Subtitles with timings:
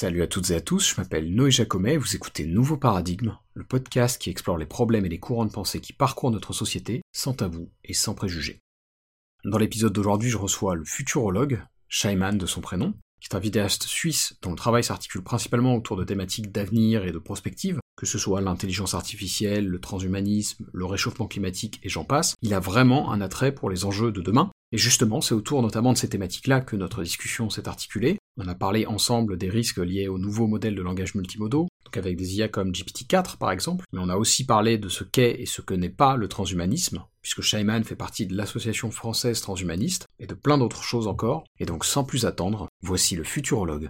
[0.00, 3.64] Salut à toutes et à tous, je m'appelle Noé Jacomet, vous écoutez Nouveau Paradigme, le
[3.64, 7.34] podcast qui explore les problèmes et les courants de pensée qui parcourent notre société, sans
[7.34, 8.60] tabou et sans préjugés.
[9.44, 13.82] Dans l'épisode d'aujourd'hui, je reçois le futurologue, Shaiman de son prénom, qui est un vidéaste
[13.82, 18.18] suisse dont le travail s'articule principalement autour de thématiques d'avenir et de prospective, que ce
[18.18, 22.34] soit l'intelligence artificielle, le transhumanisme, le réchauffement climatique et j'en passe.
[22.40, 25.92] Il a vraiment un attrait pour les enjeux de demain, et justement, c'est autour notamment
[25.92, 28.16] de ces thématiques-là que notre discussion s'est articulée.
[28.38, 32.16] On a parlé ensemble des risques liés aux nouveaux modèles de langage multimodaux, donc avec
[32.16, 35.44] des IA comme GPT-4 par exemple, mais on a aussi parlé de ce qu'est et
[35.44, 40.26] ce que n'est pas le transhumanisme, puisque Shaiman fait partie de l'association française transhumaniste, et
[40.26, 43.88] de plein d'autres choses encore, et donc sans plus attendre, voici le futurologue.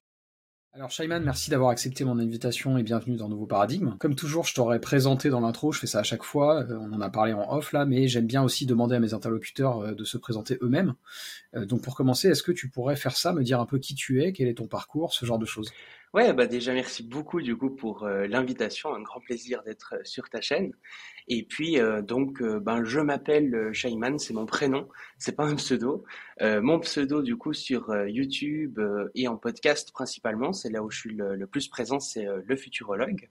[0.72, 3.96] Alors Shaiman, merci d'avoir accepté mon invitation et bienvenue dans Nouveau Paradigme.
[3.98, 6.92] Comme toujours, je t'aurais présenté dans l'intro, je fais ça à chaque fois, euh, on
[6.92, 9.94] en a parlé en off là, mais j'aime bien aussi demander à mes interlocuteurs euh,
[9.94, 10.94] de se présenter eux-mêmes.
[11.56, 13.96] Euh, donc pour commencer, est-ce que tu pourrais faire ça, me dire un peu qui
[13.96, 15.72] tu es, quel est ton parcours, ce genre de choses?
[16.12, 20.40] Ouais, bah déjà merci beaucoup du coup pour l'invitation, un grand plaisir d'être sur ta
[20.40, 20.72] chaîne.
[21.28, 25.44] Et puis euh, donc, euh, ben je m'appelle euh, Shaiman, c'est mon prénom, c'est pas
[25.44, 26.04] un pseudo.
[26.40, 28.80] mon pseudo du coup sur YouTube
[29.14, 33.28] et en podcast principalement, c'est là où je suis le, plus présent, c'est le futurologue.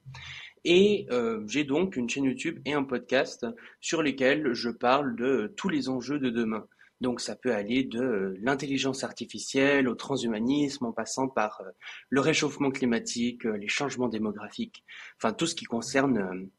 [0.63, 1.07] Et
[1.47, 3.45] j'ai donc une chaîne YouTube et un podcast
[3.81, 6.65] sur lesquels je parle de tous les enjeux de demain.
[7.01, 11.61] Donc ça peut aller de l'intelligence artificielle au transhumanisme en passant par
[12.09, 14.83] le réchauffement climatique, les changements démographiques,
[15.17, 16.49] enfin tout ce qui concerne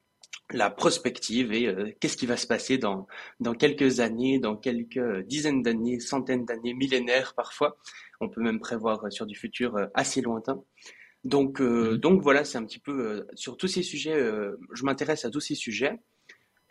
[0.52, 3.06] la prospective et euh, qu'est-ce qui va se passer dans,
[3.40, 7.76] dans quelques années, dans quelques dizaines d'années, centaines d'années, millénaires parfois.
[8.20, 10.62] On peut même prévoir sur du futur euh, assez lointain.
[11.24, 11.96] Donc, euh, mhm.
[11.98, 14.18] donc voilà, c'est un petit peu sur tous ces sujets,
[14.72, 16.00] je m'intéresse à tous ces sujets.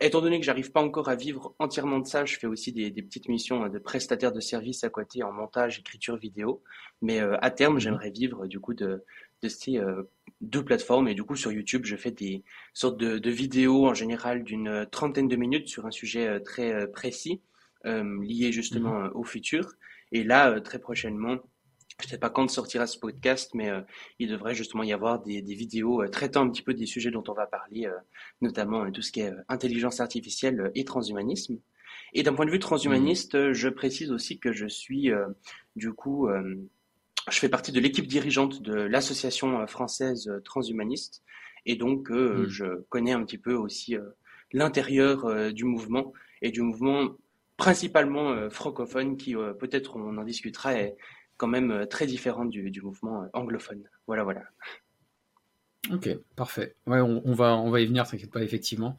[0.01, 2.89] Étant donné que j'arrive pas encore à vivre entièrement de ça, je fais aussi des,
[2.89, 6.63] des petites missions de prestataire de services à côté en montage, écriture vidéo.
[7.01, 7.79] Mais à terme, mhm.
[7.79, 9.03] j'aimerais vivre du coup de,
[9.41, 9.79] de ces
[10.41, 11.07] deux plateformes.
[11.07, 12.43] Et du coup, sur YouTube, je fais des
[12.73, 16.87] sortes de, vidéos en général d'une trentaine de minutes sur un sujet euh, très euh,
[16.87, 17.41] précis,
[17.85, 19.11] euh, lié justement mhm.
[19.13, 19.73] au futur.
[20.11, 21.37] Et là, très prochainement,
[21.99, 23.69] je ne sais pas quand sortira ce podcast, mais
[24.19, 27.33] il devrait justement y avoir des, vidéos traitant un petit peu des sujets dont on
[27.33, 27.89] va parler,
[28.41, 31.59] notamment tout ce qui est intelligence artificielle et transhumanisme.
[32.13, 33.51] Et d'un point de vue transhumaniste, mhm.
[33.51, 35.11] je précise aussi que je suis
[35.75, 36.29] du coup
[37.29, 41.23] je fais partie de l'équipe dirigeante de l'association euh, française euh, transhumaniste
[41.65, 42.49] et donc euh, hmm.
[42.49, 43.95] je connais un petit peu aussi
[44.51, 47.09] l'intérieur du mouvement et du mouvement
[47.57, 50.95] principalement francophone qui peut-être on en discutera est
[51.39, 53.83] quand même très différent du, du mouvement anglophone.
[54.05, 54.43] Voilà, voilà.
[55.91, 56.75] Ok, parfait.
[56.87, 58.97] Ouais, on, va, on va y venir, t'inquiète pas, effectivement.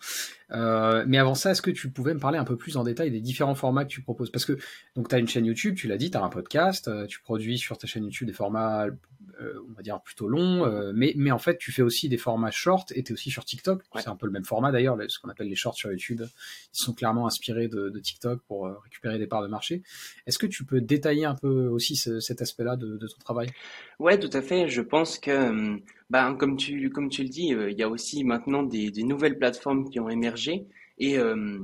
[0.50, 3.10] Euh, mais avant ça, est-ce que tu pouvais me parler un peu plus en détail
[3.10, 4.30] des différents formats que tu proposes?
[4.30, 4.56] Parce que
[4.96, 7.20] donc tu as une chaîne YouTube, tu l'as dit, tu as un podcast, euh, tu
[7.20, 11.30] produis sur ta chaîne YouTube des formats, euh, on va dire, plutôt longs, mais, mais
[11.30, 13.82] en fait, tu fais aussi des formats short et tu es aussi sur TikTok.
[13.96, 16.22] C'est un peu le même format d'ailleurs, ce qu'on appelle les shorts sur YouTube.
[16.22, 19.82] Ils sont clairement inspirés de, TikTok pour récupérer des parts de marché.
[20.26, 23.50] Est-ce que tu peux détailler un peu aussi cet aspect-là de, de ton travail?
[23.98, 24.68] Ouais, tout à fait.
[24.68, 25.78] Je pense que
[26.10, 30.00] ben, comme tu, le dis, euh, il y a aussi maintenant des, nouvelles plateformes qui
[30.00, 30.66] ont émergé.
[30.98, 31.58] Et euh,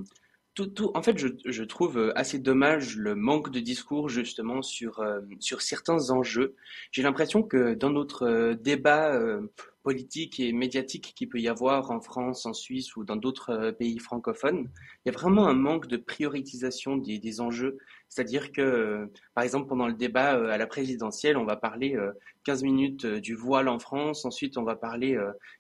[0.94, 5.02] en fait, je, trouve euh, assez dommage le manque de discours justement sur
[5.60, 6.54] certains enjeux.
[6.92, 9.20] J'ai l'impression que dans notre débat
[9.86, 13.70] politique et médiatique qu'il peut y avoir en France, en Suisse ou dans d'autres euh,
[13.70, 14.69] pays francophones,
[15.04, 17.78] il y a vraiment un manque de prioritisation des, des enjeux.
[18.08, 21.96] C'est-à-dire que, euh, par exemple, pendant le débat euh, à la présidentielle, on va parler
[22.42, 25.16] 15 minutes du voile en France, ensuite on va parler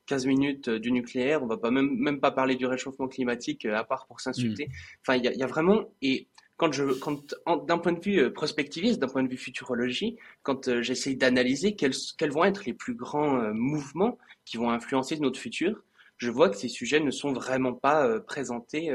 [0.06, 3.84] 15 minutes du nucléaire, on va pas même, même pas parler du réchauffement climatique à
[3.84, 4.66] part pour s'insulter.
[4.66, 5.02] Mmh.
[5.02, 5.84] Enfin, il y a, il y a vraiment...
[6.02, 6.26] Et
[6.56, 7.34] quand je, quand,
[7.66, 11.76] d'un point de vue euh, prospectiviste, d'un point de vue futurologie, quand euh, j'essaye d'analyser
[11.76, 15.82] quels, quels vont être les plus grands euh, mouvements qui vont influencer notre futur,
[16.16, 18.90] je vois que ces sujets ne sont vraiment pas présentés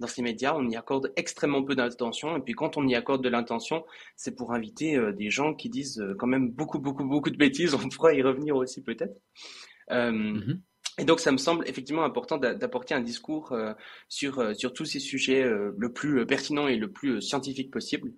[0.00, 0.54] dans ces médias.
[0.56, 2.34] On y accorde extrêmement peu d'intention.
[2.34, 3.84] Et puis quand on y accorde de l'intention,
[4.16, 7.74] c'est pour inviter des gens qui disent quand même beaucoup, beaucoup, beaucoup de bêtises.
[7.74, 9.20] On pourra y revenir aussi peut-être.
[9.90, 10.60] Mm-hmm.
[10.98, 13.72] Et donc, ça me semble effectivement important d'apporter un discours euh,
[14.08, 18.12] sur, euh, sur tous ces sujets euh, le plus pertinent et le plus scientifique possible.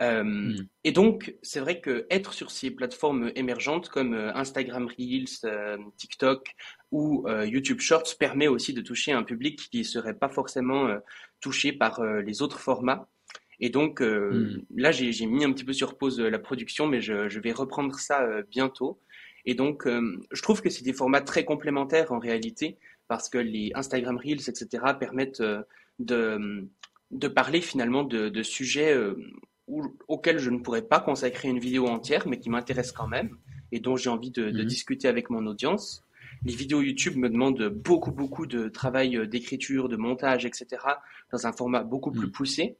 [0.00, 0.56] Hmm.
[0.82, 5.48] Et donc, c'est vrai que être sur ces plateformes émergentes comme Instagram Reels,
[5.96, 6.56] TikTok
[6.90, 10.88] ou YouTube Shorts permet aussi de toucher un public qui ne serait pas forcément
[11.40, 13.08] touché par les autres formats.
[13.60, 14.62] Et donc, hmm.
[14.74, 17.96] là, j'ai mis un petit peu sur pause la production, mais je, je vais reprendre
[17.96, 19.00] ça bientôt.
[19.44, 22.76] Et donc, euh, je trouve que c'est des formats très complémentaires en réalité,
[23.08, 25.62] parce que les Instagram Reels, etc., permettent euh,
[25.98, 26.68] de,
[27.10, 29.16] de parler finalement de, de sujets euh,
[30.08, 33.36] auxquels je ne pourrais pas consacrer une vidéo entière, mais qui m'intéressent quand même.
[33.72, 34.66] et dont j'ai envie de, de, mhm.
[34.66, 36.04] discuter avec mon audience.
[36.44, 40.66] Les vidéos YouTube me demandent beaucoup, beaucoup de travail d'écriture, de montage, etc.,
[41.30, 42.32] dans un format beaucoup plus mhm.
[42.32, 42.76] poussé.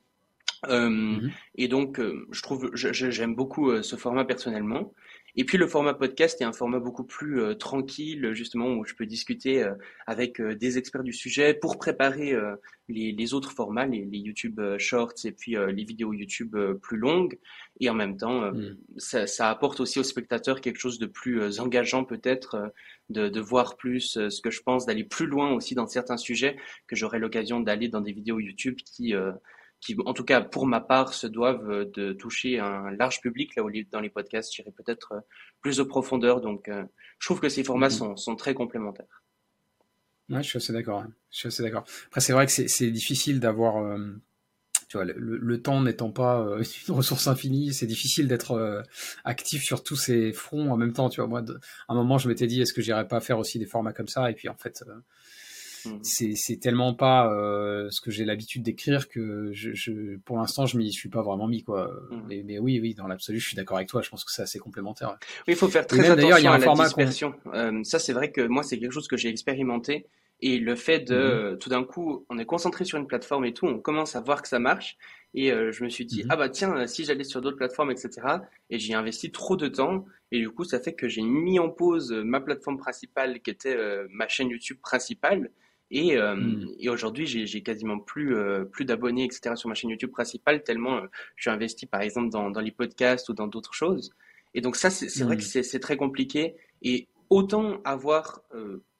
[0.68, 1.30] Euh, mhm.
[1.56, 4.92] Et donc, je trouve, j'aime beaucoup ce format personnellement.
[5.34, 8.94] Et puis le format podcast est un format beaucoup plus euh, tranquille, justement, où je
[8.94, 9.72] peux discuter euh,
[10.06, 12.34] avec euh, des experts du sujet pour préparer
[12.88, 17.38] les, les, autres formats, les, les YouTube Shorts et puis les vidéos YouTube plus longues.
[17.80, 18.76] Et en même temps, mm.
[18.98, 22.72] ça, ça, apporte aussi aux spectateurs quelque chose de plus engageant peut-être,
[23.08, 26.56] de, de, voir plus ce que je pense, d'aller plus loin aussi dans certains sujets
[26.86, 29.14] que j'aurai l'occasion d'aller dans des vidéos YouTube qui
[29.82, 33.54] qui, en tout cas pour ma part, se doivent euh, de toucher un large public.
[33.56, 35.20] Là où dans les podcasts, j'irai peut-être euh,
[35.60, 36.40] plus de profondeur.
[36.40, 36.84] Donc, euh,
[37.18, 37.92] je trouve que ces formats mhm.
[37.92, 39.22] sont, sont, très complémentaires.
[40.30, 41.00] Ouais, je suis assez d'accord.
[41.00, 41.12] Hein.
[41.30, 41.84] Je suis assez d'accord.
[42.06, 43.98] Après, c'est vrai que c'est difficile d'avoir,
[44.88, 46.46] tu vois, le, temps n'étant pas
[46.88, 48.84] une ressource infinie, c'est difficile d'être
[49.24, 51.10] actif sur tous ces fronts en même temps.
[51.10, 53.58] Tu vois, moi, à un moment, je m'étais dit, est-ce que j'irais pas faire aussi
[53.58, 54.30] des formats comme ça?
[54.30, 54.84] Et puis, en fait,
[55.84, 56.34] Mmh.
[56.34, 60.76] C'est tellement pas euh, ce que j'ai l'habitude d'écrire que je, je, pour l'instant je
[60.76, 61.90] m'y suis pas vraiment mis quoi.
[62.10, 62.22] Mmh.
[62.28, 64.02] Mais, mais, oui, oui, dans l'absolu, je suis d'accord avec toi.
[64.02, 65.16] Je pense que c'est assez complémentaire.
[65.46, 67.34] Oui, il faut faire très attention il y a un à la format dispersion.
[67.54, 70.06] Euh, ça, c'est vrai que moi, c'est quelque chose que j'ai expérimenté.
[70.44, 71.58] Et le fait de, mmh.
[71.58, 74.42] tout d'un coup, on est concentré sur une plateforme et tout, on commence à voir
[74.42, 74.96] que ça marche.
[75.34, 78.10] Et euh, je me suis dit, ah bah tiens, si j'allais sur d'autres plateformes, etc.
[78.68, 80.04] Et j'y ai investi trop de temps.
[80.30, 83.76] Et du coup, ça fait que j'ai mis en pause ma plateforme principale, qui était
[84.10, 85.50] ma chaîne YouTube principale.
[85.94, 86.68] Et, euh, hmm.
[86.78, 89.54] et aujourd'hui, j'ai quasiment plus, euh, plus d'abonnés, etc.
[89.56, 91.06] sur ma chaîne YouTube principale, tellement euh,
[91.36, 94.14] je suis investi, par exemple, dans, dans les podcasts ou dans d'autres choses.
[94.54, 95.62] Et donc ça, c'est vrai que hmm.
[95.62, 96.56] c'est très compliqué.
[96.82, 98.40] Et autant avoir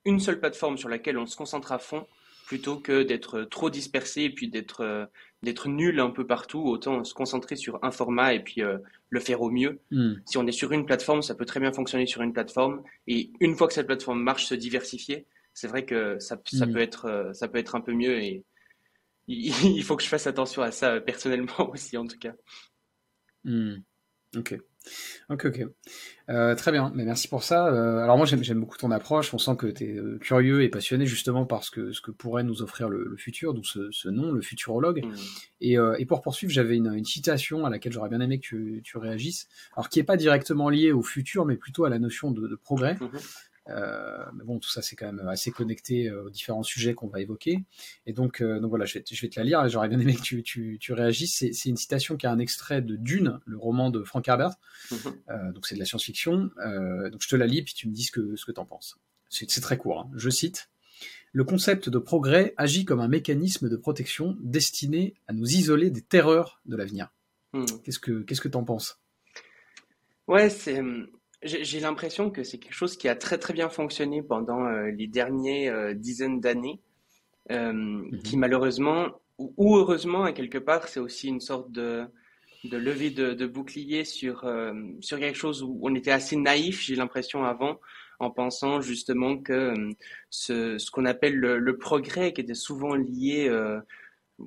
[0.05, 2.07] une seule plateforme sur laquelle on se concentre à fond,
[2.47, 5.09] plutôt que d'être trop dispersé et puis d'être
[5.43, 8.63] d'être nul un peu partout, autant se concentrer sur un format et puis
[9.11, 9.81] le faire au mieux.
[9.91, 10.15] Hmm.
[10.25, 12.83] Si on est sur une plateforme, ça peut très bien fonctionner sur une plateforme.
[13.07, 16.73] Et une fois que cette plateforme marche, se diversifier c'est vrai que ça, ça mm.
[16.73, 18.45] peut être, euh, ça peut être un peu mieux et
[19.29, 19.53] il,
[19.85, 22.35] faut que je fasse attention à ça personnellement aussi, en tout cas.
[23.45, 23.77] Mm.
[24.37, 24.59] Ok.
[25.29, 25.65] Ok, ok.
[26.29, 27.69] Euh, très bien, mais merci pour ça.
[27.69, 31.07] Euh, alors moi j'aime beaucoup ton approche, on sent que tu es curieux et passionné
[31.07, 35.05] justement parce que ce que pourrait nous offrir le, futur, d'où ce, nom, le futurologue.
[35.05, 35.15] Mm.
[35.61, 38.99] Et, et, pour poursuivre, j'avais une, citation à laquelle j'aurais bien aimé que tu, tu,
[38.99, 39.47] réagisses,
[39.77, 42.57] alors qui n'est pas directement liée au futur, mais plutôt à la notion de, de
[42.57, 42.95] progrès.
[42.95, 43.52] Mm-hmm.
[43.69, 47.09] Euh, mais bon, tout ça, c'est quand même assez connecté euh, aux différents sujets qu'on
[47.09, 47.65] va évoquer.
[48.07, 49.69] Et donc, euh, donc voilà, je vais, je vais, te la lire.
[49.69, 51.37] J'aurais bien aimé que tu, tu, tu réagisses.
[51.53, 54.55] C'est une citation qui a un extrait de Dune, le roman de Frank Herbert.
[54.91, 55.53] Mhm.
[55.53, 56.51] donc, c'est de la science-fiction.
[57.11, 58.65] donc, je te la lis, puis tu me dis ce que, ce que tu en
[58.65, 58.99] penses.
[59.29, 60.01] C'est très court.
[60.01, 60.11] Hein.
[60.15, 60.69] Je cite.
[61.33, 66.03] Le concept de progrès agit comme un mécanisme de protection destiné à nous isoler des
[66.03, 67.11] terreurs de l'avenir.
[67.55, 67.65] Hmm.
[67.85, 69.01] Qu'est-ce que qu'est-ce que t'en penses?
[70.29, 71.09] Ouais, c'est hum,
[71.43, 75.07] j'ai l'impression que c'est quelque chose qui a très très bien fonctionné pendant euh, les
[75.07, 76.81] dernières euh, dizaines d'années,
[77.51, 78.23] euh, mhm.
[78.23, 79.09] qui malheureusement
[79.39, 82.05] ou, heureusement à quelque part c'est aussi une sorte de,
[82.65, 84.49] de levée de, de bouclier sur
[85.01, 87.81] sur quelque chose où on était assez naïf, j'ai l'impression avant,
[88.21, 89.75] en pensant justement que
[90.31, 93.49] ce, ce qu'on appelle le, le, progrès, qui était souvent lié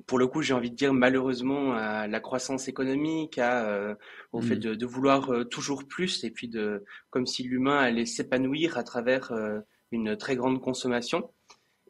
[0.07, 3.95] pour le coup, j'ai envie de dire malheureusement à la croissance économique, à, euh,
[4.31, 4.75] au fait mm.
[4.75, 9.31] de, vouloir euh, toujours plus, et puis de comme si l'humain allait s'épanouir à travers
[9.31, 9.59] euh,
[9.91, 11.31] une très grande consommation.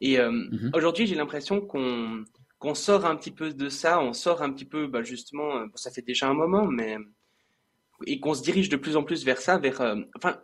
[0.00, 0.76] Et mm-hmm.
[0.76, 2.24] aujourd'hui, j'ai l'impression qu'on
[2.58, 5.90] qu'on sort un petit peu de ça, on sort un petit peu, bah, justement, ça
[5.90, 6.96] fait déjà un moment, mais
[8.06, 9.80] et qu'on se dirige de plus en plus vers ça, vers,
[10.16, 10.38] enfin,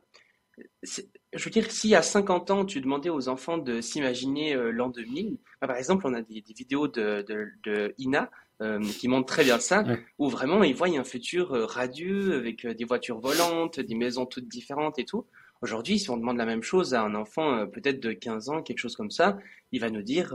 [0.82, 4.88] je veux dire, si à 50 ans, tu demandais aux enfants de s'imaginer euh, l'an
[4.88, 7.25] 2000, bah, par exemple, on a des, vidéos de,
[7.64, 8.30] de, Ina
[8.61, 9.85] euh, qui montrent très bien ça,
[10.18, 14.49] où vraiment ils voient un futur euh, radieux avec des voitures volantes, des maisons toutes
[14.49, 15.26] différentes et tout.
[15.62, 18.78] Aujourd'hui, si on demande la même chose à un enfant peut-être de 15 ans, quelque
[18.78, 19.38] chose comme ça,
[19.71, 20.35] il va nous dire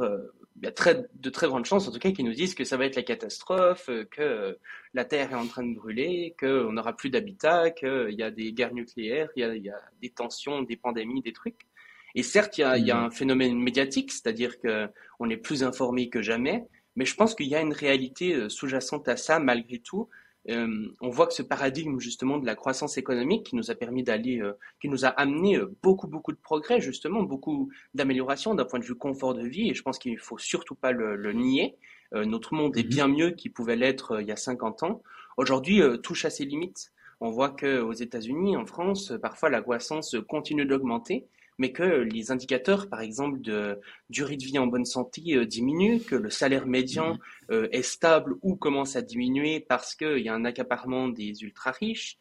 [0.58, 2.64] il y a très, de très grandes chances, en tout cas, qu'ils nous disent que
[2.64, 4.54] ça va être la catastrophe, euh, que euh,
[4.94, 8.54] la Terre est en train de brûler, qu'on n'aura plus d'habitat, qu'il y a des
[8.54, 11.68] guerres nucléaires, il y, a, des tensions, des pandémies, des trucs.
[12.16, 15.64] Et certes, il y a, il y a un phénomène médiatique, c'est-à-dire qu'on est plus
[15.64, 19.40] informé que jamais, mais je pense qu'il y a une réalité euh, sous-jacente à ça,
[19.40, 20.10] malgré tout,
[20.50, 24.04] euh, on voit que ce paradigme justement de la croissance économique qui nous a permis
[24.04, 28.66] d'aller, euh, qui nous a amené euh, beaucoup beaucoup de progrès justement, beaucoup d'améliorations d'un
[28.66, 31.76] point de vue confort de vie et je pense qu'il faut surtout pas le, nier.
[32.14, 32.90] notre monde est mhm.
[32.90, 35.02] bien mieux qu'il pouvait l'être il y a 50 ans.
[35.36, 36.92] Aujourd'hui, touche à ses limites.
[37.20, 42.32] On voit que aux États-Unis, en France, parfois la croissance continue d'augmenter mais que les
[42.32, 46.68] indicateurs, par exemple, de durée de vie en bonne santé euh, diminuent, que le salaire
[46.68, 47.20] médian mhm.
[47.52, 51.72] euh, est stable ou commence à diminuer parce qu'il y a un accaparement des ultra
[51.72, 52.18] riches,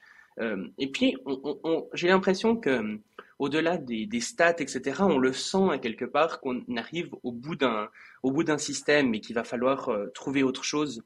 [0.76, 1.16] et puis,
[1.94, 3.00] j'ai l'impression que
[3.38, 7.88] au-delà des, stats, etc., on le sent à quelque part qu'on arrive au bout d'un
[8.22, 11.02] au bout d'un système et qu'il va falloir trouver autre chose.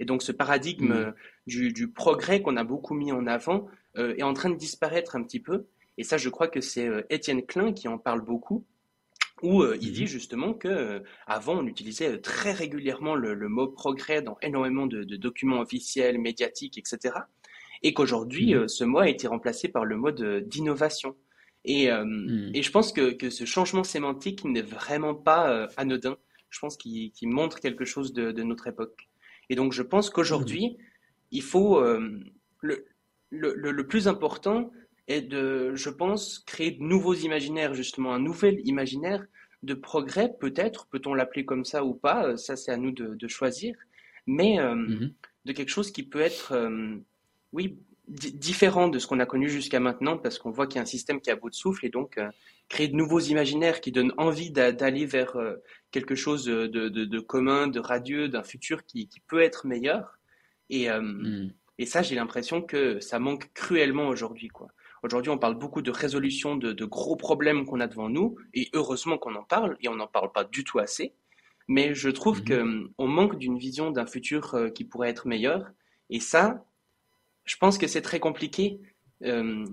[0.00, 1.14] Et donc ce paradigme mmh.
[1.46, 5.22] du, du, progrès qu'on a beaucoup mis en avant est en train de disparaître un
[5.22, 5.66] petit peu.
[5.98, 8.64] Et ça, je crois que c'est Étienne Klein qui en parle beaucoup
[9.44, 10.08] où euh, il dit mhm.
[10.08, 15.04] justement que euh, avant on utilisait euh, très régulièrement le, mot progrès dans énormément de,
[15.16, 17.14] documents officiels, médiatiques, etc.
[17.82, 18.68] Et qu'aujourd'hui mhm.
[18.68, 21.16] ce mot a été remplacé par le mot d'innovation.
[21.66, 22.50] Et, mhm.
[22.54, 26.16] et, je pense que, que, ce changement sémantique n'est vraiment pas anodin.
[26.50, 29.08] Je pense qu'il montre quelque chose de, de, notre époque.
[29.50, 30.76] Et donc je pense qu'aujourd'hui,
[31.30, 31.82] il faut
[32.60, 32.86] le,
[33.30, 34.70] le, le, plus important,
[35.08, 39.24] et de, je pense, créer de nouveaux imaginaires, justement, un nouvel imaginaire
[39.62, 43.28] de progrès, peut-être, peut-on l'appeler comme ça ou pas, euh, ça c'est à nous de,
[43.28, 43.74] choisir,
[44.26, 45.12] mais euh, mhm.
[45.44, 46.96] de quelque chose qui peut être, euh,
[47.52, 50.82] oui, différent de ce qu'on a connu jusqu'à maintenant, parce qu'on voit qu'il y a
[50.82, 52.20] un système qui a bout de souffle, et donc
[52.68, 55.38] créer de nouveaux imaginaires qui donnent envie d'aller vers
[55.90, 60.18] quelque chose de, de, commun, de radieux, d'un futur qui, qui, peut être meilleur.
[60.68, 61.54] Et, mhm.
[61.78, 64.68] et ça, j'ai l'impression que ça manque cruellement aujourd'hui, quoi.
[65.04, 69.18] Aujourd'hui, on parle beaucoup de résolution de, gros problèmes qu'on a devant nous, et heureusement
[69.18, 71.12] qu'on en parle, et on n'en parle pas du tout assez.
[71.68, 72.88] Mais je trouve mhm.
[72.96, 75.70] qu'on hum, manque d'une vision d'un futur euh, qui pourrait être meilleur.
[76.08, 76.64] Et ça,
[77.44, 78.80] je pense que c'est très compliqué
[79.24, 79.66] euh,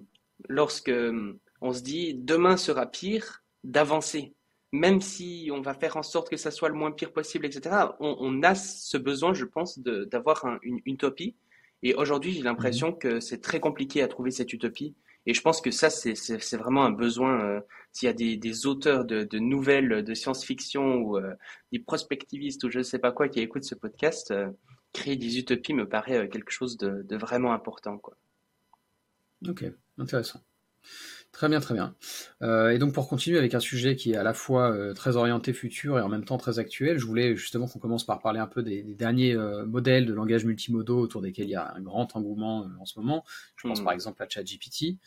[0.49, 4.33] lorsque hum, on se dit demain sera pire, d'avancer.
[4.73, 7.85] Même si on va faire en sorte que ça soit le moins pire possible, etc.,
[8.01, 11.37] on, a ce besoin, je pense, d'avoir une utopie.
[11.83, 12.97] Et aujourd'hui, j'ai l'impression mhm.
[12.97, 14.93] que c'est très compliqué à trouver cette utopie.
[15.25, 17.43] Et je pense que ça, c'est vraiment un besoin.
[17.43, 17.61] Euh,
[17.91, 21.33] s'il y a des, auteurs de, de, nouvelles de science-fiction ou euh,
[21.71, 24.49] des prospectivistes ou je ne sais pas quoi qui écoutent ce podcast, euh,
[24.93, 27.97] créer des utopies me paraît quelque chose de, de vraiment important.
[27.97, 28.17] Quoi.
[29.47, 29.65] Ok,
[29.97, 30.41] intéressant.
[31.31, 31.95] Très bien, très bien.
[32.41, 35.15] Euh, et donc pour continuer avec un sujet qui est à la fois euh, très
[35.15, 38.39] orienté futur et en même temps très actuel, je voulais justement qu'on commence par parler
[38.39, 41.81] un peu des, derniers euh, modèles de langage multimodaux autour desquels il y a un
[41.81, 43.23] grand engouement en ce moment.
[43.55, 43.83] Je pense hmm.
[43.85, 44.97] par exemple à ChatGPT.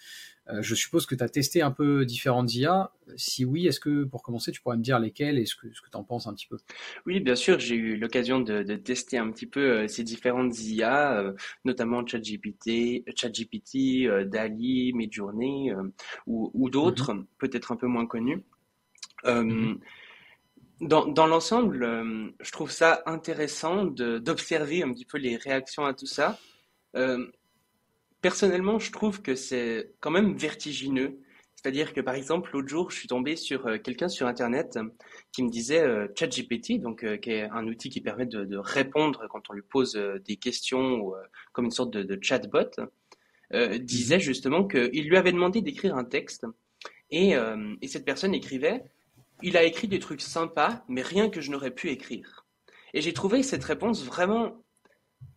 [0.51, 2.93] Euh, je suppose que tu as testé un peu différentes IA.
[3.17, 5.81] Si oui, est-ce que pour commencer, tu pourrais me dire lesquelles et ce que, ce
[5.81, 6.59] que tu en penses un petit peu?
[7.07, 10.59] Oui, bien sûr, j'ai eu l'occasion de, de, tester un petit peu euh, ces différentes
[10.61, 11.33] IA, euh,
[11.65, 15.73] notamment ChatGPT, ChatGPT, DALI, Midjourney
[16.27, 17.27] ou, ou d'autres, mhm.
[17.39, 18.43] peut-être un peu moins connus.
[19.25, 19.81] Mhm.
[20.81, 26.07] Dans, dans l'ensemble, je trouve ça intéressant d'observer un petit peu les réactions à tout
[26.07, 26.39] ça.
[26.97, 27.27] Euh,
[28.25, 31.21] personnellement, je trouve que c'est quand même vertigineux.
[31.57, 34.79] C'est-à-dire que par exemple, l'autre jour, je suis tombé sur euh, quelqu'un sur Internet
[35.31, 39.27] qui me disait euh, ChatGPT, donc euh, qui est un outil qui permet de, répondre
[39.29, 39.93] quand on lui pose
[40.27, 41.15] des questions ou
[41.53, 42.71] comme une sorte de, chatbot,
[43.81, 46.47] disait justement qu'il lui avait demandé d'écrire un texte
[47.11, 47.35] et,
[47.83, 48.85] et cette personne écrivait
[49.43, 52.47] il a écrit des trucs sympas, mais rien que je n'aurais pu écrire.
[52.95, 54.65] Et j'ai trouvé cette réponse vraiment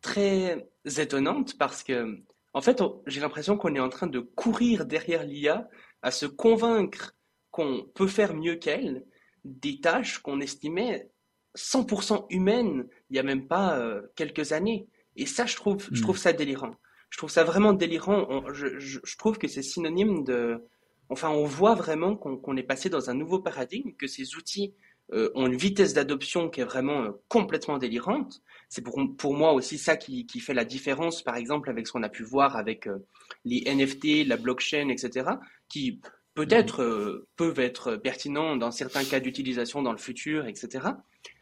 [0.02, 2.24] très étonnante parce que
[2.54, 5.70] en fait, j'ai l'impression qu'on est en train de courir derrière l'IA
[6.02, 7.16] à se convaincre
[7.52, 9.06] qu'on peut faire mieux qu'elle
[9.44, 11.10] des tâches qu'on estimait
[11.56, 14.88] 100% humaines il n'y a même pas euh, quelques années.
[15.16, 16.04] Et ça, je trouve, je hmm.
[16.04, 16.76] trouve ça délirant.
[17.10, 18.44] Je trouve ça vraiment délirant.
[18.54, 20.64] je, trouve que c'est synonyme de...
[21.10, 24.74] Enfin, on voit vraiment qu'on est passé dans un nouveau paradigme, que ces outils
[25.14, 28.42] euh, ont une vitesse d'adoption qui est vraiment euh, complètement délirante.
[28.68, 31.94] C'est pour, pour moi aussi ça qui, qui, fait la différence, par exemple, avec ce
[31.94, 32.98] qu'on a pu voir avec euh,
[33.46, 35.30] les NFT, la blockchain, etc.,
[35.70, 36.02] qui
[36.34, 37.26] peut-être mhm.
[37.38, 40.88] peuvent être pertinents dans certains cas d'utilisation dans le futur, etc.,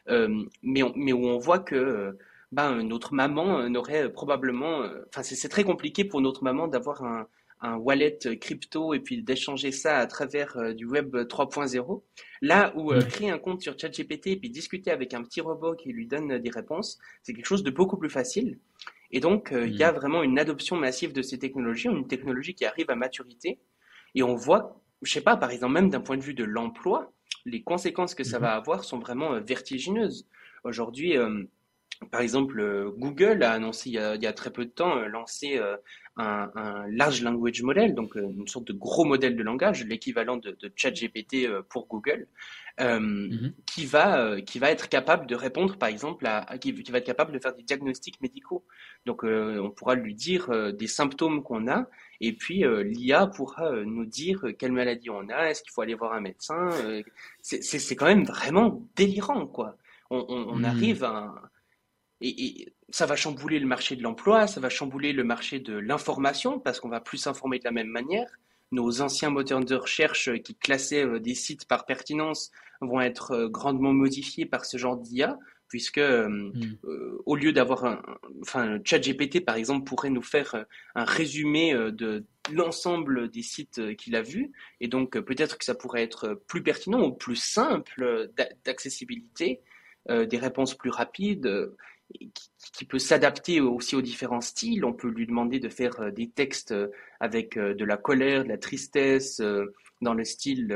[0.08, 2.16] mais, mais où on voit que
[2.52, 4.88] ben, notre maman n'aurait probablement...
[5.08, 7.28] Enfin, c'est très compliqué pour notre maman d'avoir un,
[7.62, 12.02] un wallet crypto et puis d'échanger ça à travers euh, du web 3.0.
[12.42, 15.76] Là où euh, créer un compte sur ChatGPT et puis discuter avec un petit robot
[15.76, 18.60] qui lui donne des réponses, c'est quelque chose de beaucoup plus facile.
[19.12, 19.96] Et donc, euh, il y a mm.
[19.96, 23.60] vraiment une adoption massive de ces technologies, une technologie qui arrive à maturité.
[24.14, 27.14] Et on voit, je sais pas, par exemple, même d'un point de vue de l'emploi,
[27.46, 28.42] les conséquences que ça mm-hmm.
[28.42, 30.28] va avoir sont vraiment vertigineuses.
[30.64, 31.16] Aujourd'hui,
[32.12, 34.96] par exemple, Google a annoncé il y a, il y a très peu de temps
[35.08, 35.62] lancé
[36.18, 40.38] un, un, large language model, donc euh, une sorte de gros modèle de langage, l'équivalent
[40.38, 42.28] de, de ChatGPT euh, pour Google,
[42.80, 43.54] euh, mhm.
[43.66, 47.00] qui va euh, qui va être capable de répondre, par exemple, à, qui, qui, va
[47.00, 48.64] être capable de faire des diagnostics médicaux.
[49.06, 51.88] Donc, on pourra lui dire des symptômes qu'on a,
[52.22, 56.14] et puis l'IA pourra nous dire quelle maladie on a, est-ce qu'il faut aller voir
[56.14, 56.70] un médecin.
[57.42, 59.78] c'est quand même vraiment délirant, quoi.
[60.10, 60.66] On, on, on mhm.
[60.66, 61.36] arrive à
[62.22, 66.60] et, ça va chambouler le marché de l'emploi, ça va chambouler le marché de l'information
[66.60, 68.30] parce qu'on va plus s'informer de la même manière.
[68.72, 72.52] Nos anciens moteurs de recherche qui classaient des sites par pertinence
[72.82, 75.38] vont être grandement modifiés par ce genre d'IA
[75.68, 76.78] puisque mmh.
[77.26, 78.02] au lieu d'avoir un,
[78.42, 84.22] enfin, ChatGPT par exemple pourrait nous faire un résumé de l'ensemble des sites qu'il a
[84.22, 88.32] vus, et donc peut-être que ça pourrait être plus pertinent ou plus simple
[88.64, 89.62] d'accessibilité,
[90.08, 91.72] des réponses plus rapides
[92.74, 94.86] qui, peut s'adapter aussi aux différents styles.
[94.86, 96.88] On peut lui demander de faire euh, des textes euh,
[97.20, 99.42] avec euh, de la colère, de la tristesse,
[100.02, 100.68] dans le style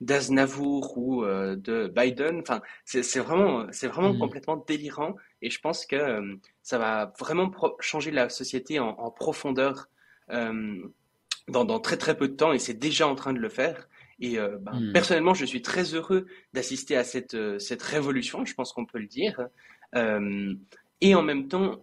[0.00, 2.40] d'Aznavour ou de Biden.
[2.40, 4.18] Enfin, c'est vraiment, c'est vraiment mmh.
[4.18, 5.16] complètement délirant.
[5.42, 9.90] Et je pense que ça va vraiment changer la société en, profondeur
[10.30, 12.54] dans, dans, très très peu de temps.
[12.54, 13.86] Et c'est déjà en train de le faire.
[14.18, 14.92] Et ben, mmh.
[14.94, 19.06] personnellement, je suis très heureux d'assister à cette, cette révolution, je pense qu'on peut le
[19.06, 19.46] dire.
[19.94, 20.54] Euh,
[21.00, 21.82] et en même temps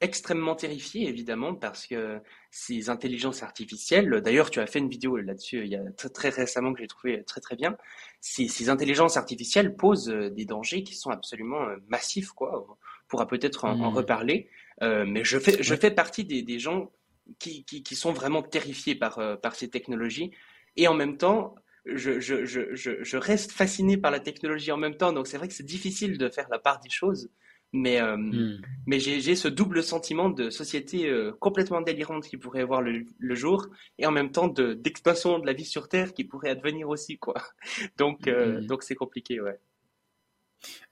[0.00, 2.20] extrêmement terrifié évidemment parce que
[2.50, 6.72] ces intelligences artificielles, d'ailleurs tu as fait une vidéo là-dessus il y a très, récemment
[6.72, 7.76] que j'ai trouvé très très bien,
[8.20, 12.66] ces, ces, intelligences artificielles posent euh, des dangers qui sont absolument euh, massifs quoi.
[12.68, 12.76] On
[13.08, 13.94] pourra peut-être en, mmh.
[13.94, 16.90] reparler, mais je fais je fais partie des, des gens
[17.38, 20.32] qui, qui, qui, sont vraiment terrifiés par par ces technologies
[20.76, 21.54] et en même temps
[21.86, 25.48] je, je, je, je, reste fasciné par la technologie en même temps, donc c'est vrai
[25.48, 27.30] que c'est difficile de faire la part des choses.
[27.76, 28.60] Mais, euh, hmm.
[28.86, 33.04] mais j'ai ce double sentiment de société euh, complètement délirante qui pourrait avoir le,
[33.34, 33.66] jour
[33.98, 37.18] et en même temps d'expansion de, la vie sur Terre qui pourrait advenir aussi.
[37.18, 37.34] quoi.
[37.98, 38.66] Donc euh, hmm.
[38.66, 39.58] donc c'est compliqué, ouais.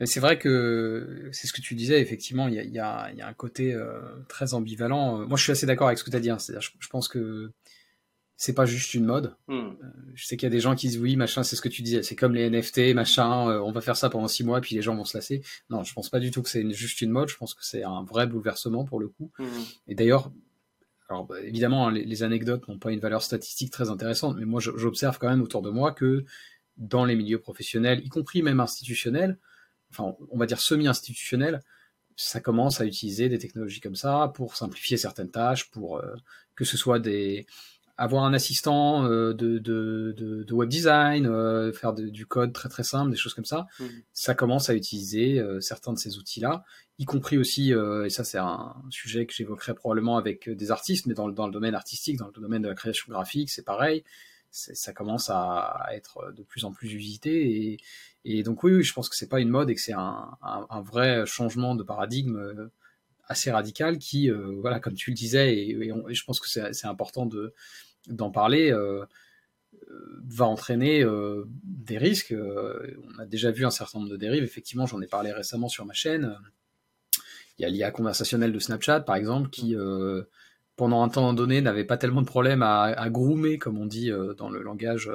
[0.05, 3.23] C'est vrai que c'est ce que tu disais, effectivement, il y a, y a, y
[3.23, 3.75] a un côté
[4.29, 5.27] très ambivalent.
[5.27, 6.29] Moi, je suis assez d'accord avec ce que tu as dit.
[6.29, 6.37] Hein.
[6.39, 7.51] Je, je, pense que
[8.37, 9.37] c'est pas juste une mode.
[9.47, 9.55] Hmm.
[9.55, 9.73] Euh,
[10.15, 11.83] je sais qu'il y a des gens qui disent oui, machin, c'est ce que tu
[11.83, 14.75] disais, c'est comme les NFT, machin, euh, on va faire ça pendant six mois, puis
[14.75, 15.43] les gens vont se lasser.
[15.71, 17.85] Non, je pense pas du tout que c'est juste une mode, je pense que c'est
[17.85, 19.31] un vrai bouleversement pour le coup.
[19.39, 19.47] Hmm.
[19.87, 20.33] Et d'ailleurs,
[21.09, 24.61] alors bah, évidemment, hein, les, anecdotes n'ont pas une valeur statistique très intéressante, mais moi
[24.61, 26.25] j'observe quand même autour de moi que
[26.79, 29.39] dans les milieux professionnels, y compris même institutionnels,
[29.91, 31.61] enfin on va dire semi-institutionnels,
[32.17, 36.15] ça commence à utiliser des technologies comme ça pour simplifier certaines tâches, pour euh,
[36.55, 37.47] que ce soit des,
[37.97, 42.83] avoir un assistant euh, de, de, de, web design, euh, faire du code très très
[42.83, 43.85] simple, des choses comme ça, mmh.
[44.13, 46.65] ça commence à utiliser euh, certains de ces outils-là,
[46.99, 51.15] y compris aussi, et ça c'est un sujet que j'évoquerai probablement avec des artistes, mais
[51.15, 54.05] dans, dans, le domaine artistique, dans le domaine de la création graphique, c'est pareil,
[54.51, 57.81] ça commence à, être de plus en plus usité, et,
[58.25, 60.37] et donc oui, oui, je pense que c'est pas une mode et que c'est un,
[60.43, 62.71] un, vrai changement de paradigme
[63.33, 67.53] assez radical qui, voilà, comme tu le disais, et, je pense que c'est important de
[68.09, 69.05] d'en parler euh,
[69.91, 72.35] euh, va entraîner euh, des risques.
[72.35, 74.45] on a déjà vu un certain nombre de dérives.
[74.45, 76.37] Effectivement, j'en ai parlé récemment sur ma chaîne.
[77.59, 79.77] Il y a l'IA conversationnelle de Snapchat, par exemple, qui,
[80.77, 84.11] pendant un temps donné, n'avait pas tellement de problèmes à, à groomer, comme on dit
[84.37, 85.11] dans le langage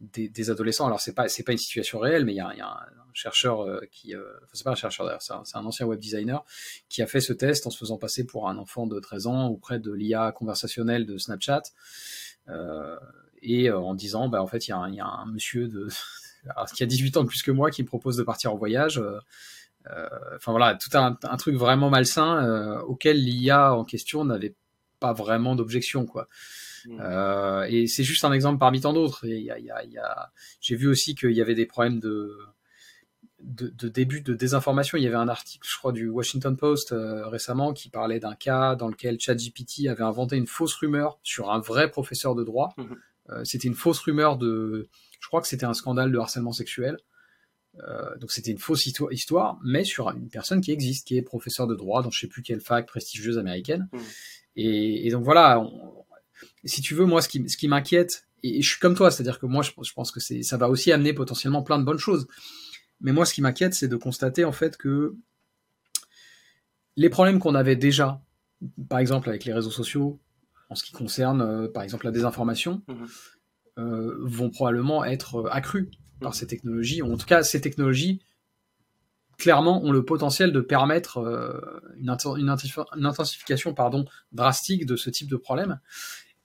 [0.00, 0.86] des, adolescents.
[0.86, 3.80] Alors c'est pas c'est pas une situation réelle, mais il y a, un chercheur euh,
[3.90, 6.44] qui, euh, c'est pas un chercheur d'ailleurs, c'est un, ancien web designer
[6.88, 9.46] qui a fait ce test en se faisant passer pour un enfant de 13 ans
[9.48, 11.62] auprès de l'IA conversationnelle de Snapchat
[12.48, 12.96] euh,
[13.42, 15.88] et en disant bah en fait il y, a un, y a un monsieur de
[16.74, 19.02] qui a 18 ans de plus que moi qui propose de partir en voyage.
[20.36, 24.54] Enfin voilà, tout un, un truc vraiment malsain auquel l'IA en question n'avait
[25.00, 26.28] pas vraiment d'objection quoi.
[26.86, 27.00] Mm.
[27.00, 29.24] Euh, et c'est juste un exemple parmi tant d'autres.
[30.60, 32.36] J'ai vu aussi qu'il y avait des problèmes de,
[33.40, 34.98] de, début de désinformation.
[34.98, 38.34] Il y avait un article, je crois, du Washington Post euh, récemment qui parlait d'un
[38.34, 42.74] cas dans lequel ChatGPT avait inventé une fausse rumeur sur un vrai professeur de droit.
[42.76, 42.96] Mm-hmm.
[43.30, 44.88] Euh, c'était une fausse rumeur de,
[45.20, 46.96] je crois que c'était un scandale de harcèlement sexuel.
[48.20, 51.76] donc c'était une fausse histoire, mais sur une personne qui existe, qui est professeur de
[51.76, 53.88] droit dans je sais plus quelle fac prestigieuse américaine.
[53.92, 53.98] Mm.
[54.56, 56.04] Et, et, donc voilà, on,
[56.64, 59.38] si tu veux, moi, ce qui, ce qui m'inquiète, et je suis comme toi, c'est-à-dire
[59.38, 61.98] que moi, je, je pense que c'est, ça va aussi amener potentiellement plein de bonnes
[61.98, 62.26] choses.
[63.00, 65.16] Mais moi, ce qui m'inquiète, c'est de constater en fait que
[66.96, 68.20] les problèmes qu'on avait déjà,
[68.88, 70.20] par exemple avec les réseaux sociaux,
[70.68, 73.04] en ce qui concerne, euh, par exemple, la désinformation, mmh
[73.78, 75.88] euh, vont probablement être euh, accrus
[76.20, 77.00] par mmh ces technologies.
[77.00, 78.20] En tout cas, ces technologies,
[79.36, 81.18] clairement, ont le potentiel de permettre
[81.96, 85.78] une, une, intensification pardon, drastique de ce type de problème.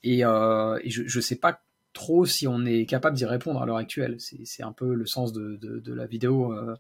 [0.04, 1.62] Et, euh, et je ne sais pas
[1.94, 4.18] trop si on est capable d'y répondre à l'heure actuelle.
[4.20, 6.76] C'est un peu le sens de, la vidéo euh,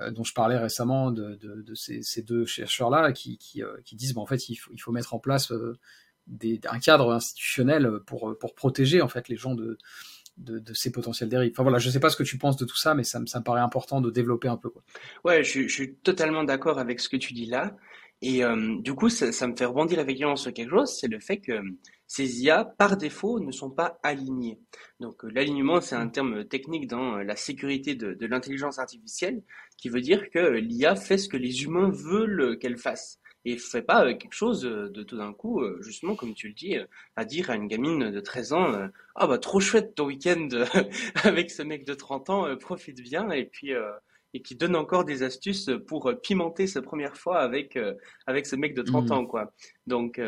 [0.00, 1.38] euh, dont je parlais récemment de,
[1.74, 3.38] ces, deux chercheurs-là qui,
[3.92, 9.08] disent, bon, en fait, il faut, mettre en place un cadre institutionnel pour, protéger en
[9.08, 9.78] fait les gens de,
[10.74, 11.52] ces potentiels dérives.
[11.52, 13.42] Enfin voilà, je sais pas ce que tu penses de tout ça, mais ça, me
[13.42, 14.70] paraît important de développer un peu.
[14.70, 14.82] Quoi.
[15.24, 17.76] Ouais, je, suis totalement d'accord avec ce que tu dis là.
[18.22, 18.42] Et
[18.78, 21.60] du coup, ça, me fait rebondir effectivement sur quelque chose, c'est le fait que
[22.06, 24.60] ces IA, par défaut, ne sont pas alignés.
[25.00, 29.42] Donc euh, l'alignement, c'est un terme technique dans euh, la sécurité de, l'intelligence artificielle,
[29.76, 33.20] qui veut dire que l'IA fait ce que les humains veulent qu'elle fasse.
[33.44, 36.76] Et fait pas euh, quelque chose de tout d'un coup, justement, comme tu le dis,
[37.16, 40.48] à dire à une gamine de 13 ans, ah bah trop chouette ton week-end
[41.24, 43.72] avec ce mec de 30 ans, profite bien, et puis
[44.34, 47.78] et qui donne encore des astuces pour pimenter sa première fois avec
[48.26, 49.12] avec ce mec de 30 mmh.
[49.12, 49.52] ans, quoi.
[49.86, 50.20] Donc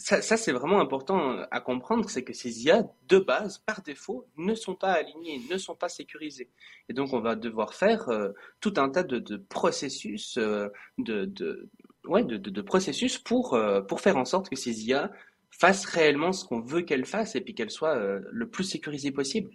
[0.00, 3.82] ça, ça c'est vraiment important euh, à comprendre, c'est que ces IA, de base, par
[3.82, 6.48] défaut, ne sont pas alignées, ne sont pas sécurisées.
[6.88, 11.26] Et donc, on va devoir faire euh, tout un tas de, de processus, euh, de,
[11.26, 11.68] de,
[12.04, 13.58] ouais, de, de, processus pour,
[13.88, 15.12] pour faire en sorte que ces IA
[15.50, 17.98] fassent réellement ce qu'on veut qu'elles fassent et puis qu'elles soient
[18.30, 19.50] le plus sécurisées possible.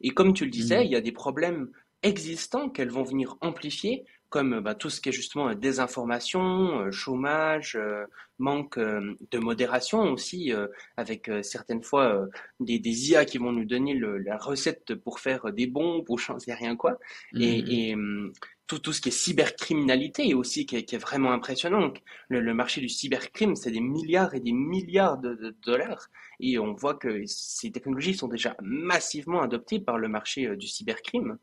[0.00, 0.86] Et comme tu le disais, mmh.
[0.86, 1.70] il y a des problèmes
[2.02, 7.76] existants qu'elles vont venir amplifier comme bah, tout ce qui est justement désinformation, euh, chômage,
[7.76, 8.06] euh,
[8.38, 10.52] manque euh, de modération aussi,
[10.96, 12.26] avec certaines fois
[12.58, 16.18] des, des, IA qui vont nous donner le, la recette pour faire des bombes ou
[16.18, 16.98] je sais rien quoi.
[17.38, 17.66] Et, mmh.
[17.68, 18.32] et hum,
[18.66, 21.92] tout, tout, ce qui est cybercriminalité aussi qui est, qui est vraiment impressionnant.
[22.28, 26.08] Le, le, marché du cybercrime, c'est des milliards et des milliards de, de, dollars.
[26.40, 31.38] Et on voit que ces technologies sont déjà massivement adoptées par le marché du cybercrime.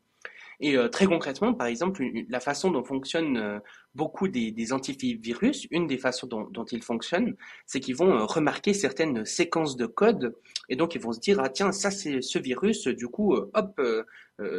[0.60, 3.58] Et euh, très concrètement, par exemple, la façon dont fonctionnent euh,
[3.94, 7.34] beaucoup des, des, antivirus, une des façons dont, dont ils fonctionnent,
[7.66, 10.36] c'est qu'ils vont euh, remarquer certaines séquences de code
[10.68, 13.80] et donc ils vont se dire ah tiens ça c'est ce virus, du coup hop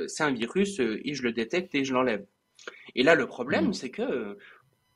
[0.07, 2.25] c'est un virus et je le détecte et je l'enlève.
[2.95, 3.73] Et là le problème mmh.
[3.73, 4.37] c'est que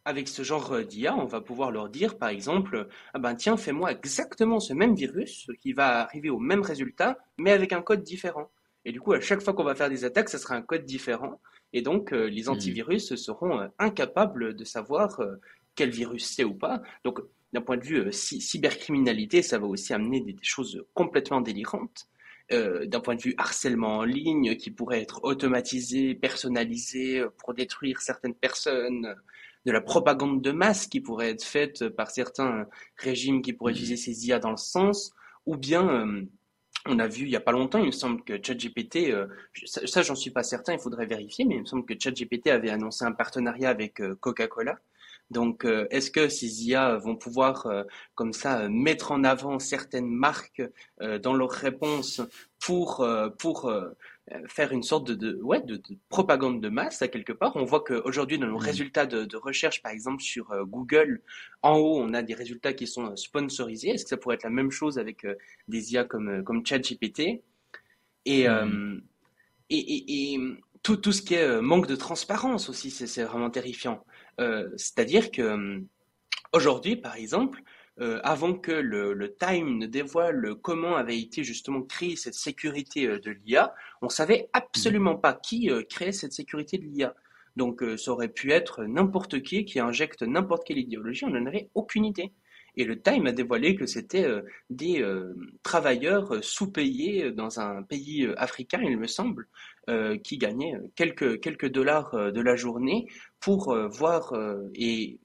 [0.05, 3.91] avec ce genre d'IA, on va pouvoir leur dire, par exemple, ah ben tiens, fais-moi
[3.91, 8.51] exactement ce même virus qui va arriver au même résultat, mais avec un code différent.
[8.85, 10.85] Et du coup, à chaque fois qu'on va faire des attaques, ça sera un code
[10.85, 11.41] différent.
[11.73, 12.49] Et donc, euh, les hmm.
[12.49, 15.35] antivirus seront euh, incapables de savoir euh,
[15.73, 16.81] quel virus c'est ou pas.
[17.03, 17.19] Donc,
[17.51, 22.07] d'un point de vue cybercriminalité, ça va aussi amener des, choses complètement délirantes.
[22.49, 28.35] d'un point de vue harcèlement en ligne, qui pourrait être automatisé, personnalisé pour détruire certaines
[28.35, 29.15] personnes,
[29.65, 32.67] de la propagande de masse qui pourrait être faite par certains
[32.97, 33.77] régimes qui pourraient hmm.
[33.77, 35.13] utiliser ces IA dans le sens,
[35.45, 36.27] ou bien
[36.85, 39.27] on a vu il y a pas longtemps, il me semble que ChatGPT, euh,
[39.65, 42.69] ça, j'en suis pas certain, il faudrait vérifier, mais il me semble que ChatGPT avait
[42.69, 44.79] annoncé un partenariat avec euh, Coca-Cola.
[45.31, 47.67] Donc, euh, est-ce que ces IA vont pouvoir,
[48.13, 50.61] comme ça, mettre en avant certaines marques
[51.23, 52.21] dans leurs réponses
[52.59, 53.05] pour
[53.37, 53.89] pour euh,
[54.47, 57.55] faire une sorte de, de ouais, de, de, propagande de masse à quelque part.
[57.55, 58.63] On voit qu'aujourd'hui, dans nos mmh.
[58.63, 61.21] résultats de, de, recherche, par exemple sur euh, Google,
[61.61, 63.89] en haut, on a des résultats qui sont euh, sponsorisés.
[63.89, 65.27] Est-ce que ça pourrait être la même chose avec
[65.67, 67.43] des IA comme, comme ChatGPT?
[68.27, 69.01] Et, mmh.
[69.69, 70.39] et, et, et,
[70.81, 74.03] tout, tout ce qui est manque de transparence aussi, c'est vraiment terrifiant.
[74.37, 75.83] C'est-à-dire que
[76.53, 77.74] aujourd'hui, par exemple, euh,
[78.23, 83.19] avant que le, le, Time ne dévoile comment avait été justement créée cette sécurité euh,
[83.19, 87.15] de l'IA, on savait absolument pas qui euh, créait cette sécurité de l'IA.
[87.55, 91.69] Donc ça aurait pu être n'importe qui qui injecte n'importe quelle idéologie, on n'en avait
[91.73, 92.33] aucune idée.
[92.75, 94.27] Et le Time a dévoilé que c'était
[94.69, 95.01] des
[95.63, 99.47] travailleurs sous-payés dans un pays africain, il me semble,
[100.21, 103.07] qui gagnaient quelques, quelques dollars de la journée
[103.39, 104.33] pour voir
[104.73, 105.17] et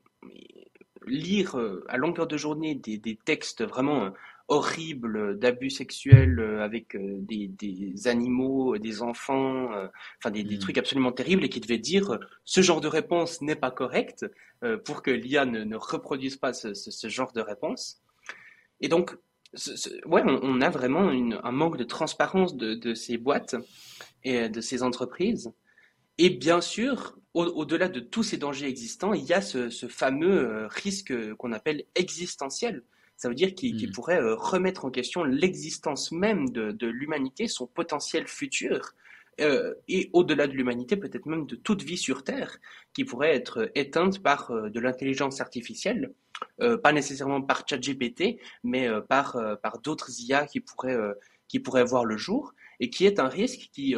[1.06, 4.10] lire euh, à longueur de journée des, des textes vraiment euh,
[4.48, 9.70] horribles d'abus sexuels euh, avec des, des, animaux, des enfants,
[10.18, 10.58] enfin des, des, mmh.
[10.58, 14.26] trucs absolument terribles et qui devaient dire ce genre de réponse n'est pas correcte
[14.84, 18.02] pour que l'IA ne, ne, reproduise pas ce, ce, ce, genre de réponse.
[18.80, 19.16] Et donc,
[20.06, 23.54] ouais, on, on, a vraiment une, un manque de transparence de, de, ces boîtes
[24.24, 25.52] et de ces entreprises.
[26.18, 30.66] Et bien sûr, au-delà de tous ces dangers existants, il y a ce, fameux euh,
[30.68, 32.82] risque qu'on appelle existentiel.
[33.16, 33.92] Ça veut dire qu'il mmh.
[33.92, 38.94] pourrait euh, remettre en question l'existence même de, l'humanité, son potentiel futur,
[39.40, 42.58] euh, et au-delà de l'humanité, peut-être même de toute vie sur Terre,
[42.92, 46.12] qui pourrait être éteinte par de l'intelligence artificielle,
[46.58, 50.98] pas nécessairement par ChatGPT, mais par, par d'autres IA qui pourraient,
[51.48, 53.94] qui pourraient voir le jour, et qui est un risque qui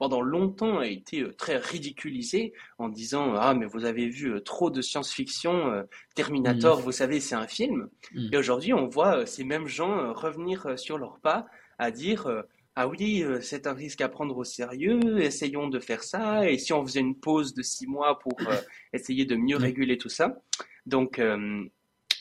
[0.00, 4.40] pendant longtemps a été euh, très ridiculisé en disant ah mais vous avez vu euh,
[4.40, 5.82] trop de science-fiction euh,
[6.14, 6.82] Terminator mm.
[6.82, 8.30] vous savez c'est un film mm.
[8.32, 11.46] et aujourd'hui on voit ces mêmes gens revenir sur leurs pas
[11.78, 12.44] à dire
[12.76, 16.72] ah oui c'est un risque à prendre au sérieux essayons de faire ça et si
[16.72, 18.38] on faisait une pause de six mois pour
[18.94, 19.62] essayer de mieux mm.
[19.62, 20.40] réguler tout ça?
[20.86, 21.20] Donc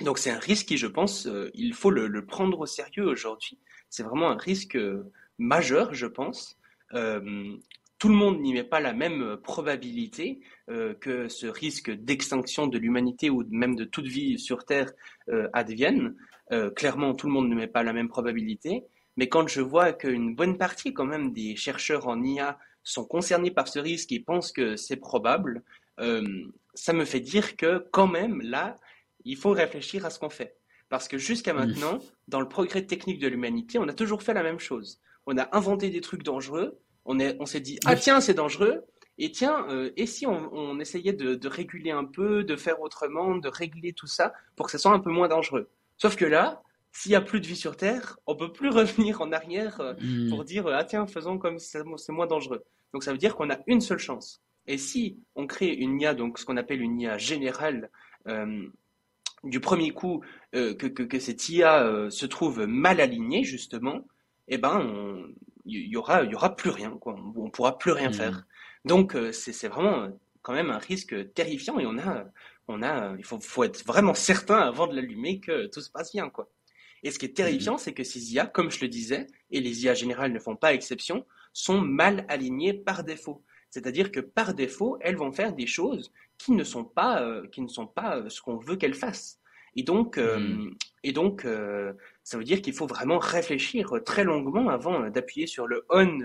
[0.02, 3.58] donc c'est un risque qui je pense il faut le, le prendre au sérieux aujourd'hui
[3.90, 4.78] c'est vraiment un risque
[5.38, 6.59] majeur je pense
[6.92, 13.30] tout le monde n'y met pas la même probabilité que ce risque d'extinction de l'humanité
[13.30, 14.92] ou même de toute vie sur Terre
[15.54, 16.16] advienne.
[16.76, 18.86] clairement, tout le monde ne met pas la même probabilité.
[19.18, 23.52] Mais quand je vois qu'une bonne partie quand même des chercheurs en IA sont concernés
[23.52, 25.64] par ce risque et pensent que c'est probable,
[26.74, 28.76] ça me fait dire que quand même, là,
[29.26, 30.56] il faut réfléchir à ce qu'on fait.
[30.88, 34.44] Parce que jusqu'à maintenant, dans le progrès technique de l'humanité, on a toujours fait la
[34.44, 35.02] même chose.
[35.32, 38.84] On a inventé des trucs dangereux, on, est, on s'est dit, ah tiens, c'est dangereux,
[39.18, 43.48] et tiens, euh, et si on, essayait de, réguler un peu, de faire autrement, de
[43.48, 45.70] régler tout ça pour que ça soit un peu moins dangereux?
[45.98, 49.22] Sauf que là, s'il n'y a plus de vie sur Terre, on peut plus revenir
[49.22, 50.30] en arrière euh, hmm.
[50.30, 52.64] pour dire, ah tiens, faisons comme c'est moins dangereux.
[52.94, 54.42] Donc ça veut dire qu'on a une seule chance.
[54.66, 57.90] Et si on crée une IA, donc ce qu'on appelle une IA générale,
[58.28, 58.68] euh,
[59.44, 60.22] du premier coup
[60.56, 64.06] euh, que, que, cette IA euh, se trouve mal alignée justement,
[64.50, 65.26] eh ben
[65.66, 68.14] il y, aura il y aura plus rien quoi, on, ne pourra plus rien mmh.
[68.14, 68.48] faire.
[68.86, 70.10] Donc euh, c'est vraiment
[70.42, 72.26] quand même un risque terrifiant et on a
[72.68, 76.12] on a il faut, faut être vraiment certain avant de l'allumer que tout se passe
[76.12, 76.50] bien quoi.
[77.04, 77.80] Et ce qui est terrifiant, mmh.
[77.80, 80.74] c'est que ces IA, comme je le disais, et les IA générales ne font pas
[80.74, 83.42] exception, sont mal alignées par défaut.
[83.70, 87.62] C'est-à-dire que par défaut, elles vont faire des choses qui ne sont pas, euh, qui
[87.62, 89.40] ne sont pas euh, ce qu'on veut qu'elles fassent.
[89.76, 90.76] Et donc, euh, hmm.
[91.04, 91.46] et donc
[92.30, 96.20] ça veut dire qu'il faut vraiment réfléchir très longuement avant d'appuyer sur le on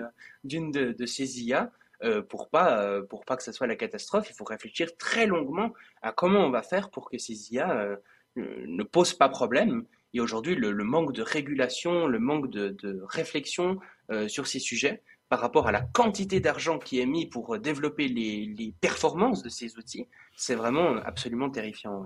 [0.44, 1.72] d'une de, ces IA
[2.28, 4.28] pour pas pour pas que ce soit la catastrophe.
[4.28, 7.96] Il faut réfléchir très longuement à comment on va faire pour que ces IA
[8.36, 9.86] ne posent pas problème.
[10.12, 13.80] Et aujourd'hui, le, manque de régulation, le manque de, de réflexion
[14.28, 18.74] sur ces sujets par rapport à la quantité d'argent qui est mis pour développer les,
[18.82, 22.04] performances de ces outils, c'est vraiment absolument terrifiant.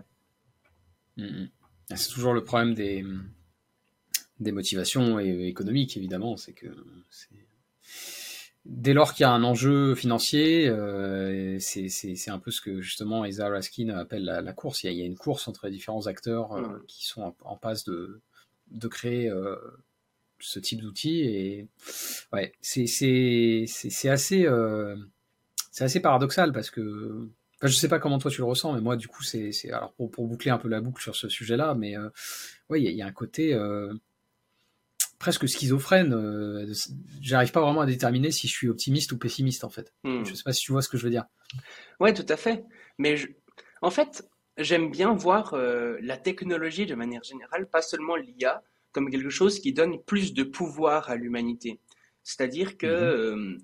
[1.16, 1.50] Mm, mm.
[1.96, 3.02] C'est toujours le problème des,
[4.40, 6.37] des motivations économiques, évidemment.
[6.37, 6.68] C'est que
[8.64, 13.24] dès lors qu'il y a un enjeu financier, euh, c'est un peu ce que justement
[13.24, 14.85] Isa Raskin appelle la, course.
[14.85, 18.20] Il y, a, une course entre les différents acteurs euh, qui sont en, passe de,
[18.70, 19.57] de créer euh,
[20.40, 21.68] ce type d'outils et
[22.33, 24.96] ouais c'est c'est c'est assez euh,
[25.70, 28.81] c'est assez paradoxal parce que enfin, je sais pas comment toi tu le ressens mais
[28.81, 31.29] moi du coup c'est c'est alors pour, pour, boucler un peu la boucle sur ce
[31.29, 32.09] sujet là mais euh,
[32.70, 33.92] ouais il y, a un côté euh,
[35.18, 36.72] presque schizophrène euh,
[37.20, 40.24] j'arrive pas vraiment à déterminer si je suis optimiste ou pessimiste en fait hmm.
[40.24, 41.24] je sais pas si tu vois ce que je veux dire
[42.00, 42.64] ouais tout à fait
[42.98, 43.28] mais je...
[43.83, 44.28] en fait
[44.59, 49.61] j'aime bien voir euh, la technologie de manière générale pas seulement l'IA comme quelque chose
[49.61, 51.81] qui donne plus de pouvoir à l'humanité.
[52.22, 53.54] C'est-à-dire que mhm.
[53.54, 53.59] euh,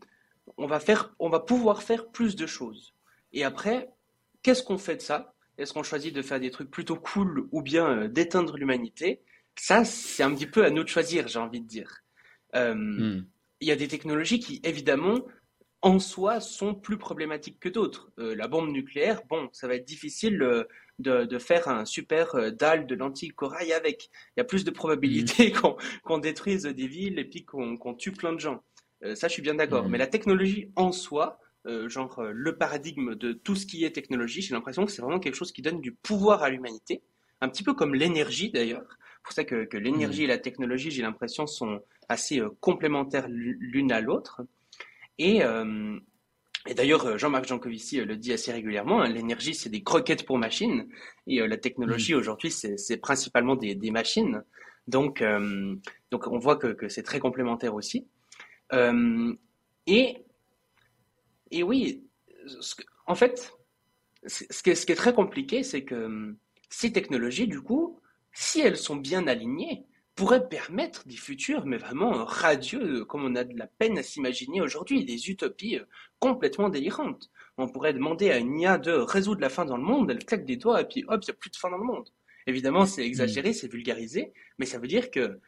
[0.56, 2.94] on, va faire, on va pouvoir faire plus de choses.
[3.32, 3.90] Et après,
[4.42, 5.34] qu'est-ce qu'on fait de ça?
[5.58, 9.22] Est-ce qu'on choisit de faire des trucs plutôt cool ou bien d'éteindre l'humanité?
[9.56, 12.02] Ça, c'est un petit peu à nous de choisir, j'ai envie de dire.
[12.54, 13.26] Euh, hmm.
[13.60, 15.20] Il y a des technologies qui, évidemment,
[15.80, 18.10] en soi, sont plus problématiques que d'autres.
[18.16, 20.66] la bombe nucléaire, bon, ça va être difficile
[20.98, 24.10] de, faire un super euh, dalle de lentilles corail avec.
[24.36, 25.76] Il y a plus de probabilité mm.
[26.04, 28.62] qu'on détruise des villes et puis qu'on tue plein de gens.
[29.04, 29.86] Euh, ça, je suis bien d'accord.
[29.86, 29.90] Mm.
[29.90, 34.42] Mais la technologie en soi, euh, genre le paradigme de tout ce qui est technologie,
[34.42, 37.02] j'ai l'impression que c'est vraiment quelque chose qui donne du pouvoir à l'humanité,
[37.40, 38.98] un petit peu comme l'énergie d'ailleurs.
[39.24, 40.24] C'est pour ça que, l'énergie mm.
[40.24, 44.42] et la technologie, j'ai l'impression, sont assez complémentaires l'une à l'autre.
[45.18, 45.42] Et,
[46.66, 50.24] et d'ailleurs, euh, Jean-Marc Jancovici euh, le dit assez régulièrement, hein, l'énergie, c'est des croquettes
[50.24, 50.88] pour machines,
[51.26, 52.18] et euh, la technologie, mm.
[52.18, 54.42] aujourd'hui, c'est principalement des, des, machines.
[54.86, 55.24] Donc,
[56.10, 58.06] donc, on voit que, que c'est très complémentaire aussi.
[59.86, 60.24] et,
[61.50, 62.04] et oui,
[63.06, 63.54] en fait,
[64.26, 66.36] ce qui, est, ce qui est très compliqué, c'est que
[66.68, 67.98] ces technologies, du coup,
[68.34, 73.44] si elles sont bien alignées, pourrait permettre des futurs, mais vraiment radieux, comme on a
[73.44, 75.84] de la peine à s'imaginer aujourd'hui, des utopies euh,
[76.20, 77.30] complètement délirantes.
[77.58, 80.44] On pourrait demander à une IA de résoudre la faim dans le monde, elle claque
[80.44, 82.08] des doigts et puis hop, il n'y a plus de faim dans le monde.
[82.46, 83.54] Évidemment, c'est exagéré, mm.
[83.54, 85.40] c'est vulgarisé, mais ça veut dire que,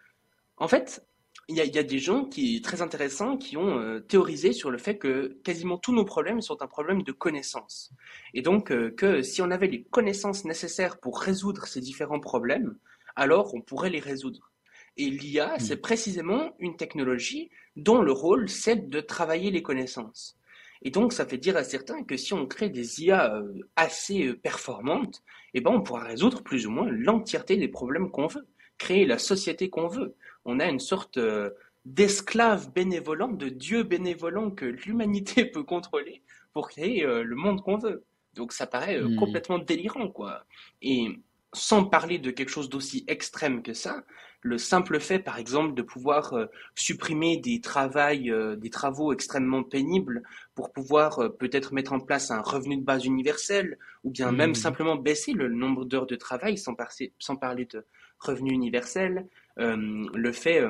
[0.56, 1.06] en fait,
[1.48, 4.98] il y, a, des gens qui très intéressants qui ont euh, théorisé sur le fait
[4.98, 7.92] que quasiment tous nos problèmes sont un problème de connaissance.
[8.34, 12.76] Et donc euh, que si on avait les connaissances nécessaires pour résoudre ces différents problèmes,
[13.14, 14.50] alors on pourrait les résoudre.
[14.96, 15.60] Et l'IA, hmm.
[15.60, 20.36] c'est précisément une technologie dont le rôle, c'est de travailler les connaissances.
[20.82, 24.26] Et donc, ça fait dire à certains que si on crée des IA euh, assez
[24.26, 25.22] euh, performantes,
[25.54, 28.46] eh ben, on pourra résoudre plus ou moins l'entièreté des problèmes qu'on veut,
[28.78, 30.14] créer la société qu'on veut.
[30.46, 31.50] On a une sorte euh,
[31.84, 38.04] d'esclave bénévolant, de dieu bénévolant que l'humanité peut contrôler pour créer le monde qu'on veut.
[38.32, 39.16] Donc, ça paraît hmm.
[39.16, 40.46] complètement délirant, quoi.
[40.80, 41.20] Et
[41.52, 44.04] sans parler de quelque chose d'aussi extrême que ça,
[44.42, 49.62] le simple fait, par exemple, de pouvoir euh, supprimer des, travails, euh, des travaux extrêmement
[49.62, 50.22] pénibles
[50.54, 54.50] pour pouvoir euh, peut-être mettre en place un revenu de base universel, ou bien même
[54.50, 54.54] mmh.
[54.54, 56.76] simplement baisser le nombre d'heures de travail sans,
[57.18, 57.84] sans, parler de
[58.20, 60.62] revenu universel, le fait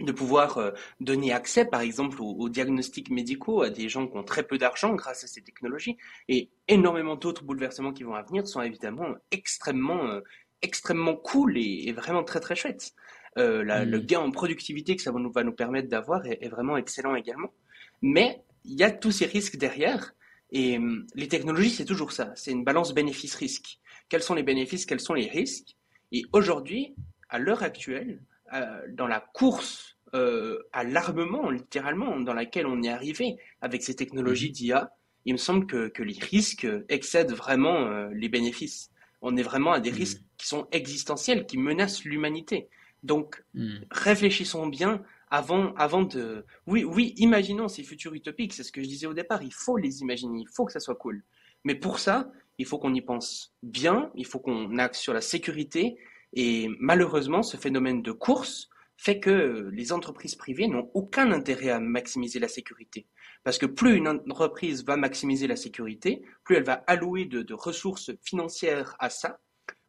[0.00, 4.42] de pouvoir donner accès, par exemple, aux, diagnostics médicaux à des gens qui ont très
[4.42, 5.96] peu d'argent grâce à ces technologies,
[6.28, 10.20] et énormément d'autres bouleversements qui vont à venir sont évidemment extrêmement
[10.62, 12.92] extrêmement cool et, vraiment très très chouette.
[13.38, 14.06] Euh, Le mm.
[14.06, 17.52] gain en productivité que ça va nous, va nous permettre d'avoir est, vraiment excellent également.
[18.00, 20.14] Mais il y a tous ces risques derrière.
[20.50, 22.32] Et hum, les technologies, c'est toujours ça.
[22.36, 23.78] C'est une balance bénéfice-risque.
[24.08, 25.76] Quels sont les bénéfices, quels sont les risques?
[26.12, 26.94] Et aujourd'hui,
[27.32, 32.90] à l'heure actuelle, euh, dans la course euh, à l'armement, littéralement, dans laquelle on est
[32.90, 34.52] arrivé avec ces technologies mm.
[34.52, 34.92] d'IA,
[35.24, 38.90] il me semble que, que, les risques excèdent vraiment euh, les bénéfices.
[39.22, 39.94] On est vraiment à des mm.
[39.94, 42.68] risques qui sont existentiels, qui menacent l'humanité.
[43.02, 43.78] Donc, hmm.
[43.90, 46.44] réfléchissons bien avant, avant de.
[46.66, 49.42] Oui, oui, imaginons ces futurs utopiques, c'est ce que je disais au départ.
[49.42, 51.24] Il faut les imaginer, il faut que ça soit cool.
[51.64, 55.20] Mais pour ça, il faut qu'on y pense bien, il faut qu'on axe sur la
[55.20, 55.96] sécurité.
[56.32, 61.80] Et malheureusement, ce phénomène de course fait que les entreprises privées n'ont aucun intérêt à
[61.80, 63.06] maximiser la sécurité.
[63.42, 68.12] Parce que plus une entreprise va maximiser la sécurité, plus elle va allouer de ressources
[68.22, 69.40] financières à ça,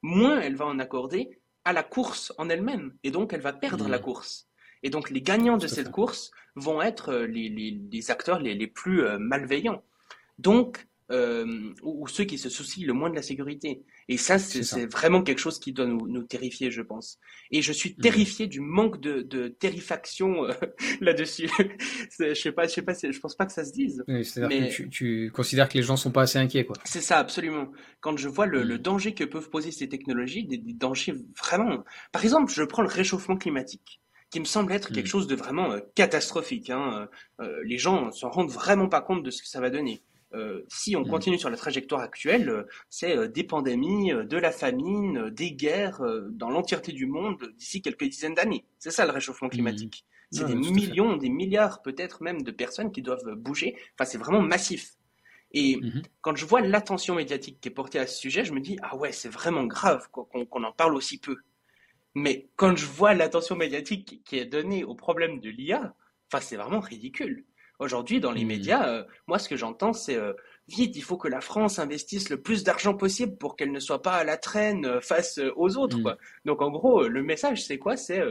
[0.02, 2.94] moins elle va en accorder à la course en elle-même.
[3.04, 4.02] Et donc, elle va perdre la mmh.
[4.02, 4.50] course.
[4.84, 9.18] Et donc, les gagnants de cette course vont être euh, les, acteurs les, plus euh,
[9.18, 9.84] malveillants.
[10.38, 13.84] Donc, euh, ou, ceux qui se soucient le moins de la sécurité.
[14.10, 17.20] Et ça, c'est vraiment quelque chose qui doit nous, terrifier, je pense.
[17.52, 18.02] Et je suis mmh.
[18.02, 20.54] terrifié du manque de, de terrifaction euh,
[21.02, 21.50] là-dessus.
[22.20, 24.04] je sais pas, je sais pas, je pense pas que ça se dise.
[24.08, 26.76] C'est-à-dire que tu, considères que les gens sont pas assez inquiets, quoi.
[26.84, 27.72] C'est ça, absolument.
[28.02, 28.78] Quand je vois le, mmh.
[28.78, 31.84] danger que peuvent poser ces technologies, des, dangers vraiment.
[32.12, 35.10] Par exemple, je prends le réchauffement climatique qui me semble être quelque mmh.
[35.10, 36.72] chose de vraiment euh, catastrophique.
[36.72, 37.08] Hein.
[37.64, 40.02] les gens s'en rendent vraiment pas compte de ce que ça va donner.
[40.34, 41.10] Euh, si on mm.
[41.10, 46.02] continue sur la trajectoire actuelle, euh, c'est euh, des pandémies, de la famine, des guerres
[46.30, 48.66] dans l'entièreté du monde d'ici quelques dizaines d'années.
[48.80, 49.52] C'est ça le réchauffement mm.
[49.52, 50.06] climatique.
[50.32, 53.78] C'est des millions, des milliards peut-être même de personnes qui doivent bouger.
[53.94, 54.94] Enfin, c'est vraiment massif.
[55.52, 56.04] Et mm-hmm.
[56.22, 58.96] quand je vois l'attention médiatique qui est portée à ce sujet, je me dis, ah
[58.96, 61.38] ouais, c'est vraiment grave qu'on en parle aussi peu.
[62.16, 65.94] Mais quand je vois l'attention médiatique qui est donnée au problème de l'IA,
[66.32, 67.46] enfin, c'est vraiment ridicule.
[67.84, 68.48] Aujourd'hui, dans les mmh.
[68.48, 70.32] médias, euh, moi, ce que j'entends, c'est euh,
[70.70, 74.02] vite, il faut que la France investisse le plus d'argent possible pour qu'elle ne soit
[74.02, 75.98] pas à la traîne euh, face aux autres.
[75.98, 76.16] Mmh.
[76.46, 77.98] Donc, en gros, le message, c'est quoi?
[77.98, 78.24] C'est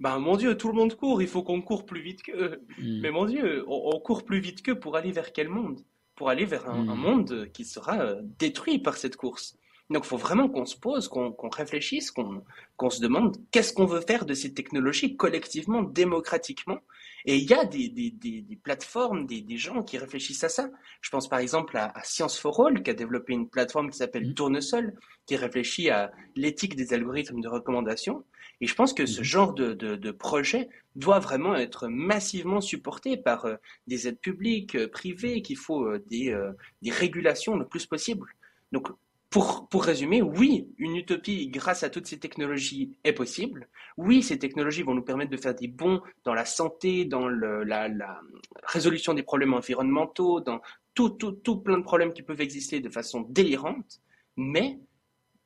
[0.00, 2.60] ben mon Dieu, tout le monde court, il faut qu'on court plus vite qu'eux.
[2.78, 3.00] Mmh.
[3.00, 5.80] Mais mon Dieu, on, court plus vite qu'eux pour aller vers quel monde?
[6.14, 9.56] Pour aller vers un, monde qui sera détruit par cette course.
[9.88, 14.02] Donc, il faut vraiment qu'on se pose, qu'on réfléchisse, qu'on se demande qu'est-ce qu'on veut
[14.02, 16.80] faire de ces technologies collectivement, démocratiquement,
[17.24, 20.70] et il y a des, des, des, des plateformes, des, gens qui réfléchissent à ça.
[21.00, 24.30] Je pense par exemple à, Science for All, qui a développé une plateforme qui s'appelle
[24.30, 24.34] mmh.
[24.34, 24.94] Tournesol,
[25.26, 28.24] qui réfléchit à l'éthique des algorithmes de recommandation.
[28.60, 29.24] Et je pense que ce mmh.
[29.24, 33.56] genre de, de, de, projet doit vraiment être massivement supporté par euh,
[33.86, 36.36] des aides publiques, euh, privées, qu'il faut euh, des,
[36.82, 38.26] des régulations le plus possible.
[38.72, 38.88] Donc
[39.30, 43.68] pour, pour, résumer, oui, une utopie grâce à toutes ces technologies est possible.
[43.96, 47.62] Oui, ces technologies vont nous permettre de faire des bons dans la santé, dans le,
[47.62, 48.20] la, la,
[48.64, 50.60] résolution des problèmes environnementaux, dans
[50.94, 54.00] tout, tout, tout plein de problèmes qui peuvent exister de façon délirante.
[54.36, 54.80] Mais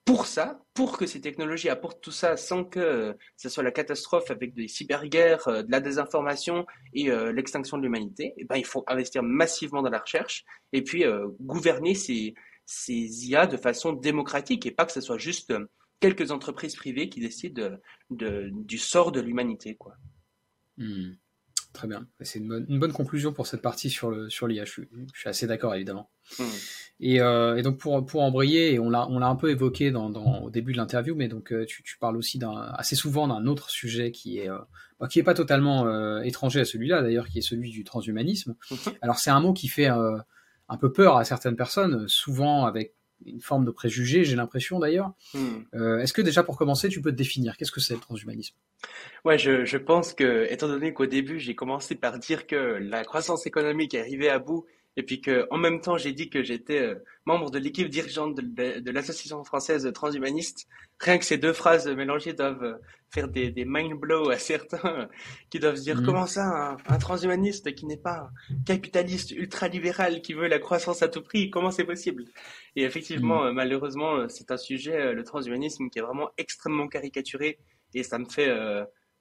[0.04, 4.30] pour ça, pour que ces technologies apportent tout ça sans que ce soit la catastrophe
[4.30, 8.66] avec des cyberguerres, euh, de la désinformation et euh, l'extinction de l'humanité, eh ben, il
[8.66, 12.34] faut investir massivement dans la recherche et puis euh, gouverner ces
[12.66, 15.66] ces IA de façon démocratique et pas que ce soit juste euh,
[16.00, 17.78] quelques entreprises privées qui décident
[18.10, 19.74] de, du sort de l'humanité.
[19.76, 19.96] quoi.
[20.76, 21.12] Hmm.
[21.72, 22.06] Très bien.
[22.20, 24.28] C'est une bonne, conclusion pour cette partie sur l'IA.
[24.30, 26.08] Sur je, suis, je suis assez d'accord, évidemment.
[26.38, 26.44] Hmm.
[27.00, 30.50] Et, euh, et, donc, pour, pour embrayer, on l'a un peu évoqué dans, dans, au
[30.50, 32.38] début de l'interview, mais donc euh, tu, tu parles aussi
[32.74, 34.48] assez souvent d'un autre sujet qui est,
[35.00, 38.54] bah, qui est pas totalement étranger à celui-là, d'ailleurs, qui est celui du transhumanisme.
[38.70, 38.94] Mhm.
[39.00, 39.88] Alors, c'est un mot qui fait
[40.68, 42.94] un peu peur à certaines personnes, souvent avec
[43.26, 45.12] une forme de préjugé, j'ai l'impression d'ailleurs.
[45.32, 45.62] Hmm.
[45.74, 47.56] Euh, est-ce que déjà pour commencer, tu peux te définir?
[47.56, 48.54] Qu'est-ce que c'est le transhumanisme?
[49.24, 53.04] Ouais, je, je, pense que, étant donné qu'au début, j'ai commencé par dire que la
[53.04, 54.66] croissance économique est arrivée à bout
[54.96, 58.36] et puis que en même temps j'ai dit que j'étais euh, membre de l'équipe dirigeante
[58.36, 60.68] de, de, l'association française transhumaniste.
[61.00, 62.74] Rien que ces deux phrases mélangées doivent euh,
[63.10, 65.08] faire des, des mind blows à certains
[65.50, 66.04] qui doivent se dire mm.
[66.04, 71.08] comment ça un, transhumaniste qui n'est pas un capitaliste ultralibéral qui veut la croissance à
[71.08, 72.24] tout prix comment c'est possible?
[72.76, 73.46] Et effectivement mm.
[73.46, 77.58] euh, malheureusement c'est un sujet le transhumanisme qui est vraiment extrêmement caricaturé
[77.94, 78.52] et ça me fait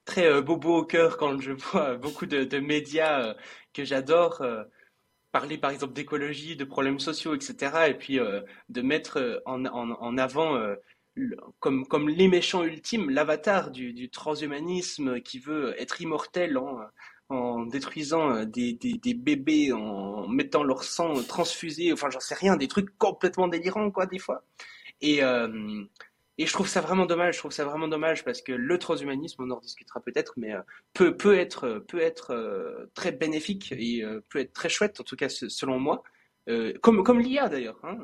[0.04, 3.34] très bobo au cœur quand je vois beaucoup de, médias
[3.72, 4.42] que j'adore
[5.34, 7.88] parler par exemple d'écologie, de problèmes sociaux, etc.
[7.88, 8.20] Et puis
[8.68, 10.56] de mettre en, en avant
[11.60, 16.78] comme, comme les méchants ultimes, l'avatar du, transhumanisme qui veut être immortel en,
[17.28, 22.34] en détruisant euh, des, des, des, bébés, en mettant leur sang transfusé, enfin j'en sais
[22.34, 24.44] rien, des trucs complètement délirants quoi des fois.
[25.00, 25.84] Et, euh,
[26.38, 29.42] et je trouve ça vraiment dommage, je trouve ça vraiment dommage parce que le transhumanisme,
[29.42, 30.60] on en discutera peut-être, mais euh,
[30.92, 35.28] peut, peut être, peut être très bénéfique et peut être très chouette, en tout cas
[35.28, 36.02] selon moi.
[36.82, 37.78] comme comme l'IA d'ailleurs.
[37.84, 37.98] Hein.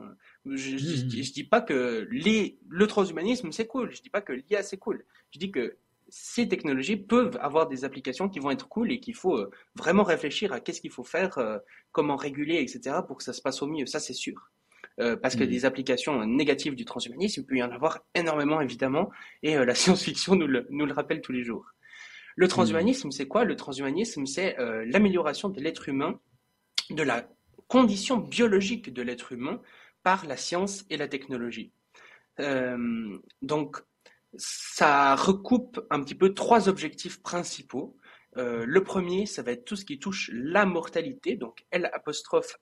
[0.47, 1.23] Je, je, mmh.
[1.23, 4.79] je, dis pas que les, le transhumanisme c'est cool, je dis pas que l'IA c'est
[4.79, 5.05] cool.
[5.33, 5.77] Je dis que
[6.11, 10.03] ces technologies peuvent avoir des applications qui vont être cool et qu'il faut euh, vraiment
[10.03, 11.59] réfléchir à qu'est-ce qu'il faut faire, euh,
[11.93, 12.97] comment réguler, etc.
[13.07, 13.87] pour que ça se passe au mieux.
[13.87, 14.51] Ça c'est sûr.
[14.99, 15.49] Euh, parce que mmh.
[15.49, 19.11] des applications négatives du transhumanisme, il peut y en avoir énormément évidemment,
[19.43, 21.65] et la science-fiction nous le, nous le rappelle tous les jours.
[22.37, 22.49] Le mmh.
[22.49, 23.45] transhumanisme, c'est quoi?
[23.45, 26.21] Le transhumanisme, c'est l'amélioration de l'être humain,
[26.91, 27.29] de la
[27.69, 29.63] condition biologique de l'être humain
[30.03, 31.73] par la science et la technologie.
[32.41, 33.79] Euh, donc,
[34.37, 37.97] ça recoupe un petit peu trois objectifs principaux.
[38.37, 42.57] Euh, le premier, ça va être tout ce qui touche la mortalité, donc L apostrophe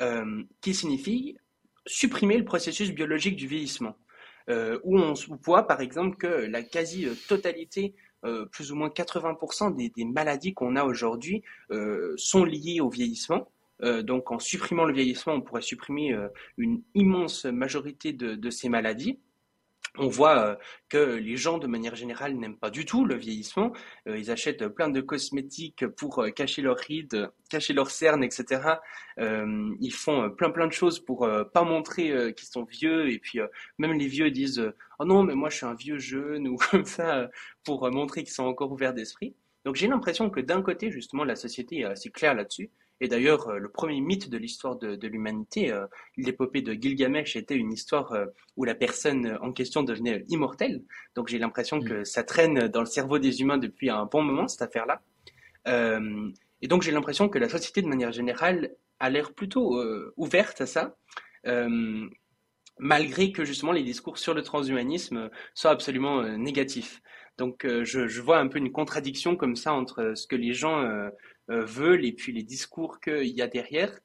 [0.00, 1.36] euh, qui signifie
[1.86, 3.96] supprimer le processus biologique du vieillissement.
[4.48, 7.94] Euh, où on voit par exemple que la quasi-totalité,
[8.24, 12.88] euh, plus ou moins 80% des, des, maladies qu'on a aujourd'hui euh, sont liées au
[12.88, 13.50] vieillissement.
[14.02, 16.12] Donc en supprimant le vieillissement, on pourrait supprimer
[16.56, 19.20] une immense majorité de, ces maladies.
[19.98, 20.56] On voit euh,
[20.88, 23.72] que les gens, de manière générale, n'aiment pas du tout le vieillissement.
[24.06, 28.78] ils achètent plein de cosmétiques pour cacher leurs rides, cacher leurs cernes, etc.
[29.18, 33.10] ils font plein plein de choses pour pas montrer qu'ils sont vieux.
[33.10, 33.40] Et puis
[33.78, 36.84] même les vieux disent oh non mais moi je suis un vieux jeune ou comme
[36.84, 37.28] ça
[37.64, 39.34] pour montrer qu'ils sont encore ouverts d'esprit.
[39.64, 42.70] Donc j'ai l'impression que d'un côté justement la société est assez claire là-dessus
[43.00, 45.86] et d'ailleurs, euh, le premier mythe de l'histoire de, l'humanité, euh,
[46.16, 48.26] l'épopée de Gilgamesh, était une histoire euh,
[48.56, 50.82] où la personne en question devenait immortelle.
[51.14, 52.04] Donc j'ai l'impression que mm.
[52.04, 55.00] ça traîne dans le cerveau des humains depuis un bon moment, cette affaire-là.
[56.62, 59.80] et donc j'ai l'impression que la société, de manière générale, a l'air plutôt
[60.16, 60.96] ouverte à ça.
[62.78, 67.00] malgré que justement les discours sur le transhumanisme soient absolument négatifs.
[67.36, 71.10] Donc je, je, vois un peu une contradiction comme ça entre ce que les gens
[71.48, 73.98] veulent et puis les discours qu'il y a derrière.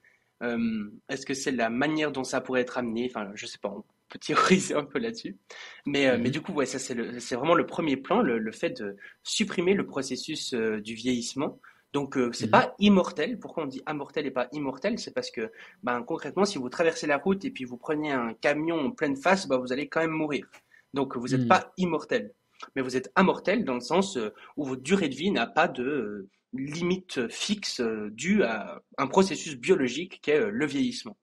[0.43, 3.09] Euh, est-ce que c'est la manière dont ça pourrait être amené?
[3.09, 5.37] Enfin, je sais pas, on peut théoriser un peu là-dessus.
[5.85, 6.31] Mais, euh, mais mhm.
[6.31, 10.53] du coup, ouais, ça c'est vraiment le premier plan, le, fait de supprimer le processus
[10.53, 11.59] du vieillissement.
[11.93, 12.51] Donc c'est mhm.
[12.51, 13.39] pas immortel.
[13.39, 14.99] Pourquoi on dit immortel et pas immortel?
[14.99, 15.51] C'est parce que
[15.83, 19.15] ben, concrètement, si vous traversez la route et puis vous prenez un camion en pleine
[19.15, 20.47] face, ben, vous allez quand même mourir.
[20.93, 21.47] Donc vous n'êtes mhm.
[21.47, 22.33] pas immortel.
[22.75, 24.17] Mais vous êtes immortel dans le sens
[24.57, 29.55] où votre durée de vie n'a pas de limite fixe euh, due à un processus
[29.55, 31.17] biologique qui est euh, le vieillissement.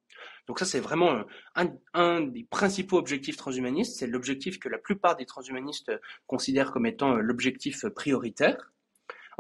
[0.47, 1.25] Donc ça, c'est vraiment
[1.57, 1.65] euh,
[1.95, 3.99] un, des principaux objectifs transhumanistes.
[3.99, 5.93] C'est l'objectif que la plupart des transhumanistes
[6.27, 8.71] considèrent comme étant l'objectif prioritaire.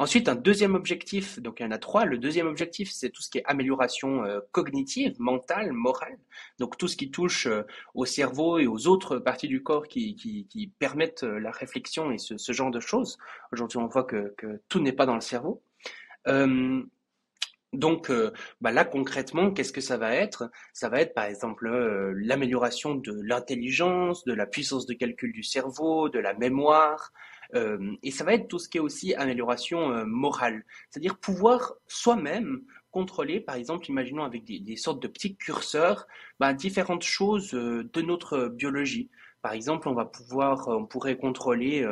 [0.01, 2.07] Ensuite, un deuxième objectif, donc il y en a trois.
[2.07, 6.19] Le deuxième objectif, c'est tout ce qui est amélioration euh, cognitive, mentale, morale.
[6.59, 7.65] Donc tout ce qui touche euh,
[7.95, 12.17] au cerveau et aux autres parties du corps qui, qui, permettent euh, la réflexion et
[12.17, 13.19] ce, genre de choses.
[13.53, 14.35] Aujourd'hui, on voit que
[14.71, 15.63] tout n'est pas dans le cerveau.
[16.29, 16.83] Euh,
[17.73, 18.11] donc
[18.61, 20.51] bah là concrètement, qu'est-ce que ça va être?
[20.73, 21.69] Ça va être par exemple
[22.17, 27.13] l'amélioration de l'intelligence, de la puissance de calcul du cerveau, de la mémoire,
[27.55, 31.75] euh, et ça va être tout ce qui est aussi amélioration euh, morale, c'est-à-dire pouvoir
[31.87, 36.07] soi-même contrôler, par exemple, imaginons avec des, sortes de petits curseurs,
[36.39, 39.11] bah, différentes choses euh, de notre biologie.
[39.43, 41.87] Par exemple, on va pouvoir, on pourrait contrôler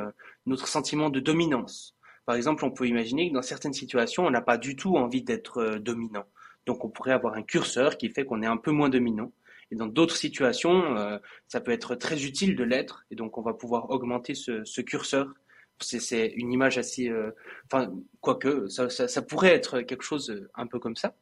[0.44, 1.96] notre sentiment de dominance.
[2.28, 5.22] Par exemple, on peut imaginer que dans certaines situations, on n'a pas du tout envie
[5.22, 6.26] d'être dominant.
[6.66, 9.32] Donc, on pourrait avoir un curseur qui fait qu'on est un peu moins dominant.
[9.70, 13.06] Et dans d'autres situations, ça peut être très utile de l'être.
[13.10, 15.32] Et donc, on va pouvoir augmenter ce, curseur
[15.80, 17.30] c'est une image assez, euh,
[17.64, 21.14] enfin, quoique, ça, ça, pourrait être quelque chose euh, un peu comme ça.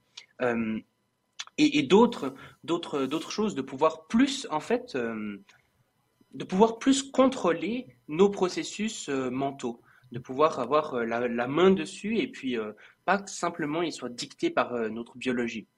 [0.43, 0.81] Euh,
[1.57, 2.35] et, d'autres,
[2.65, 9.81] d'autres, d'autres choses, de pouvoir plus, en fait, de pouvoir plus contrôler nos processus mentaux,
[10.13, 12.57] de pouvoir avoir la, main dessus et puis
[13.05, 15.69] pas simplement ils soient dictés par notre biologie.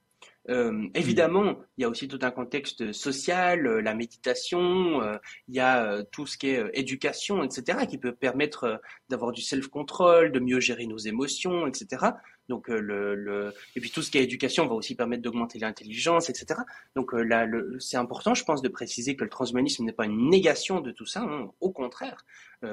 [0.51, 5.55] Euh, évidemment, il y a aussi tout un contexte social, euh, la méditation, euh, il
[5.55, 10.41] y a tout ce qui est éducation, etc., qui peut permettre d'avoir du self-control, de
[10.41, 12.13] mieux gérer nos émotions, etc.
[12.49, 16.31] Donc le, le, et puis tout ce qui est éducation va aussi permettre d'augmenter l'intelligence,
[16.31, 16.61] etc.
[16.97, 17.47] Donc là,
[17.79, 21.05] c'est important, je pense, de préciser que le transhumanisme n'est pas une négation de tout
[21.05, 21.21] ça.
[21.21, 21.51] Hein.
[21.61, 22.25] Au contraire,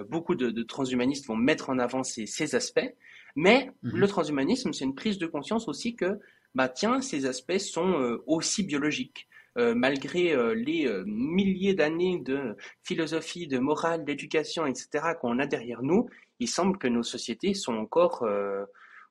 [0.08, 2.90] beaucoup de, de, transhumanistes vont mettre en avant ces, ces aspects.
[3.36, 6.20] Mais mmh le transhumanisme, c'est une prise de conscience aussi que
[6.56, 9.28] bah tiens, ces aspects sont euh, aussi biologiques.
[9.58, 15.14] Euh, malgré euh, les milliers d'années de philosophie, de morale, d'éducation, etc.
[15.20, 18.28] qu'on a derrière nous, il semble que nos sociétés sont encore,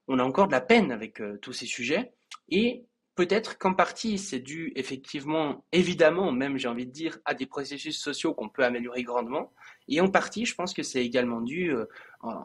[0.09, 2.13] on a encore de la peine avec tous ces sujets.
[2.51, 2.85] Et
[3.15, 7.99] peut-être qu'en partie, c'est dû effectivement, évidemment, même j'ai envie de dire, à des processus
[7.99, 9.55] sociaux qu'on peut améliorer grandement.
[9.89, 11.75] Et en partie, je pense que c'est également dû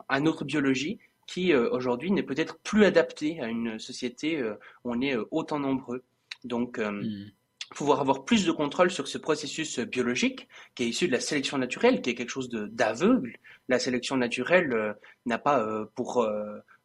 [0.07, 0.99] à notre biologie
[1.30, 5.27] qui euh, aujourd'hui n'est peut-être plus adapté à une société euh, où on est euh,
[5.30, 6.03] autant nombreux.
[6.43, 7.27] Donc, hmm.
[7.75, 11.59] pouvoir avoir plus de contrôle sur ce processus biologique qui est issu de la sélection
[11.59, 13.38] naturelle, qui est quelque chose d'aveugle.
[13.67, 14.95] La sélection naturelle
[15.27, 16.27] n'a pas pour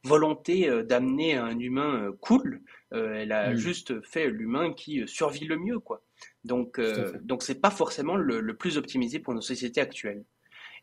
[0.02, 2.60] volonté d'amener un humain cool.
[2.90, 3.56] elle a hmm.
[3.56, 6.02] juste fait l'humain qui survit le mieux, quoi.
[6.42, 6.80] Donc,
[7.22, 10.24] donc c'est pas forcément le, le, plus optimisé pour nos sociétés actuelles.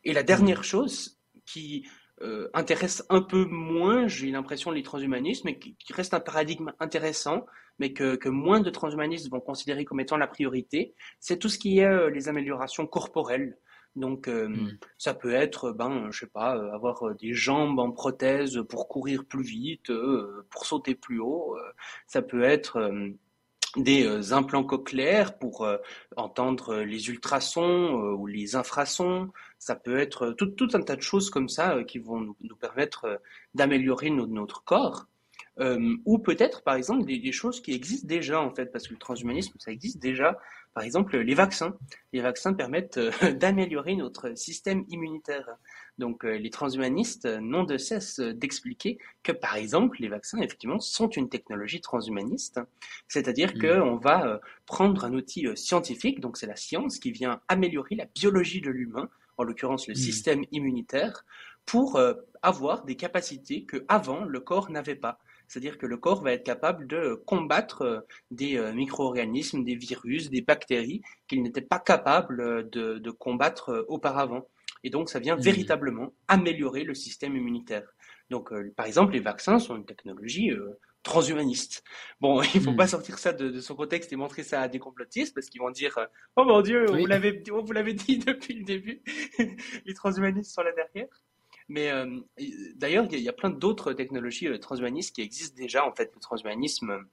[0.02, 0.64] Et la dernière hmm.
[0.64, 1.86] chose qui
[2.22, 7.46] euh, intéresse un peu moins, j'ai l'impression, les transhumanistes, mais qui, reste un paradigme intéressant,
[7.78, 11.58] mais que, que, moins de transhumanistes vont considérer comme étant la priorité, c'est tout ce
[11.58, 13.58] qui est euh, les améliorations corporelles.
[13.96, 14.78] Donc, euh, hmm.
[14.98, 19.42] ça peut être, ben, je sais pas, avoir des jambes en prothèse pour courir plus
[19.42, 19.92] vite,
[20.50, 21.56] pour sauter plus haut.
[22.06, 22.90] ça peut être
[23.76, 25.66] des implants cochléaires pour
[26.16, 29.30] entendre les ultrasons ou les infrasons.
[29.62, 32.56] Ça peut être tout, tout, un tas de choses comme ça euh, qui vont nous,
[32.56, 33.16] permettre euh,
[33.54, 35.06] d'améliorer notre corps.
[35.60, 38.94] Euh, ou peut-être, par exemple, des, des, choses qui existent déjà, en fait, parce que
[38.94, 40.36] le transhumanisme, ça existe déjà.
[40.74, 41.76] Par exemple, les vaccins.
[42.12, 42.98] Les vaccins permettent
[43.38, 45.48] d'améliorer notre système immunitaire.
[45.98, 51.28] Donc, les transhumanistes n'ont de cesse d'expliquer que, par exemple, les vaccins, effectivement, sont une
[51.28, 52.60] technologie transhumaniste.
[53.08, 53.60] C'est-à-dire mmh.
[53.60, 58.60] qu'on va prendre un outil scientifique, donc c'est la science, qui vient améliorer la biologie
[58.60, 59.96] de l'humain en l'occurrence le hmm.
[59.96, 61.24] système immunitaire,
[61.66, 65.18] pour euh, avoir des capacités que avant le corps n'avait pas.
[65.46, 70.30] C'est-à-dire que le corps va être capable de combattre euh, des euh, micro-organismes, des virus,
[70.30, 74.46] des bactéries qu'il n'était pas capable de, combattre auparavant.
[74.84, 75.40] Et donc ça vient hmm.
[75.40, 77.94] véritablement améliorer le système immunitaire.
[78.30, 80.52] Donc par exemple les vaccins sont une technologie
[81.02, 81.82] transhumaniste.
[82.20, 82.76] Bon, il faut hmm.
[82.76, 85.70] pas sortir ça de, son contexte et montrer ça à des complotistes parce qu'ils vont
[85.70, 86.06] dire euh,
[86.36, 89.02] oh mon Dieu, vous l'avez vous l'avez dit depuis le début,
[89.86, 91.08] les transhumanistes sont là derrière.
[91.68, 92.20] Mais euh,
[92.74, 95.86] d'ailleurs, il y, a plein d'autres technologies euh, transhumanistes qui existent déjà.
[95.86, 97.06] En fait, le transhumanisme,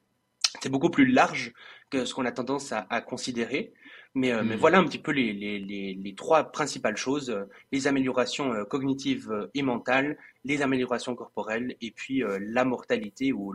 [0.61, 1.53] c'est beaucoup plus large
[1.89, 3.73] que ce qu'on a tendance à considérer.
[4.15, 4.59] Mais, euh, mais hmm.
[4.59, 8.63] voilà un petit peu les, les, les, les trois principales choses, euh, les améliorations euh,
[8.63, 13.53] cognitives et mentales, les améliorations corporelles et puis la mortalité ou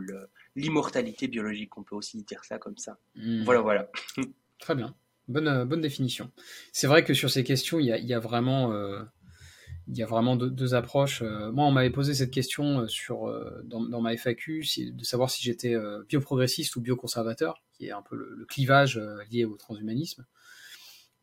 [0.55, 2.97] l'immortalité biologique, on peut aussi dire ça comme ça.
[3.15, 3.43] Hmm.
[3.43, 3.89] Voilà, voilà.
[4.59, 4.95] Très bien,
[5.27, 6.31] bonne, bonne définition.
[6.71, 8.73] C'est vrai que sur ces questions, il y a, il y a vraiment...
[9.87, 11.21] il y a vraiment deux, approches.
[11.21, 13.25] moi, on m'avait posé cette question sur,
[13.65, 15.75] dans, dans ma FAQ, de savoir si j'étais
[16.07, 19.01] bioprogressiste ou bioconservateur, qui est un peu le clivage
[19.31, 20.25] lié au transhumanisme.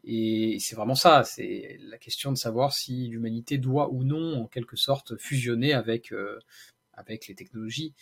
[0.04, 4.46] Et c'est vraiment ça, c'est la question de savoir si l'humanité doit ou non, en
[4.46, 6.40] quelque sorte, fusionner avec, euh,
[6.92, 7.94] avec les technologies.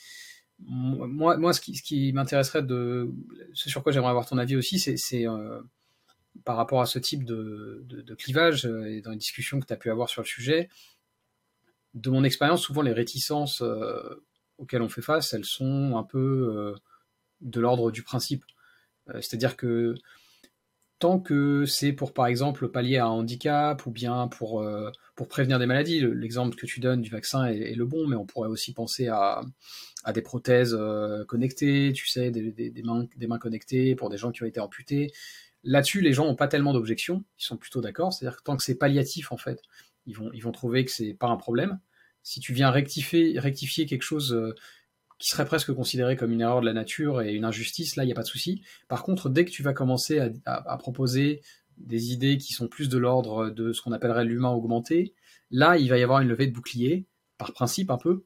[0.61, 3.11] Moi, moi ce qui, ce qui m'intéresserait de.
[3.55, 5.61] Ce sur quoi j'aimerais avoir ton avis aussi, c'est euh,
[6.45, 9.73] par rapport à ce type de, de, clivage euh, et dans les discussions que tu
[9.73, 10.69] as pu avoir sur le sujet.
[11.95, 13.63] De mon expérience, souvent les réticences
[14.59, 16.75] auxquelles on fait face, elles sont un peu
[17.41, 18.45] de l'ordre du principe.
[19.15, 19.97] C'est-à-dire que
[21.01, 25.29] tant que c'est pour, par exemple, pallier à un handicap ou bien pour, euh, pour
[25.29, 26.01] prévenir des maladies.
[26.01, 29.41] L'exemple que tu donnes du vaccin est, le bon, mais on pourrait aussi penser à,
[30.05, 34.19] à des prothèses euh, connectées, tu sais, des, des, mains, des mains connectées pour des
[34.19, 35.11] gens qui ont été amputés.
[35.65, 38.13] Là-dessus, les gens n'ont pas tellement d'objections, ils sont plutôt d'accord.
[38.13, 39.61] C'est-à-dire que tant que c'est palliatif, en fait,
[40.05, 41.81] ils vont, ils vont trouver que c'est pas un problème.
[42.23, 44.55] Si tu viens rectifier, rectifier quelque chose euh,
[45.21, 48.07] qui serait presque considéré comme une erreur de la nature et une injustice, là, il
[48.07, 48.63] n'y a pas de souci.
[48.89, 51.43] Par contre, dès que tu vas commencer à, proposer
[51.77, 55.15] des idées qui sont plus de l'ordre de ce qu'on appellerait l'humain augmenté,
[55.51, 57.07] là, il va y avoir une levée de bouclier,
[57.37, 58.25] par principe un peu,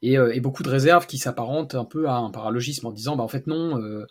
[0.00, 3.24] et, euh, beaucoup de réserves qui s'apparentent un peu à un paralogisme en disant, bah
[3.24, 4.06] en fait non, euh,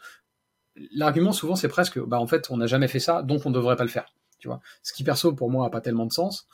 [0.91, 3.55] l'argument souvent c'est presque, bah en fait on n'a jamais fait ça, donc on ne
[3.55, 4.13] devrait pas le faire.
[4.37, 6.47] Tu vois, ce qui perso pour moi a pas tellement de sens.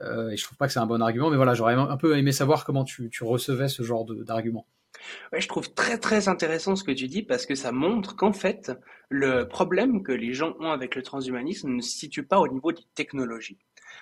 [0.00, 2.16] Euh, et je trouve pas que c'est un bon argument, mais voilà, j'aurais un peu
[2.16, 4.66] aimé savoir comment tu, recevais ce genre d'argument.
[5.32, 8.32] Ouais, je trouve très très intéressant ce que tu dis parce que ça montre qu'en
[8.32, 8.72] fait,
[9.08, 12.72] le problème que les gens ont avec le transhumanisme ne se situe pas au niveau
[12.72, 13.58] des technologies.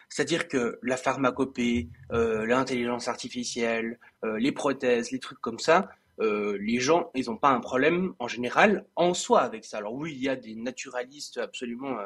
[0.09, 5.89] C'est-à-dire que la pharmacopée, euh, l'intelligence artificielle, euh, les prothèses, les trucs comme ça,
[6.21, 9.79] euh, les gens, ils n'ont pas un problème en général en soi avec ça.
[9.79, 11.97] Alors oui, il y a des naturalistes absolument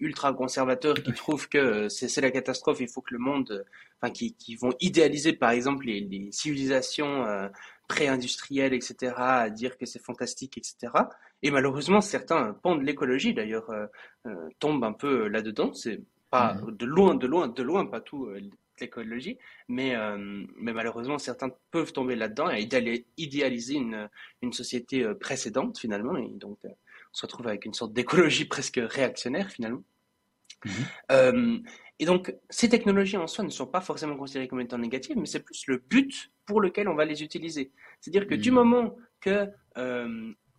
[0.00, 3.64] ultra conservateurs qui trouvent que c'est la catastrophe, il faut que le monde,
[4.00, 7.24] enfin, qui, qui, vont idéaliser par exemple les, les civilisations
[7.86, 10.92] pré-industrielles, etc., à dire que c'est fantastique, etc.
[11.42, 13.70] Et malheureusement, certains pans de l'écologie d'ailleurs
[14.58, 15.72] tombent un peu là-dedans.
[15.74, 16.00] C'est
[16.32, 16.76] pas mmh.
[16.76, 18.40] de loin, de loin, de loin, pas tout euh,
[18.80, 22.68] l'écologie, mais, euh, mais malheureusement certains peuvent tomber là-dedans et
[23.16, 24.08] idéaliser une,
[24.42, 28.80] une société euh, précédente finalement, et donc on se retrouve avec une sorte d'écologie presque
[28.82, 29.82] réactionnaire finalement.
[30.64, 31.64] Mmh.
[31.98, 35.26] et donc, ces technologies en soi ne sont pas forcément considérées comme étant négatives, mais
[35.26, 37.72] c'est plus le but pour lequel on va les utiliser.
[38.00, 38.54] C'est-à-dire que du mmh.
[38.54, 39.48] moment que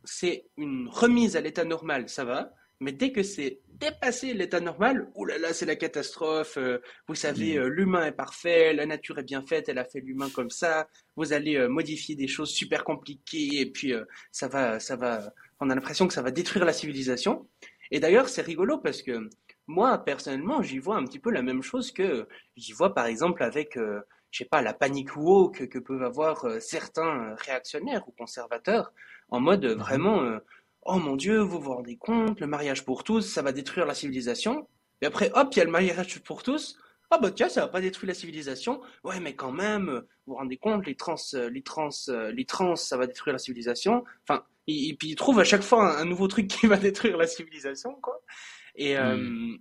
[0.03, 2.53] c'est une remise à l'état normal, ça va.
[2.83, 6.57] Mais dès que c'est dépassé l'état normal, oulala, c'est la catastrophe.
[6.57, 7.61] Euh, vous savez, mm.
[7.61, 10.89] euh, l'humain est parfait, la nature est bien faite, elle a fait l'humain comme ça.
[11.15, 13.93] Vous allez euh, modifier des choses super compliquées et puis
[14.31, 15.33] ça va, ça va.
[15.61, 17.47] On a l'impression que ça va détruire la civilisation.
[17.89, 19.29] Et d'ailleurs, c'est rigolo parce que
[19.65, 22.27] moi, personnellement, j'y vois un petit peu la même chose que
[22.57, 27.33] j'y vois par exemple avec, je sais pas, la panique woke que peuvent avoir certains
[27.35, 28.91] réactionnaires ou conservateurs
[29.29, 29.77] en mode mm-hmm.
[29.77, 30.39] vraiment
[30.85, 33.93] Oh mon Dieu, vous vous rendez compte, le mariage pour tous, ça va détruire la
[33.93, 34.67] civilisation.
[35.01, 36.77] Et après, hop, il y a le mariage pour tous.
[37.09, 38.81] Ah bah tiens, ça va pas détruire la civilisation.
[39.03, 41.89] Ouais, mais quand même, vous vous rendez compte, les trans, les trans,
[42.33, 44.03] les trans, ça va détruire la civilisation.
[44.27, 47.27] Enfin, et, puis ils trouvent à chaque fois un, nouveau truc qui va détruire la
[47.27, 48.21] civilisation, quoi.
[48.75, 49.55] Et, euh,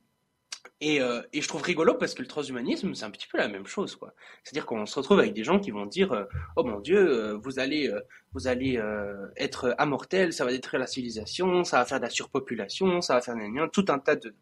[0.82, 3.66] Euh, et, je trouve rigolo parce que le transhumanisme, c'est un petit peu la même
[3.66, 4.14] chose, quoi.
[4.42, 6.24] C'est-à-dire qu'on se retrouve avec des gens qui vont dire, euh,
[6.56, 7.92] oh mon Dieu, euh, vous allez,
[8.32, 8.80] vous allez
[9.36, 13.20] être immortel, ça va détruire la civilisation, ça va faire de la surpopulation, ça va
[13.20, 13.36] faire
[13.72, 14.34] tout un tas de,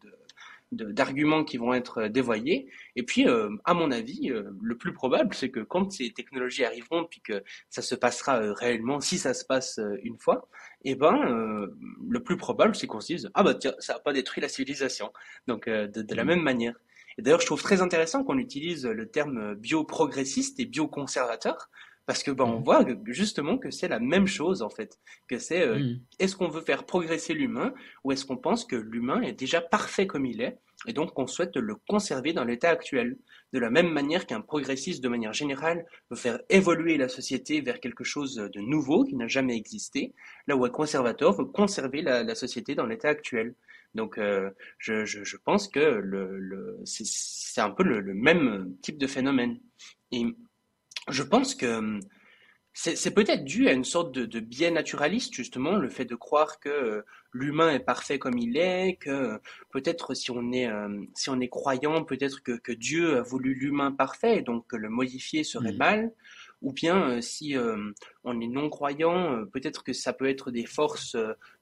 [0.71, 2.69] d'arguments qui vont être dévoyés.
[2.95, 3.25] Et puis,
[3.65, 7.81] à mon avis, le plus probable, c'est que quand ces technologies arriveront, puis que ça
[7.81, 10.47] se passera réellement, si ça se passe une fois,
[10.83, 11.67] eh ben, euh,
[12.09, 14.49] le plus probable, c'est qu'on se dise, ah bah tiens, ça n'a pas détruit la
[14.49, 15.11] civilisation.
[15.47, 16.27] Donc, euh, de, la mm.
[16.27, 16.75] même manière.
[17.17, 21.69] Et d'ailleurs, je trouve très intéressant qu'on utilise le terme bioprogressiste et bioconservateur,
[22.05, 22.63] parce que ben, on mm.
[22.63, 24.99] voit justement que c'est la même chose en fait.
[25.27, 26.01] Que c'est euh, mm.
[26.19, 27.73] est-ce qu'on veut faire progresser l'humain
[28.03, 31.27] ou est-ce qu'on pense que l'humain est déjà parfait comme il est et donc on
[31.27, 33.17] souhaite le conserver dans l'état actuel?
[33.53, 37.79] De la même manière qu'un progressiste de manière générale veut faire évoluer la société vers
[37.79, 40.13] quelque chose de nouveau qui n'a jamais existé,
[40.47, 43.55] là où un conservateur veut conserver la, société dans l'état actuel.
[43.93, 44.49] Donc euh,
[44.79, 49.59] je, je, pense que le, le c'est un peu le, le, même type de phénomène.
[50.13, 50.25] Et
[51.09, 51.99] je pense que hum,
[52.73, 56.69] c'est peut-être dû à une sorte de, biais naturaliste, justement, le fait de croire que
[56.69, 57.01] euh,
[57.33, 59.41] l'humain est parfait comme il est, que
[59.71, 63.91] peut-être si on est hum, si on est croyant, peut-être que, Dieu a voulu l'humain
[63.91, 66.13] parfait, et donc que le modifier serait mal,
[66.61, 67.93] ou bien euh, si hum,
[68.23, 71.17] on est non croyant, euh, peut-être que ça peut être des forces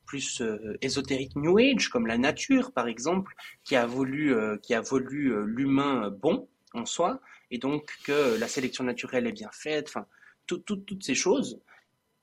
[0.06, 0.44] plus
[0.82, 3.34] ésotériques New Age, comme la nature par exemple,
[3.64, 7.22] qui a voulu qui a voulu l'humain bon en soi,
[7.52, 10.06] et donc que la sélection naturelle est bien faite, enfin,
[10.46, 11.60] toutes ces choses.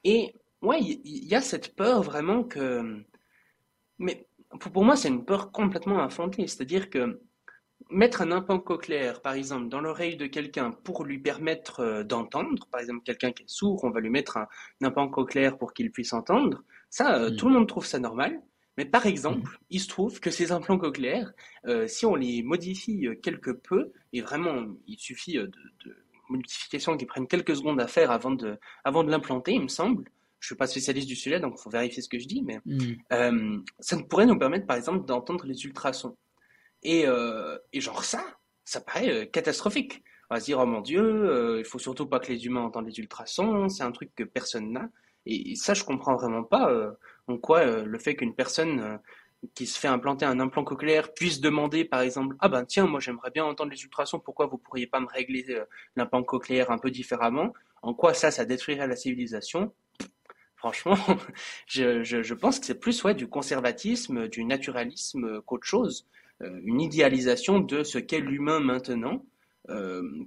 [0.04, 3.04] Et ouais, il y, a cette peur vraiment que.
[3.98, 4.28] Mais
[4.60, 6.48] pour, moi, c'est une peur complètement infantile.
[6.48, 7.20] C'est-à-dire que
[7.90, 12.66] mettre un implant cochléaire, par exemple, dans l'oreille de quelqu'un pour lui permettre euh, d'entendre,
[12.70, 14.48] par exemple, quelqu'un qui est sourd, on va lui mettre un,
[14.82, 17.36] implant cochléaire pour qu'il puisse entendre, ça, euh, mm.
[17.36, 18.40] tout le monde trouve ça normal.
[18.76, 19.58] Mais par exemple, mm.
[19.70, 21.32] il se trouve que ces implants cochléaires,
[21.66, 25.46] euh, si on les modifie euh, quelque peu, et vraiment, il suffit euh,
[25.84, 25.96] de,
[26.28, 30.10] modifications qui prennent quelques secondes à faire avant de, avant de l'implanter, il me semble.
[30.40, 32.60] Je suis pas spécialiste du sujet, donc il faut vérifier ce que je dis, mais
[32.66, 33.62] mm.
[33.78, 36.16] ça pourrait nous permettre, par exemple, d'entendre les ultrasons.
[36.82, 37.06] Et,
[37.72, 38.22] et genre ça,
[38.64, 40.04] ça paraît catastrophique.
[40.28, 42.86] On va se dire, oh mon Dieu, il faut surtout pas que les humains entendent
[42.86, 44.90] les ultrasons, c'est un truc que personne n'a.
[45.24, 46.70] Et, ça, je comprends vraiment pas
[47.28, 48.96] en quoi euh, le fait qu'une personne euh,
[49.54, 53.00] qui se fait implanter un implant cochléaire puisse demander par exemple ah ben tiens moi
[53.00, 55.64] j'aimerais bien entendre les ultrasons pourquoi vous pourriez pas me régler euh,
[55.96, 57.52] l'implant cochléaire un peu différemment?
[57.82, 59.72] En quoi ça ça détruirait la civilisation?
[60.56, 60.96] Franchement
[61.66, 66.06] je, je, pense que c'est plus ouais du conservatisme du naturalisme qu'autre chose
[66.40, 69.24] une idéalisation de ce qu'est l'humain maintenant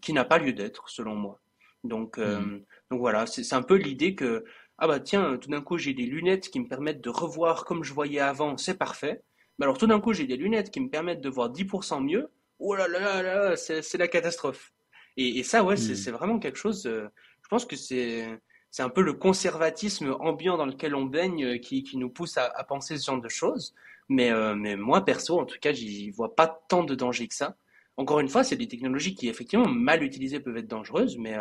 [0.02, 1.40] qui n'a pas lieu d'être selon moi.
[1.84, 2.62] Donc mmh.
[2.90, 4.44] donc voilà c'est un peu l'idée que
[4.80, 7.84] ah bah tiens, tout d'un coup j'ai des lunettes qui me permettent de revoir comme
[7.84, 9.22] je voyais avant, c'est parfait.
[9.58, 12.30] Mais alors tout d'un coup j'ai des lunettes qui me permettent de voir 10% mieux,
[12.60, 14.74] oh là là là, là c'est la catastrophe.
[15.18, 15.96] Et, ça, ouais, hmm.
[15.96, 17.10] c'est vraiment quelque chose, euh,
[17.44, 18.40] je pense que c'est
[18.72, 22.46] c'est un peu le conservatisme ambiant dans lequel on baigne qui, qui nous pousse à,
[22.46, 23.74] à, penser ce genre de choses.
[24.10, 27.56] Mais, mais moi, perso, en tout cas, j'y vois pas tant de danger que ça.
[27.98, 31.36] Encore une fois, c'est des technologies qui, effectivement, mal utilisées, peuvent être dangereuses, mais,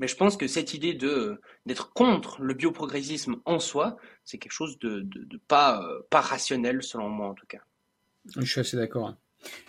[0.00, 4.52] mais je pense que cette idée de d'être contre le bioprogressisme en soi, c'est quelque
[4.52, 7.60] chose de, de, pas, pas rationnel, selon moi, en tout cas.
[8.36, 9.14] Je suis assez d'accord.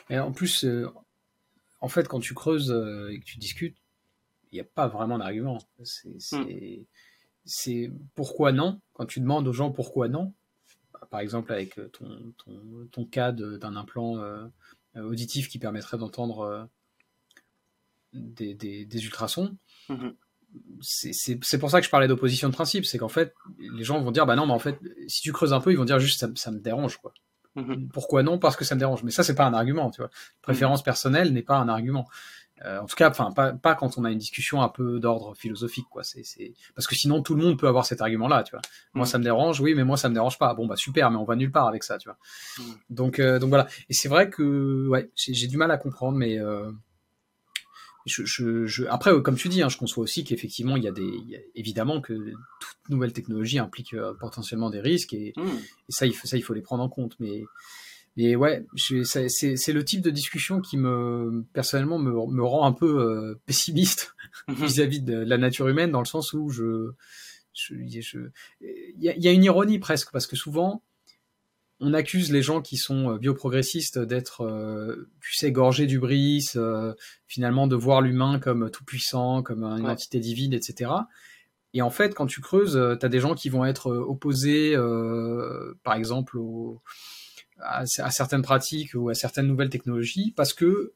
[0.10, 0.66] Et en plus,
[1.80, 2.72] en fait, quand tu creuses
[3.12, 3.78] et que tu discutes,
[4.52, 5.60] il n'y a pas vraiment d'argument.
[6.32, 6.46] Hmm.
[7.46, 8.82] C'est pourquoi non?
[8.94, 10.34] Quand tu demandes aux gens pourquoi non,
[10.94, 14.18] bah, par exemple avec ton, ton, ton cas d'un implant
[14.96, 16.64] euh, auditif qui permettrait d'entendre euh,
[18.14, 19.58] des, des, ultrasons,
[19.94, 20.14] hmm.
[20.82, 22.86] c'est pour ça que je parlais d'opposition de principe.
[22.86, 25.54] C'est qu'en fait, les gens vont dire bah non, mais en fait, si tu creuses
[25.54, 26.98] un peu, ils vont dire juste ça, ça me dérange.
[26.98, 27.14] quoi.
[27.56, 27.88] Hmm.
[27.90, 28.40] Pourquoi non?
[28.40, 29.04] Parce que ça me dérange.
[29.04, 30.10] Mais ça, c'est pas un argument, tu vois.
[30.42, 32.08] Préférence personnelle n'est pas un argument.
[32.66, 35.34] Euh, en tout cas, enfin, pas, pas, quand on a une discussion un peu d'ordre
[35.36, 36.04] philosophique, quoi.
[36.04, 36.24] C'est,
[36.76, 38.62] parce que sinon tout le monde peut avoir cet argument-là, tu vois.
[38.94, 40.54] Moi, ça me dérange, oui, mais moi, ça me dérange pas.
[40.54, 42.18] Bon, bah super, mais on va nulle part avec ça, tu vois.
[42.90, 43.68] Donc, euh, donc voilà.
[43.90, 46.72] Et c'est vrai que, ouais, j'ai, du mal à comprendre, mais euh,
[48.06, 50.92] je, je, je, après, comme tu dis, hein, je conçois aussi qu'effectivement, il y a
[50.92, 55.42] des, il y a, évidemment que toute nouvelle technologie implique potentiellement des risques, et, mm.
[55.42, 57.44] et ça, il faut, ça, il faut les prendre en compte, mais
[58.18, 63.00] mais ouais, c'est le type de discussion qui me personnellement me, me rend un peu
[63.00, 64.16] euh, pessimiste
[64.48, 64.56] mhm.
[64.56, 66.92] vis-à-vis de la nature humaine, dans le sens où je,
[67.72, 68.20] il je,
[69.00, 70.84] y, a, y, a, une ironie presque parce que souvent
[71.82, 76.48] on accuse les gens qui sont euh, bioprogressistes d'être, euh, tu sais, gorgés du bris,
[77.28, 80.92] finalement de voir l'humain comme tout puissant, comme une entité divine, etc.
[81.74, 84.76] Et en fait, quand tu creuses, tu as des gens qui vont être opposés,
[85.84, 86.82] par exemple, au
[87.64, 90.94] à, certaines pratiques ou à certaines nouvelles technologies parce que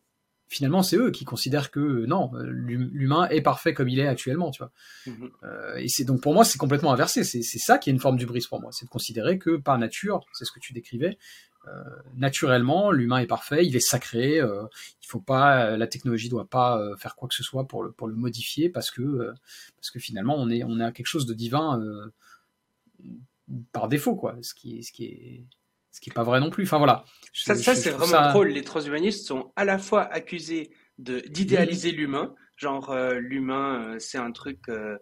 [0.47, 4.59] finalement c'est eux qui considèrent que non l'humain est parfait comme il est actuellement tu
[4.59, 4.71] vois.
[5.07, 5.29] Mhm.
[5.43, 7.23] euh, et c'est donc pour moi c'est complètement inversé.
[7.23, 8.71] C'est ça qui est une forme du brise pour moi.
[8.71, 11.17] C'est de considérer que par nature c'est ce que tu décrivais
[11.67, 11.83] euh,
[12.15, 14.65] naturellement l'humain est parfait il est sacré euh,
[15.01, 17.91] il faut pas la technologie doit pas euh, faire quoi que ce soit pour le
[17.91, 19.33] pour le modifier parce que euh,
[19.75, 21.81] parce que finalement on est on a quelque chose de divin
[23.71, 24.37] par défaut quoi.
[24.41, 25.45] Ce qui ce qui est
[25.95, 26.63] ce qui est pas vrai non plus.
[26.65, 27.05] Enfin voilà.
[27.33, 28.49] ça, ça c'est vraiment drôle.
[28.49, 34.17] Les transhumanistes sont à la fois accusés de d'idéaliser l'humain, genre euh, l'humain euh, c'est
[34.17, 34.97] un truc euh,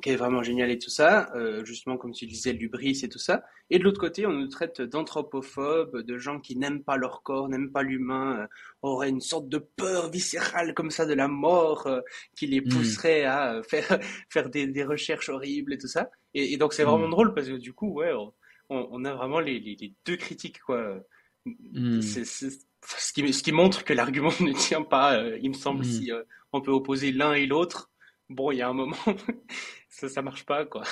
[0.00, 1.30] qui est vraiment génial et tout ça,
[1.64, 3.44] justement comme tu disais l'ubris et tout ça.
[3.68, 7.50] Et de l'autre côté, on nous traite d'anthropophobes, de gens qui n'aiment pas leur corps,
[7.50, 8.48] n'aiment pas l'humain,
[8.80, 11.90] auraient une sorte de peur viscérale comme ça de la mort
[12.36, 12.68] qui les hmm.
[12.68, 13.98] pousserait à faire
[14.30, 16.10] faire des, des, recherches horribles et tout ça.
[16.32, 17.10] Et, donc c'est vraiment hmm.
[17.10, 18.32] drôle parce que du coup, ouais on,
[18.70, 21.00] a vraiment les, deux critiques, quoi.
[21.44, 22.00] Hmm.
[22.02, 25.90] Ce, qui, ce qui montre que l'argument ne tient pas, euh, il me semble, hmm.
[25.90, 27.90] si euh, on peut opposer l'un et l'autre.
[28.28, 28.96] Bon, il y a un moment,
[29.88, 30.82] ça, ça marche pas, quoi.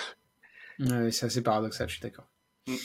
[0.78, 2.30] c'est assez paradoxal, je suis d'accord.
[2.66, 2.76] Hmm.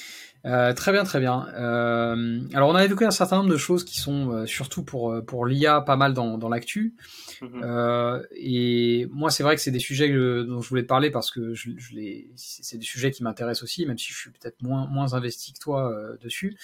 [0.46, 1.48] Euh, très bien, très bien.
[1.56, 5.14] Euh, alors on a évoqué un certain nombre de choses qui sont euh, surtout pour
[5.26, 6.96] pour l'IA pas mal dans, dans l'actu.
[7.42, 8.22] Mhm.
[8.36, 11.54] et moi c'est vrai que c'est des sujets dont je voulais te parler parce que
[11.54, 14.88] je, je les c'est des sujets qui m'intéressent aussi, même si je suis peut-être moins
[14.88, 16.58] moins investi que toi dessus.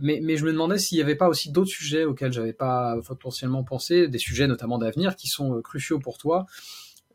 [0.00, 2.96] mais, mais je me demandais s'il n'y avait pas aussi d'autres sujets auxquels j'avais pas
[3.06, 6.46] potentiellement pensé, des sujets notamment d'avenir qui sont cruciaux pour toi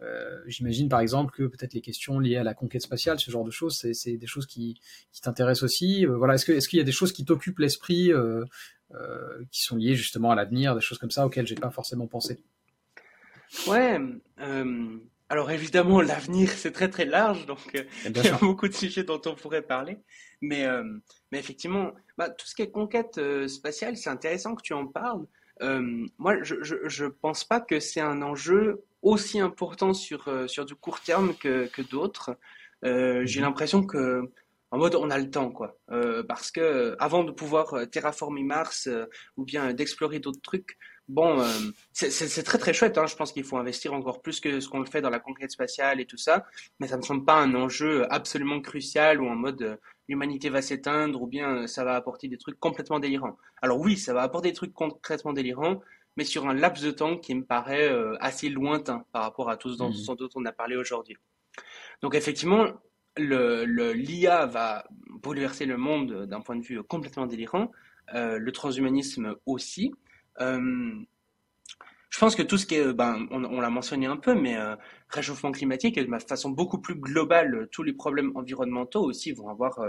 [0.01, 3.43] euh, j'imagine par exemple que peut-être les questions liées à la conquête spatiale, ce genre
[3.43, 4.79] de choses, c'est des choses qui,
[5.11, 6.05] qui t'intéressent aussi.
[6.05, 8.43] Euh, voilà, est-ce qu'il y a des choses qui t'occupent l'esprit, euh,
[8.93, 12.07] euh qui sont liées justement à l'avenir, des choses comme ça auxquelles j'ai pas forcément
[12.07, 12.39] pensé?
[13.67, 13.97] Ouais.
[15.29, 17.59] alors évidemment, l'avenir c'est très très large, donc
[18.05, 19.97] il y a beaucoup de sujets dont on pourrait parler.
[20.41, 20.67] Mais
[21.31, 25.25] mais effectivement, bah, tout ce qui est conquête spatiale, c'est intéressant que tu en parles.
[26.17, 30.65] moi, je, je je pense pas que c'est un enjeu aussi important sur, euh, sur
[30.65, 32.37] du court terme que, que d'autres.
[32.83, 33.47] Euh, j'ai mhm.
[33.47, 34.21] l'impression que
[34.69, 38.89] en mode on a le temps quoi euh, parce que avant de pouvoir terraformer Mars
[39.37, 40.77] ou bien d'explorer d'autres trucs
[41.07, 41.41] bon
[41.93, 43.05] c'est très très chouette hein.
[43.05, 45.51] je pense qu'il faut investir encore plus que ce qu'on le fait dans la conquête
[45.51, 46.45] spatiale et tout ça
[46.81, 49.79] mais ça ne semble pas un enjeu absolument crucial ou en mode
[50.09, 54.13] l'humanité va s'éteindre ou bien ça va apporter des trucs complètement délirants alors oui ça
[54.13, 55.81] va apporter des trucs concrètement délirants
[56.17, 59.55] mais sur un laps de temps qui me paraît euh, assez lointain par rapport à
[59.55, 60.29] tout ce dont, mmh.
[60.35, 61.15] on a parlé aujourd'hui.
[62.01, 62.65] Donc effectivement,
[63.15, 63.63] le,
[63.93, 64.85] l'IA va
[65.21, 67.71] bouleverser le monde d'un point de vue complètement délirant,
[68.15, 69.93] euh, le transhumanisme aussi.
[70.41, 70.93] Euh,
[72.09, 74.55] je pense que tout ce qui est, ben, on, l'a mentionné un peu, mais
[75.09, 79.79] réchauffement climatique et de façon beaucoup plus globale, tous les problèmes environnementaux aussi vont avoir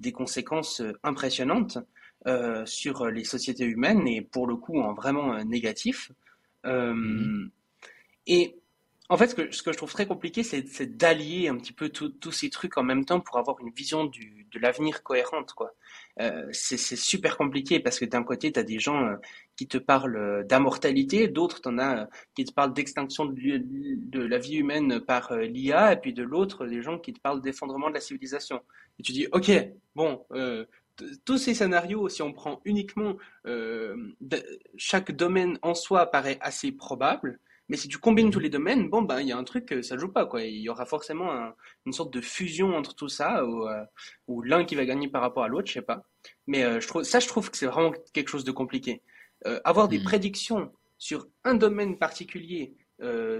[0.00, 1.78] des conséquences impressionnantes.
[2.26, 6.10] Euh, sur les sociétés humaines et pour le coup en vraiment euh, négatif.
[6.64, 7.50] Euh, mhm.
[8.26, 8.56] Et
[9.08, 11.88] en fait, ce que, ce que je trouve très compliqué, c'est d'allier un petit peu
[11.88, 15.72] tous ces trucs en même temps pour avoir une vision du, de l'avenir cohérente, quoi.
[16.20, 19.16] Euh, c'est super compliqué parce que d'un côté, tu as des gens euh,
[19.54, 24.20] qui te parlent d'immortalité, d'autres, tu en as euh, qui te parlent d'extinction de, de,
[24.20, 27.88] la vie humaine par l'IA, et puis de l'autre, des gens qui te parlent d'effondrement
[27.88, 28.60] de la civilisation.
[28.98, 29.52] Et tu dis, ok,
[29.94, 30.24] bon,
[31.24, 33.16] tous ces scénarios, si on prend uniquement
[34.76, 37.38] chaque domaine en soi, paraît assez probable.
[37.68, 39.96] Mais si tu combines tous les domaines, bon, ben, il y a un truc, ça
[39.96, 40.42] joue pas, quoi.
[40.42, 41.52] Il y aura forcément
[41.84, 43.82] une sorte de fusion entre tout ça, ou, euh,
[44.28, 46.06] ou l'un qui va gagner par rapport à l'autre, je sais pas.
[46.46, 49.02] Mais euh, je trouve, ça, je trouve que c'est vraiment quelque chose de compliqué.
[49.46, 50.04] Euh, avoir des hmm.
[50.04, 52.74] prédictions sur un domaine particulier,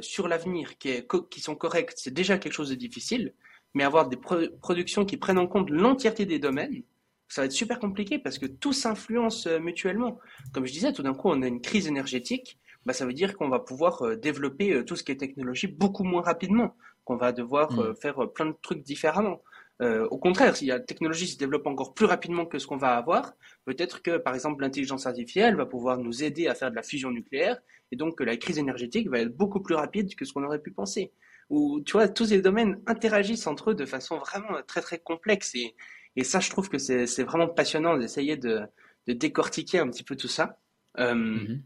[0.03, 3.33] sur l'avenir, qui sont correctes, c'est déjà quelque chose de difficile.
[3.73, 6.83] Mais avoir des productions qui prennent en compte l'entièreté des domaines,
[7.29, 10.19] ça va être super compliqué parce que tout s'influence mutuellement.
[10.53, 13.37] Comme je disais, tout d'un coup, on a une crise énergétique bah, ça veut dire
[13.37, 17.17] qu'on va pouvoir euh, développer euh, tout ce qui est technologie beaucoup moins rapidement, qu'on
[17.17, 17.81] va devoir mm.
[17.81, 19.43] euh, faire plein de trucs différemment.
[19.81, 23.35] au contraire, si la technologie se développe encore plus rapidement que ce qu'on va avoir,
[23.67, 27.11] peut-être que, par exemple, l'intelligence artificielle va pouvoir nous aider à faire de la fusion
[27.11, 27.59] nucléaire,
[27.93, 30.63] et donc que la crise énergétique va être beaucoup plus rapide que ce qu'on aurait
[30.63, 31.13] pu penser.
[31.51, 35.55] Ou, tu vois, tous ces domaines interagissent entre eux de façon vraiment très très complexe,
[35.55, 35.75] et,
[36.17, 38.63] et ça, je trouve que c'est vraiment passionnant d'essayer de,
[39.07, 40.59] de, décortiquer un petit peu tout ça.
[40.99, 41.61] Mm-hmm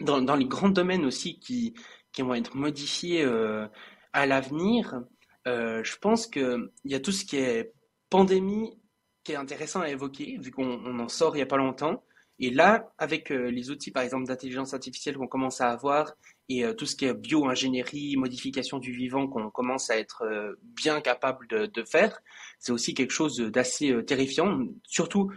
[0.00, 1.74] dans, dans, les grands domaines aussi qui,
[2.12, 3.66] qui vont être modifiés euh,
[4.12, 5.02] à l'avenir,
[5.46, 7.72] euh, je pense qu'il y a tout ce qui est
[8.10, 8.78] pandémie
[9.24, 12.04] qui est intéressant à évoquer, vu qu'on en sort il n'y a pas longtemps.
[12.38, 16.12] Et là, avec euh, les outils, par exemple, d'intelligence artificielle qu'on commence à avoir,
[16.48, 20.54] et euh, tout ce qui est bio-ingénierie, modification du vivant qu'on commence à être euh,
[20.62, 22.20] bien capable de, faire,
[22.58, 24.60] c'est aussi quelque chose d'assez terrifiant.
[24.84, 25.30] Surtout,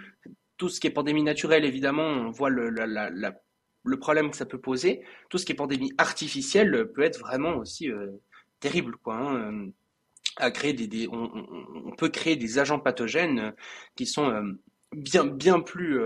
[0.58, 2.70] tout ce qui est pandémie naturelle, évidemment, on voit le,
[3.84, 7.56] le problème que ça peut poser, tout ce qui est pandémie artificielle peut être vraiment
[7.58, 8.08] aussi euh,
[8.60, 9.16] terrible, quoi.
[9.16, 9.72] Hein, euh,
[10.38, 13.52] à créer des, on, peut créer des agents pathogènes euh,
[13.96, 14.32] qui sont
[14.96, 16.00] bien bien plus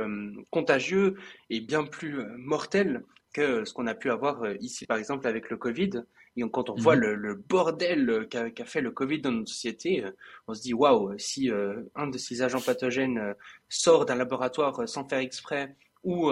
[0.51, 1.15] contagieux
[1.49, 5.57] et bien plus mortels que ce qu'on a pu avoir ici, par exemple, avec le
[5.57, 6.03] Covid.
[6.35, 7.13] Et quand on voit mhm.
[7.13, 10.05] le, bordel qu'a fait le Covid dans notre société,
[10.47, 11.51] on se dit waouh, si
[11.95, 13.35] un de ces agents pathogènes
[13.69, 16.31] sort d'un laboratoire sans faire exprès ou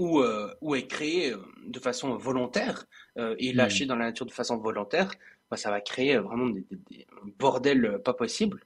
[0.00, 1.36] ou, euh, ou est créé euh,
[1.66, 2.86] de façon volontaire
[3.18, 5.10] euh, et lâché dans la nature de façon volontaire,
[5.50, 7.06] bah, ça va créer vraiment des, des,
[7.38, 8.64] bordels pas possibles.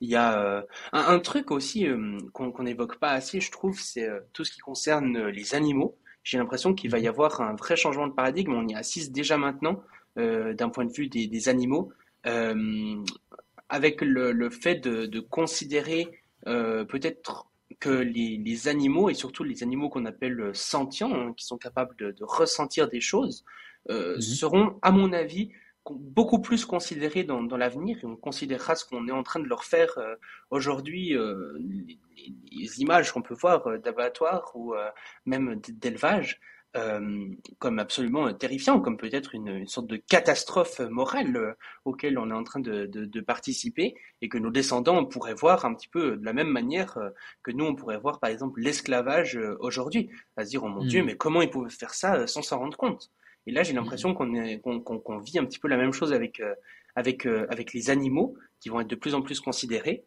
[0.00, 1.86] Il y a un, truc aussi
[2.32, 5.96] qu'on n'évoque pas assez, je trouve, c'est tout ce qui concerne les animaux.
[6.22, 8.54] J'ai l'impression qu'il va y avoir un vrai changement de paradigme.
[8.54, 9.82] On y assiste déjà maintenant
[10.16, 11.92] d'un point de vue des, des animaux,
[13.68, 16.08] avec le, le, fait de, de considérer
[16.44, 17.46] peut-être
[17.82, 21.96] que les, animaux, et surtout les animaux qu'on appelle euh, sentients, hein, qui sont capables
[21.96, 23.44] de, ressentir des choses,
[23.90, 24.20] euh, mhm.
[24.20, 25.50] seront, à mon avis,
[25.90, 29.64] beaucoup plus considérés dans, l'avenir et on considérera ce qu'on est en train de leur
[29.64, 30.14] faire euh,
[30.50, 31.16] aujourd'hui,
[31.58, 34.74] les, images qu'on peut voir d'abattoirs ou
[35.26, 36.40] même d'élevage,
[36.74, 37.28] euh,
[37.58, 41.52] comme absolument terrifiant, comme peut-être une, une, sorte de catastrophe morale euh,
[41.84, 45.66] auquel on est en train de, de, de, participer et que nos descendants pourraient voir
[45.66, 47.10] un petit peu de la même manière euh,
[47.42, 50.08] que nous on pourrait voir par exemple l'esclavage aujourd'hui,
[50.38, 51.06] à se dire oh mon Dieu hmm.
[51.06, 53.10] mais comment ils pouvaient faire ça sans s'en rendre compte?
[53.46, 56.42] Et là j'ai l'impression qu'on vit un petit peu la même chose avec
[56.94, 60.04] avec avec les animaux qui vont être de plus en plus considérés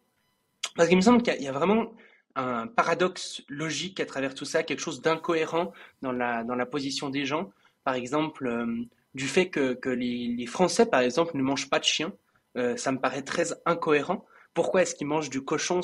[0.76, 1.92] parce qu'il me semble qu'il y a vraiment
[2.36, 5.72] un paradoxe logique à travers tout ça, quelque chose d'incohérent
[6.02, 7.50] dans la, position des gens.
[7.82, 8.84] Par exemple, euh,
[9.14, 12.12] du fait que, les, Français, par exemple, ne mangent pas de chien,
[12.58, 14.26] euh, ça me paraît très incohérent.
[14.52, 15.80] Pourquoi est-ce qu'ils mangent du cochon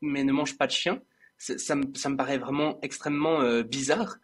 [0.00, 1.02] mais ne mangent pas de chien?
[1.36, 4.16] Ça, me, paraît vraiment extrêmement euh, bizarre.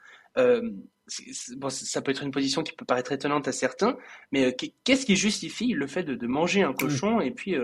[1.56, 3.96] Bon, ça peut être une position qui peut paraître étonnante à certains,
[4.32, 7.54] mais qu'est-ce qui justifie le fait de, de manger un cochon et puis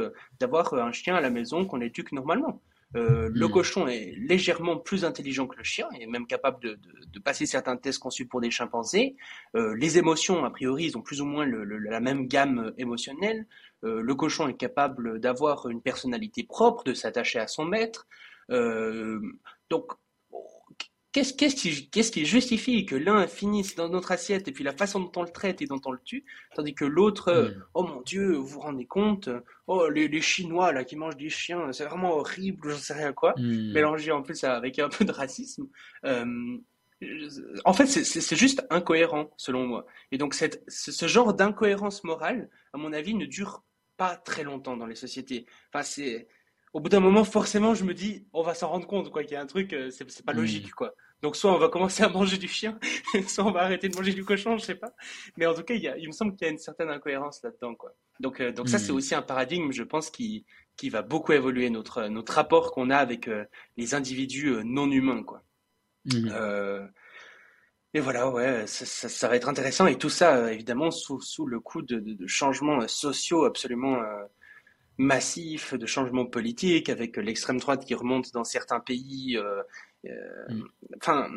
[0.41, 2.63] d'avoir un chien à la maison qu'on éduque normalement?
[2.95, 6.93] Euh, le cochon est légèrement plus intelligent que le chien, et même capable de, de,
[7.11, 9.17] de passer certains tests conçus pour des chimpanzés.
[9.57, 13.47] Euh, les émotions, a priori, ils ont plus ou moins le, la même gamme émotionnelle.
[13.85, 18.07] Euh, le cochon est capable d'avoir une personnalité propre, de s'attacher à son maître.
[18.51, 19.21] Euh,
[21.13, 25.13] Qu'est-ce qui, qui, justifie que l'un finisse dans notre assiette et puis la façon dont
[25.17, 27.65] on le traite et dont on le tue, tandis que l'autre, euh, hmm.
[27.75, 29.29] oh mon Dieu, vous vous rendez compte,
[29.67, 33.13] oh les, les, Chinois là qui mangent des chiens, c'est vraiment horrible, je sais rien
[33.13, 33.73] quoi, mmh.
[33.73, 35.69] mélangé en plus avec un peu de racisme.
[36.07, 36.57] Euh,
[37.65, 39.87] en fait, c'est juste incohérent selon moi.
[40.13, 43.63] Et donc cette, ce genre d'incohérence morale, à mon avis, ne dure
[43.97, 45.47] pas très longtemps dans les sociétés.
[45.73, 46.29] Enfin, c'est
[46.73, 49.33] au bout d'un moment, forcément, je me dis, on va s'en rendre compte, quoi, qu'il
[49.33, 50.37] y a un truc, euh, c'est pas hmm.
[50.37, 50.95] logique, quoi.
[51.23, 52.79] Donc soit on va commencer à manger du chien,
[53.29, 54.93] soit on va arrêter de manger du cochon, je sais pas.
[55.37, 56.89] Mais en tout cas, il, y a, il me semble qu'il y a une certaine
[56.89, 57.95] incohérence là-dedans, quoi.
[58.19, 58.97] Donc, euh, donc ça, c'est hmm.
[58.97, 60.45] aussi un paradigme, je pense, qui,
[60.77, 63.45] qui va beaucoup évoluer notre, notre rapport qu'on a avec euh,
[63.77, 65.43] les individus euh, non humains, quoi.
[66.05, 66.29] Hmm.
[67.95, 69.87] et voilà, ouais, ça, ça, ça, va être intéressant.
[69.87, 74.03] Et tout ça, évidemment, sous, sous le coup de, de, de changements sociaux absolument
[75.03, 79.63] massifs, de changements politiques, avec l'extrême droite qui remonte dans certains pays euh,
[80.49, 80.63] mm.
[80.97, 81.31] Enfin,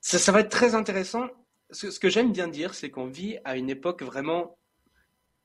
[0.00, 1.28] ça, ça, va être très intéressant.
[1.70, 4.58] Ce, ce que j'aime bien dire, c'est qu'on vit à une époque vraiment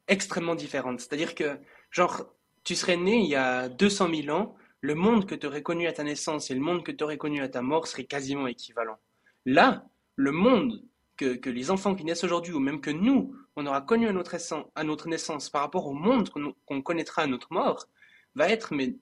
[0.08, 1.00] extrêmement différente.
[1.00, 1.58] C'est-à-dire que,
[1.92, 5.64] genre, tu serais né il y a 200 000 ans, le monde que tu aurais
[5.64, 8.06] connu à ta naissance et le monde que tu aurais connu à ta mort seraient
[8.06, 9.00] quasiment équivalents.
[9.46, 10.84] Là, le monde
[11.18, 14.14] que, que les enfants qui naissent aujourd'hui, ou même que nous, on aura connu à
[14.14, 14.36] notre,
[14.76, 16.30] à notre naissance par rapport au monde
[16.66, 17.88] qu'on connaîtra à notre mort,
[18.36, 18.96] va être mais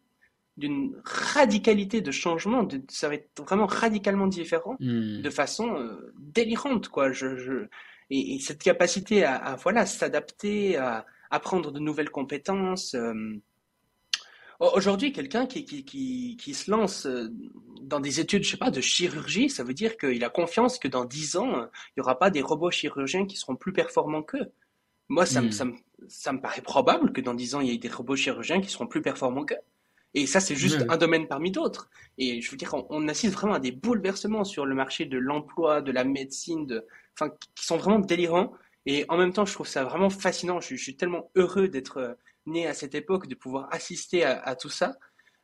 [0.57, 5.21] d'une radicalité de changement, de, ça va être vraiment radicalement différent, hmm.
[5.21, 7.11] de façon euh, délirante, quoi.
[7.11, 7.67] Je, je
[8.09, 12.95] et, cette capacité à, à voilà s'adapter, à apprendre de nouvelles compétences.
[12.95, 13.13] Euh,
[14.59, 17.29] aujourd'hui, quelqu'un qui, qui, qui, qui, se lance euh,
[17.81, 20.87] dans des études, je sais pas, de chirurgie, ça veut dire qu'il a confiance que
[20.87, 24.51] dans dix ans, il n'y aura pas des robots chirurgiens qui seront plus performants qu'eux.
[25.09, 25.51] Moi, ça, me, hmm.
[25.51, 25.73] ça, me,
[26.07, 28.69] ça me paraît probable que dans dix ans, il y ait des robots chirurgiens qui
[28.69, 29.57] seront plus performants qu'eux.
[30.13, 31.89] Et ça, c'est juste un domaine parmi d'autres.
[32.17, 35.81] Et je veux dire, on, assiste vraiment à des bouleversements sur le marché de l'emploi,
[35.81, 38.53] de la médecine, de, enfin, qui sont vraiment délirants.
[38.85, 40.59] Et en même temps, je trouve ça vraiment fascinant.
[40.59, 42.13] Je, suis tellement heureux d'être euh,
[42.47, 44.97] né à cette époque, de pouvoir assister à, tout ça.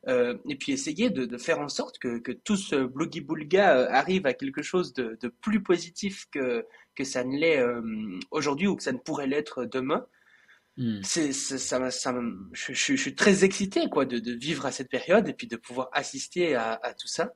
[0.06, 4.26] Euh, et puis essayer de, faire en sorte que, que tout ce blogi-boulga euh, arrive
[4.26, 7.62] à quelque chose de, plus positif que, que ça ne l'est
[8.30, 10.06] aujourd'hui ou que ça ne pourrait l'être demain.
[10.76, 11.00] Hmm.
[11.04, 12.14] C'est, ça, ça,
[12.52, 15.54] je, je, suis très excité quoi de, de, vivre à cette période et puis de
[15.54, 17.32] pouvoir assister à, à, tout ça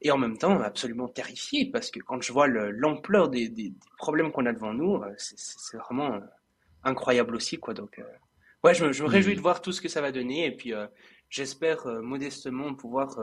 [0.00, 4.32] et en même temps absolument terrifié parce que quand je vois l'ampleur des, des, problèmes
[4.32, 6.20] qu'on a devant nous euh, c'est, vraiment euh,
[6.82, 8.04] incroyable aussi quoi donc euh,
[8.64, 9.36] ouais je me, je me réjouis hmm.
[9.36, 10.72] de voir tout ce que ça va donner et puis
[11.28, 13.16] j'espère modestement pouvoir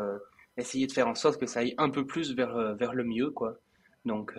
[0.58, 3.32] essayer de faire en sorte que ça aille un peu plus vers vers le mieux
[3.32, 3.60] quoi
[4.06, 4.34] donc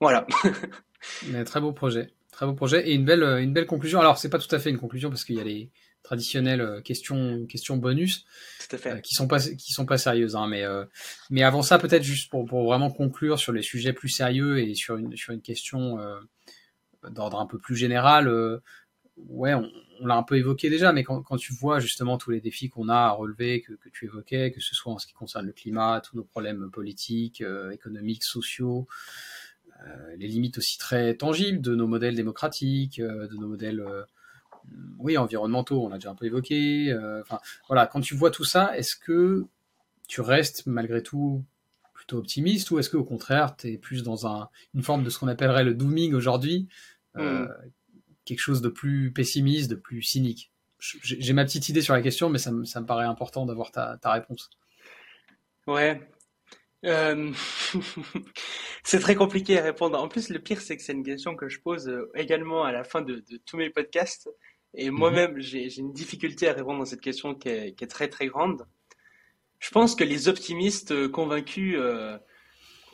[0.00, 0.26] voilà
[1.28, 3.98] Mais très beau projet Très beau projet et une belle, une belle conclusion.
[3.98, 5.70] Alors, c'est pas tout à fait une conclusion parce qu'il y a les
[6.02, 8.26] traditionnelles euh, questions, questions bonus
[8.74, 10.36] euh, qui sont pas, qui sont pas sérieuses.
[10.36, 10.84] Hein, mais, euh,
[11.30, 14.74] mais avant ça, peut-être juste pour, pour vraiment conclure sur les sujets plus sérieux et
[14.74, 15.98] sur une, sur une question
[17.10, 18.30] d'ordre un peu plus général.
[19.16, 22.68] Ouais, on, l'a un peu évoqué déjà, mais quand, tu vois justement tous les défis
[22.68, 25.52] qu'on a à relever, que, tu évoquais, que ce soit en ce qui concerne le
[25.52, 27.42] climat, tous nos problèmes politiques,
[27.72, 28.86] économiques, sociaux,
[29.84, 34.02] euh, les limites aussi très tangibles de nos modèles démocratiques, euh, de nos modèles euh,
[34.98, 36.92] oui, environnementaux, on l'a déjà un peu évoqué.
[37.22, 37.38] Enfin,
[37.68, 39.46] voilà, quand tu vois tout ça, est-ce que
[40.08, 41.44] tu restes malgré tout
[41.94, 45.20] plutôt optimiste ou est-ce qu'au contraire, tu es plus dans un, une forme de ce
[45.20, 46.66] qu'on appellerait le dooming aujourd'hui,
[47.14, 47.46] mm.
[48.26, 52.28] Quelque chose de plus pessimiste, de plus cynique J'ai ma petite idée sur la question,
[52.28, 54.50] mais ça, ça me paraît important d'avoir ta, ta réponse.
[55.66, 56.00] Ouais,
[56.84, 57.32] euh,
[58.84, 59.98] c'est très compliqué à répondre.
[60.00, 62.72] En plus, le pire, c'est que c'est une question que je pose euh, également à
[62.72, 64.30] la fin de, tous mes podcasts.
[64.74, 64.98] Et mhm.
[64.98, 68.66] moi-même, j'ai une difficulté à répondre à cette question qui est, très très grande.
[69.58, 71.76] Je pense que les optimistes euh, convaincus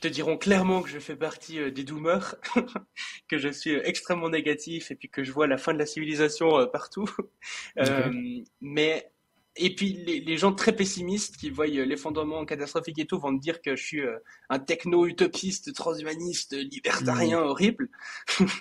[0.02, 2.34] te diront clairement que je fais partie des doomers,
[3.28, 6.66] que je suis extrêmement négatif et puis que je vois la fin de la civilisation
[6.66, 7.08] partout.
[8.60, 9.12] mais
[9.56, 13.32] et puis les, les, gens très pessimistes qui voient euh, l'effondrement catastrophique et tout vont
[13.32, 17.44] me dire que je suis euh, un techno-utopiste, transhumaniste, libertarien mmh.
[17.44, 17.90] horrible.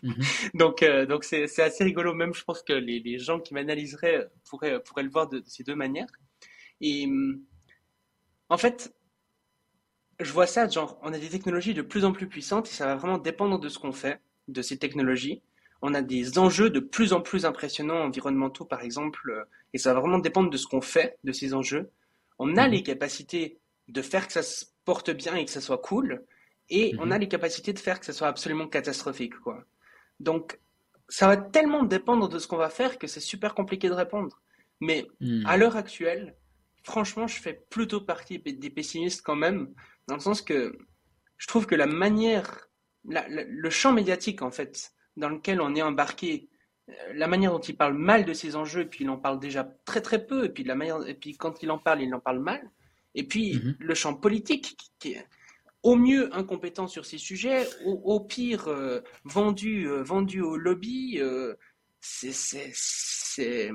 [0.04, 0.12] Mmh.
[0.56, 2.14] donc euh, donc c'est assez rigolo.
[2.14, 5.64] Même je pense que les, les gens qui m'analyseraient pourraient, pourraient le voir de, ces
[5.64, 6.12] deux manières.
[6.82, 7.08] Et
[8.50, 8.94] en fait,
[10.24, 12.86] je vois ça, genre on a des technologies de plus en plus puissantes et ça
[12.86, 15.42] va vraiment dépendre de ce qu'on fait de ces technologies
[15.82, 19.44] on a des enjeux de plus en plus impressionnants environnementaux, par exemple, euh,
[19.74, 21.90] et ça va vraiment dépendre de ce qu'on fait de ces enjeux.
[22.40, 22.72] On a mhm.
[22.72, 23.58] les capacités
[23.88, 26.24] de faire que ça se porte bien et que ça soit cool,
[26.70, 27.12] et on mhm.
[27.12, 29.64] a les capacités de faire que ça soit absolument catastrophique, quoi.
[30.20, 30.60] Donc,
[31.10, 34.40] ça va tellement dépendre de ce qu'on va faire que c'est super compliqué de répondre.
[34.80, 35.44] Mais mhm.
[35.46, 36.36] à l'heure actuelle,
[36.84, 39.74] franchement, je fais plutôt partie des pessimistes quand même,
[40.08, 40.78] dans le sens que
[41.38, 42.70] je trouve que la manière,
[43.04, 46.50] le champ médiatique, en fait, dans lequel on est embarqué,
[46.90, 49.64] euh, la manière dont il parle mal de ces enjeux, puis il en parle déjà
[49.86, 52.20] très très peu, et puis, la manière, et puis quand il en parle, il en
[52.20, 52.70] parle mal,
[53.16, 53.76] et puis mhm.
[53.80, 55.28] le champ politique, qui est
[55.84, 61.20] au mieux incompétent sur ces sujets, au, pire euh, vendu, euh, vendu au lobby,
[62.00, 63.72] c'est...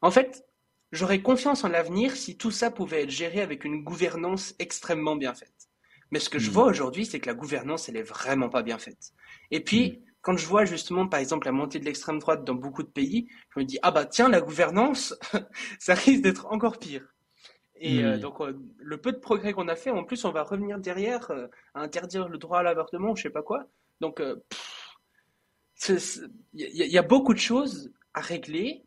[0.00, 0.47] En fait,
[0.92, 5.34] j'aurais confiance en l'avenir si tout ça pouvait être géré avec une gouvernance extrêmement bien
[5.34, 5.68] faite.
[6.10, 6.54] Mais ce que je hmm.
[6.54, 9.12] vois aujourd'hui, c'est que la gouvernance, elle est vraiment pas bien faite.
[9.50, 10.10] Et puis, hmm.
[10.22, 13.28] quand je vois justement, par exemple, la montée de l'extrême droite dans beaucoup de pays,
[13.54, 15.14] je me dis, ah bah tiens, la gouvernance,
[15.78, 17.14] ça risque d'être encore pire.
[17.80, 18.20] Et euh, hmm.
[18.20, 21.30] donc, euh, le peu de progrès qu'on a fait, en plus, on va revenir derrière
[21.30, 23.66] euh, à interdire le droit à l'avortement, je sais pas quoi.
[24.00, 24.22] Donc,
[25.88, 25.98] il
[26.54, 28.84] y, y, a beaucoup de choses à régler.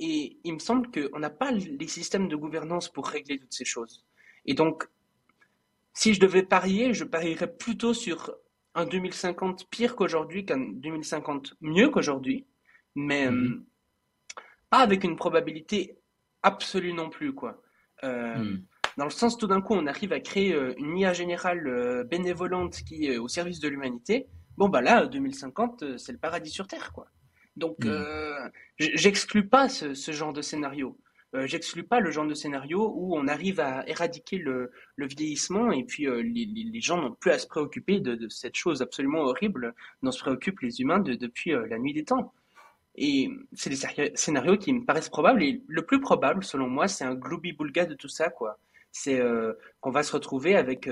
[0.00, 3.64] Et il me semble qu'on n'a pas les systèmes de gouvernance pour régler toutes ces
[3.64, 4.04] choses.
[4.44, 4.88] Et donc,
[5.92, 8.34] si je devais parier, je parierais plutôt sur
[8.74, 12.46] un 2050 pire qu'aujourd'hui qu'un 2050 mieux qu'aujourd'hui,
[12.94, 13.44] mais mhm.
[13.44, 13.66] euh,
[14.70, 15.98] pas avec une probabilité
[16.42, 17.62] absolue non plus, quoi.
[18.02, 18.64] Euh, mhm.
[18.96, 22.82] Dans le sens, tout d'un coup, on arrive à créer euh, une IA générale bénévolente
[22.84, 24.26] qui est au service de l'humanité.
[24.56, 27.08] Bon, bah là, 2050, c'est le paradis sur Terre, quoi.
[27.56, 28.50] Donc, mhm.
[28.78, 30.98] j'exclus pas ce, genre de scénario.
[31.34, 35.82] Euh, j'exclus pas le genre de scénario où on arrive à éradiquer le, vieillissement et
[35.82, 40.12] puis euh, les, gens n'ont plus à se préoccuper de, cette chose absolument horrible dont
[40.12, 42.32] se préoccupent les humains depuis euh, la nuit des temps.
[42.96, 47.04] Et c'est des scénarios qui me paraissent probables et le plus probable, selon moi, c'est
[47.04, 48.60] un gloobie-boulga de tout ça, quoi.
[48.96, 49.20] C'est
[49.80, 50.88] qu'on va se retrouver avec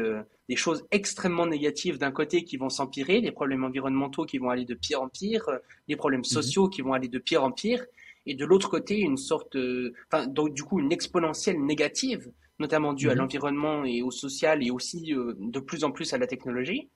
[0.49, 4.65] des choses extrêmement négatives d'un côté qui vont s'empirer, des problèmes environnementaux qui vont aller
[4.65, 5.49] de pire en pire,
[5.87, 6.25] des problèmes mhm.
[6.25, 7.85] sociaux qui vont aller de pire en pire,
[8.27, 9.57] et de l'autre côté une sorte,
[10.11, 12.29] enfin donc du coup une exponentielle négative,
[12.59, 13.19] notamment due à mhm.
[13.19, 16.89] l'environnement et au social et aussi euh, de plus en plus à la technologie.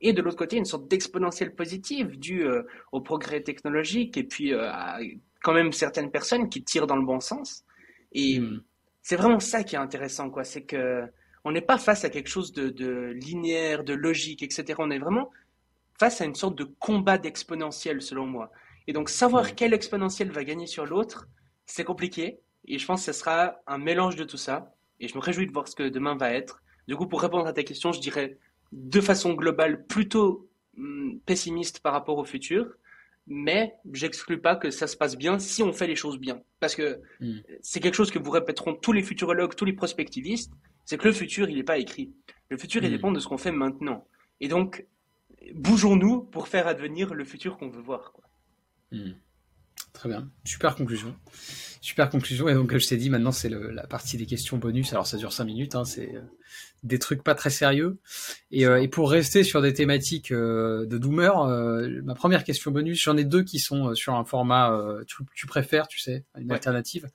[0.00, 4.52] Et de l'autre côté, une sorte d'exponentielle positive due euh, au progrès technologique et puis
[4.52, 4.98] euh, à
[5.42, 7.64] quand même certaines personnes qui tirent dans le bon sens.
[8.12, 8.62] Et mhm.
[9.02, 10.44] C'est vraiment ça qui est intéressant, quoi.
[10.44, 11.04] C'est que
[11.44, 14.74] on n'est pas face à quelque chose de, de, linéaire, de logique, etc.
[14.78, 15.30] On est vraiment
[15.98, 18.52] face à une sorte de combat d'exponentiel, selon moi.
[18.86, 21.28] Et donc, savoir quel exponentiel va gagner sur l'autre,
[21.66, 22.40] c'est compliqué.
[22.66, 24.74] Et je pense que ce sera un mélange de tout ça.
[25.00, 26.62] Et je me réjouis de voir ce que demain va être.
[26.86, 28.38] Du coup, pour répondre à ta question, je dirais
[28.70, 32.72] de façon globale plutôt hmm, pessimiste par rapport au futur.
[33.26, 36.42] Mais j'exclus pas que ça se passe bien si on fait les choses bien.
[36.60, 37.40] Parce que hmm.
[37.60, 40.52] c'est quelque chose que vous répéteront tous les futurologues, tous les prospectivistes,
[40.84, 42.12] c'est que le futur, il n'est pas écrit.
[42.48, 42.92] Le futur, il hmm.
[42.92, 44.06] dépend de ce qu'on fait maintenant.
[44.40, 44.86] Et donc,
[45.54, 48.12] bougeons-nous pour faire advenir le futur qu'on veut voir.
[48.12, 48.24] Quoi.
[48.90, 49.12] Hmm.
[49.92, 51.14] Très bien, super conclusion.
[51.80, 52.48] Super conclusion.
[52.48, 54.92] Et donc, comme je t'ai dit, maintenant, c'est la partie des questions bonus.
[54.92, 56.20] Alors, ça dure 5 minutes, hein, c'est euh,
[56.84, 57.98] des trucs pas très sérieux.
[58.52, 61.32] Et, euh, pour rester sur des thématiques euh, de doomer,
[62.04, 64.76] ma première question bonus, j'en ai deux qui sont sur un format
[65.34, 67.08] tu, préfères, tu sais, une alternative.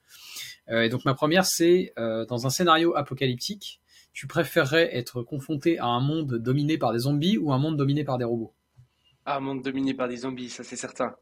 [0.70, 3.80] et donc, ma première, c'est dans un scénario apocalyptique,
[4.12, 8.04] tu préférerais être confronté à un monde dominé par des zombies ou un monde dominé
[8.04, 8.54] par des robots?
[9.30, 11.14] Ah, monde dominé par des zombies, ça c'est certain.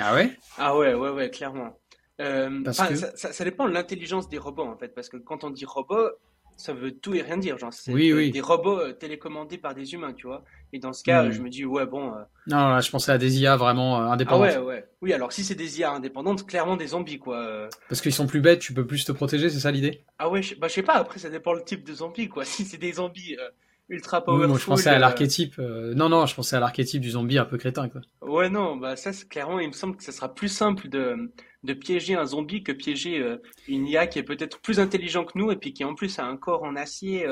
[0.00, 0.36] ah ouais?
[0.58, 1.78] Ah ouais, ouais, ouais, clairement.
[2.20, 6.10] Euh, ça, dépend de l'intelligence des robots en fait, parce que quand on dit robot,
[6.56, 7.58] ça veut tout et rien dire.
[7.58, 10.44] Genre, c'est des robots euh, télécommandés par des humains, tu vois.
[10.72, 11.30] Et dans ce cas, hmm.
[11.30, 12.12] je me dis, ouais, bon.
[12.12, 14.50] Euh, non, je pensais à des IA vraiment indépendantes.
[14.52, 14.88] Ah ouais, ouais.
[15.00, 17.68] Oui, alors si c'est des IA indépendantes, clairement des zombies, quoi.
[17.88, 20.04] Parce qu'ils sont plus bêtes, tu peux plus te protéger, c'est ça l'idée?
[20.18, 22.44] Ah ouais, je, bah, je sais pas, après, ça dépend le type de zombie, quoi.
[22.50, 23.36] Si c'est des zombies
[23.90, 24.58] ultra powerful.
[24.58, 25.54] je pensais à euh, l'archétype.
[25.58, 28.00] Euh, non, non, je pensais à l'archétype du zombie un peu crétin, quoi.
[28.22, 31.32] Ouais, non, bah ça, clairement, il me semble que ça sera plus simple de,
[31.64, 33.36] de piéger un zombie que piéger euh,
[33.68, 36.24] une IA qui est peut-être plus intelligent que nous et puis qui en plus a
[36.24, 37.26] un corps en acier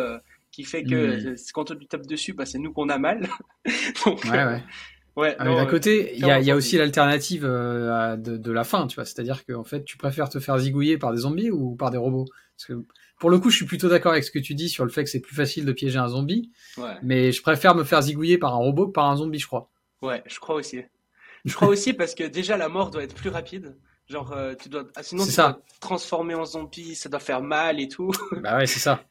[0.50, 1.36] qui fait que hmm.
[1.54, 3.28] quand on lui tape dessus, bah, c'est nous qu'on a mal.
[4.04, 4.62] Donc, ouais, ouais.
[5.16, 8.86] Ouais, ah, d'un côté, il y a, y a, aussi l'alternative de, de, la fin,
[8.86, 9.04] tu vois.
[9.04, 11.98] C'est-à-dire que en fait, tu préfères te faire zigouiller par des zombies ou par des
[11.98, 12.26] robots?
[12.56, 12.86] Parce que
[13.18, 15.04] pour le coup, je suis plutôt d'accord avec ce que tu dis sur le fait
[15.04, 16.50] que c'est plus facile de piéger un zombie.
[17.02, 19.70] Mais je préfère me faire zigouiller par un robot que par un zombie, je crois.
[20.02, 20.80] Ouais, je crois aussi.
[21.44, 23.76] Je crois aussi parce que déjà la mort doit être plus rapide.
[24.08, 25.42] Genre, euh, tu dois, ah, sinon tu ça.
[25.52, 28.10] dois te transformer en zombie, ça doit faire mal et tout.
[28.42, 29.04] Bah ouais, c'est ça.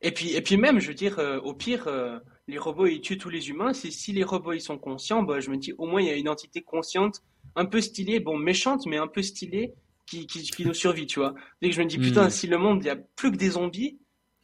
[0.00, 3.00] Et puis, et puis même, je veux dire, euh, au pire, euh, les robots ils
[3.00, 3.72] tuent tous les humains.
[3.72, 6.10] Si, si les robots ils sont conscients, bah, je me dis au moins il y
[6.10, 7.22] a une entité consciente,
[7.56, 9.74] un peu stylée, bon méchante mais un peu stylée,
[10.08, 11.34] qui, qui, nous survit, tu vois.
[11.60, 12.30] Dès que je me dis, putain, hmm.
[12.30, 13.98] si le monde, il n'y a plus que des zombies,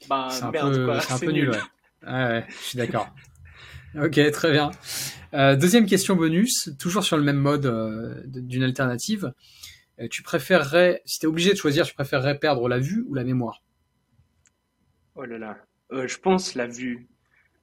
[0.08, 1.00] bah merde, quoi.
[1.00, 2.12] C'est un peu nul, ouais.
[2.12, 2.44] ouais.
[2.48, 3.08] je suis d'accord.
[3.96, 4.70] ok, très bien.
[5.32, 9.32] Euh, deuxième question bonus, toujours sur le même mode euh, d'une alternative.
[10.00, 13.14] Euh, tu préférerais, si tu es obligé de choisir, tu préférerais perdre la vue ou
[13.14, 13.62] la mémoire?
[15.14, 15.56] Oh là là,
[16.06, 17.08] je pense la vue.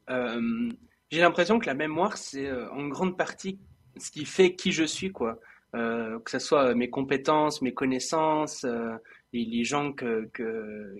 [0.07, 3.59] J'ai l'impression que la mémoire, c'est en grande partie
[3.97, 5.39] ce qui fait qui je suis, quoi.
[5.73, 8.91] Euh, que ce soit mes compétences, mes connaissances, euh,
[9.31, 10.97] les, les, gens que, que,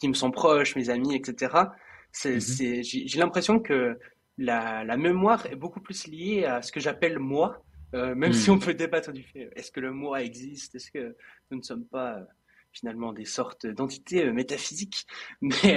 [0.00, 1.54] qui me sont proches, mes amis, etc.
[2.24, 2.40] Mhm.
[2.82, 3.96] j'ai, l'impression que
[4.36, 7.62] la, la, mémoire est beaucoup plus liée à ce que j'appelle moi,
[7.94, 8.56] euh, même si mhm.
[8.56, 11.14] on peut débattre du fait est-ce que le moi existe, est-ce que
[11.52, 12.18] nous ne sommes pas
[12.72, 15.06] finalement des sortes d'entités métaphysiques.
[15.40, 15.76] Mais,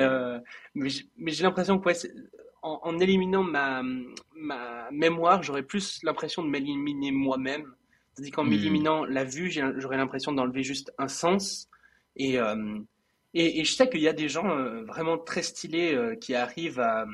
[0.75, 1.89] mais j'ai l'impression que
[2.63, 3.83] en, éliminant ma,
[4.35, 7.73] ma mémoire, j'aurais plus l'impression de m'éliminer moi-même.
[8.15, 8.49] Tandis qu'en hmm.
[8.49, 11.69] m'éliminant la vue, j'aurais l'impression d'enlever juste un sens.
[12.15, 12.35] Et,
[13.33, 14.47] et, et, je sais qu'il y a des gens
[14.85, 17.07] vraiment très stylés qui arrivent à,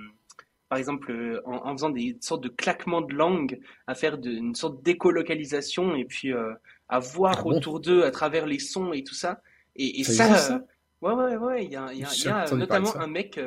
[0.69, 4.83] par exemple, euh, en, faisant des sortes de claquements de langue, à faire une sorte
[4.83, 6.53] d'écolocalisation et puis euh,
[6.87, 9.41] à voir ah autour d'eux à travers les sons et tout ça.
[9.75, 10.59] Et, ça, euh,
[11.01, 13.39] ouais, ouais, ouais, il y a, y a, notamment un mec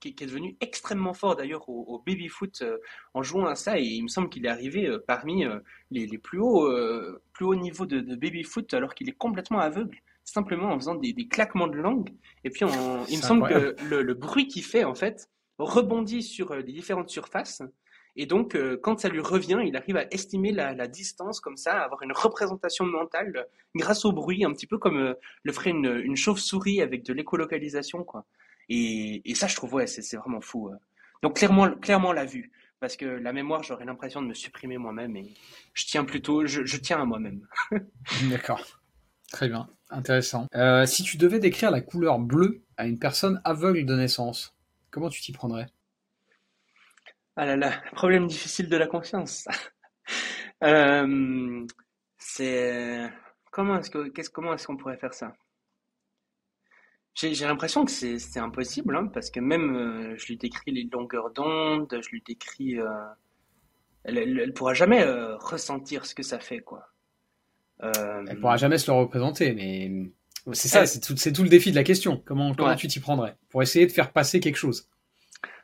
[0.00, 2.62] qui, est devenu extrêmement fort d'ailleurs au, au baby-foot
[3.14, 5.44] en jouant à ça et il me semble qu'il est arrivé parmi
[5.90, 6.70] les, les, plus hauts,
[7.32, 11.12] plus hauts niveaux de, de baby-foot alors qu'il est complètement aveugle simplement en faisant des,
[11.12, 12.10] des claquements de langue.
[12.44, 12.64] Et puis,
[13.08, 15.28] il me semble que le, le bruit qu'il fait, en fait,
[15.58, 17.62] rebondit sur euh, les différentes surfaces.
[18.16, 21.80] Et donc, euh, quand ça lui revient, il arrive à estimer la, distance comme ça,
[21.80, 25.70] à avoir une représentation mentale euh, grâce au bruit, un petit peu comme le ferait
[25.70, 28.24] une, chauve-souris avec de l'écolocalisation, quoi.
[28.68, 30.70] Et, ça, je trouve, ouais, c'est vraiment fou.
[31.22, 32.52] Donc, clairement, clairement la vue.
[32.78, 35.34] Parce que la mémoire, j'aurais l'impression de me supprimer moi-même et
[35.74, 37.46] je tiens plutôt, je, tiens à moi-même.
[38.30, 38.64] D'accord.
[39.30, 39.68] Très bien.
[39.90, 40.46] Intéressant.
[40.86, 44.56] si tu devais décrire la couleur bleue à une personne aveugle de naissance,
[44.90, 45.68] Comment tu t'y prendrais?
[47.42, 49.48] Ah là là, problème difficile de la conscience.
[50.62, 51.66] Euh,
[52.18, 53.08] c'est
[53.50, 55.32] comment est-ce que qu'est-ce comment est-ce qu'on pourrait faire ça?
[57.14, 61.30] J'ai l'impression que c'est impossible hein, parce que même euh, je lui décris les longueurs
[61.30, 62.90] d'onde, je lui décris, euh,
[64.04, 65.02] elle, ne pourra jamais
[65.38, 66.90] ressentir ce que ça fait quoi.
[67.78, 70.12] Elle pourra jamais se le représenter, mais
[70.52, 72.20] c'est ça, c'est tout, tout, le défi de la question.
[72.26, 74.90] Comment, comment tu t'y prendrais pour essayer de faire passer quelque chose?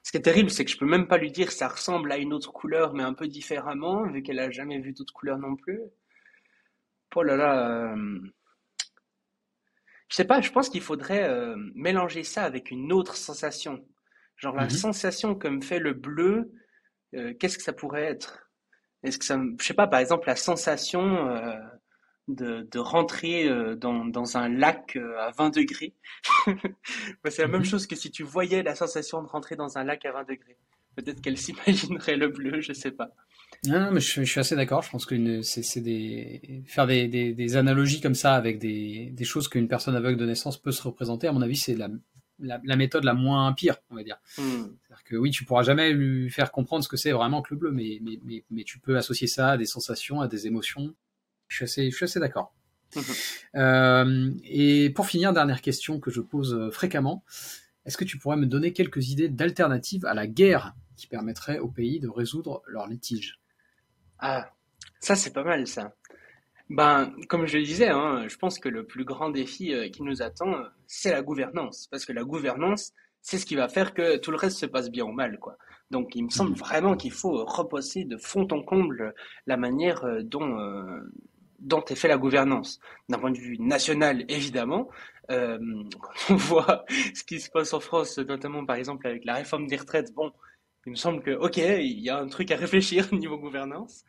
[0.06, 2.16] Ce qui est terrible, c'est que je peux même pas lui dire ça ressemble à
[2.16, 5.56] une autre couleur, mais un peu différemment, vu qu'elle a jamais vu d'autres couleurs non
[5.56, 5.80] plus.
[7.16, 7.90] Oh là là.
[7.90, 8.20] Euh...
[10.08, 13.84] Je sais pas, je pense qu'il faudrait euh, mélanger ça avec une autre sensation.
[14.36, 14.70] Genre la mhm.
[14.70, 16.52] sensation comme fait le bleu,
[17.16, 18.48] euh, qu'est-ce que ça pourrait être?
[19.02, 21.36] Est-ce que ça, je sais pas, par exemple la sensation
[22.28, 25.94] de, de rentrer euh, dans, dans, un lac euh, à 20 degrés.
[27.28, 27.64] c'est la même mhm.
[27.64, 30.56] chose que si tu voyais la sensation de rentrer dans un lac à 20 degrés.
[30.96, 33.10] Peut-être qu'elle s'imaginerait le bleu, je sais pas.
[33.64, 34.82] Non, mais je, suis assez d'accord.
[34.82, 39.24] Je pense que c'est des faire des, des, des, analogies comme ça avec des, des
[39.24, 41.28] choses qu'une personne aveugle de naissance peut se représenter.
[41.28, 41.88] À mon avis, c'est la,
[42.40, 44.18] la, méthode la moins pire, on va dire.
[44.36, 44.64] Hmm.
[44.82, 47.60] C'est-à-dire que oui, tu pourras jamais lui faire comprendre ce que c'est vraiment que le
[47.60, 50.94] bleu, mais, mais, mais, mais, tu peux associer ça à des sensations, à des émotions.
[51.48, 52.54] Je suis assez, d'accord.
[52.94, 53.02] Mhm.
[53.56, 57.24] Euh, et pour finir, dernière question que je pose euh, fréquemment.
[57.84, 61.68] Est-ce que tu pourrais me donner quelques idées d'alternatives à la guerre qui permettraient au
[61.68, 63.40] pays de résoudre leurs litiges?
[64.18, 64.50] Ah,
[64.98, 65.94] ça c'est pas mal ça.
[66.68, 70.02] Ben, comme je le disais, hein, je pense que le plus grand défi euh, qui
[70.02, 70.52] nous attend,
[70.88, 71.86] c'est la gouvernance.
[71.90, 72.92] Parce que la gouvernance,
[73.22, 75.56] c'est ce qui va faire que tout le reste se passe bien ou mal, quoi.
[75.92, 76.56] Donc, il me semble mhm.
[76.56, 79.14] vraiment qu'il faut reposer de fond en comble
[79.46, 80.58] la manière dont,
[81.66, 82.80] dont est fait la gouvernance.
[83.08, 84.88] D'un point de vue national, évidemment,
[85.30, 85.58] euh,
[86.00, 86.84] quand on voit
[87.14, 90.32] ce qui se passe en France, notamment par exemple avec la réforme des retraites, bon,
[90.86, 94.04] il me semble que, ok, il y a un truc à réfléchir au niveau gouvernance.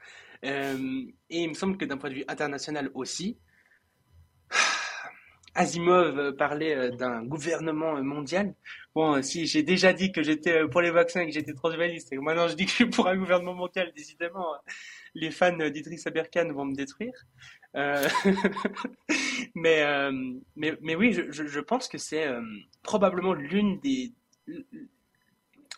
[0.46, 3.40] Euh, et il me semble que d'un point de vue international aussi,
[5.58, 8.54] Asimov parlait euh, d'un gouvernement mondial.
[8.96, 12.18] Bon, si j'ai déjà dit que j'étais pour les vaccins et que j'étais transhumaniste, et
[12.18, 14.56] maintenant je dis que je suis pour un gouvernement mondial, décidément,
[15.16, 17.14] les fans d'Idriss Aberkan vont me détruire.
[17.76, 18.08] Euh,
[19.56, 20.12] mais, euh,
[20.56, 22.42] mais, mais, oui, je, pense que c'est euh,
[22.84, 24.14] probablement l'une des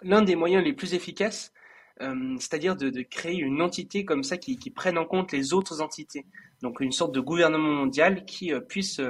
[0.01, 1.51] l'un des moyens les plus efficaces,
[1.99, 6.25] c'est-à-dire de, créer une entité comme ça qui, prenne en compte les autres entités.
[6.61, 9.01] Donc une sorte de gouvernement mondial qui puisse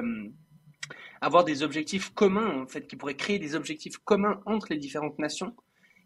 [1.20, 5.18] avoir des objectifs communs, en fait, qui pourrait créer des objectifs communs entre les différentes
[5.18, 5.54] nations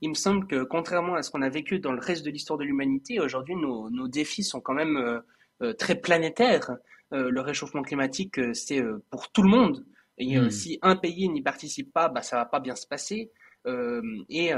[0.04, 2.58] il me semble que contrairement à ce qu'on a vécu dans le reste de l'histoire
[2.58, 5.20] de l'humanité, aujourd'hui nos, nos, défis sont quand même euh,
[5.62, 6.76] euh, très planétaires.
[7.12, 9.86] Euh, le réchauffement climatique, c'est pour tout le monde.
[10.18, 10.50] Et hmm.
[10.50, 13.30] si un pays n'y participe pas, bah, ça va pas bien se passer.
[13.66, 14.50] Et,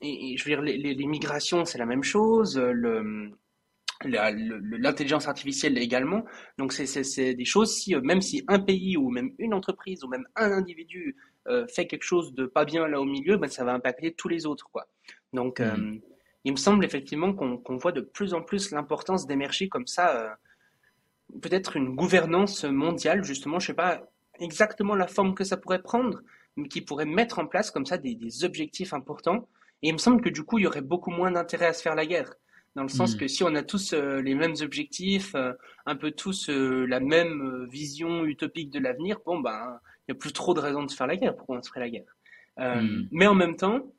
[0.00, 2.56] et, je veux dire, les, les migrations, c'est la même chose.
[2.58, 3.30] Le,
[4.04, 6.24] l'intelligence artificielle également.
[6.58, 10.26] Donc c'est des choses, si, même si un pays ou même une entreprise ou même
[10.36, 11.16] un individu
[11.48, 14.28] euh, fait quelque chose de pas bien là au milieu, ben, ça va impacter tous
[14.28, 14.68] les autres.
[14.70, 14.86] Quoi.
[15.32, 15.64] Donc, mmh.
[15.64, 15.98] euh,
[16.44, 20.30] il me semble effectivement qu'on voit de plus en plus l'importance d'émerger comme ça, euh,
[21.40, 24.02] peut-être une gouvernance mondiale, justement, je sais pas
[24.38, 26.20] exactement la forme que ça pourrait prendre,
[26.56, 29.48] mais qui pourrait mettre en place comme ça des, des objectifs importants.
[29.82, 31.82] Et il me semble que du coup, il y aurait beaucoup moins d'intérêt à se
[31.82, 32.34] faire la guerre.
[32.76, 33.18] Dans le sens Hmm.
[33.18, 35.52] que si on a tous euh, les mêmes objectifs, euh,
[35.86, 40.18] un peu tous euh, la même vision utopique de l'avenir, bon ben, il n'y a
[40.18, 41.36] plus trop de raisons de se faire la guerre.
[41.36, 42.16] Pourquoi on se ferait la guerre?
[42.58, 43.06] Hmm.
[43.10, 43.90] mais en même temps,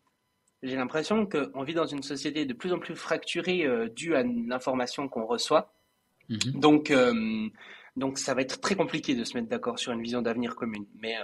[0.61, 3.65] j'ai l'impression qu'on vit dans une société de plus en plus fracturée
[3.95, 5.73] due à l'information qu'on reçoit.
[6.30, 6.60] Mhm.
[6.60, 6.93] Donc,
[7.95, 10.85] donc ça va être très compliqué de se mettre d'accord sur une vision d'avenir commune.
[10.99, 11.15] Mais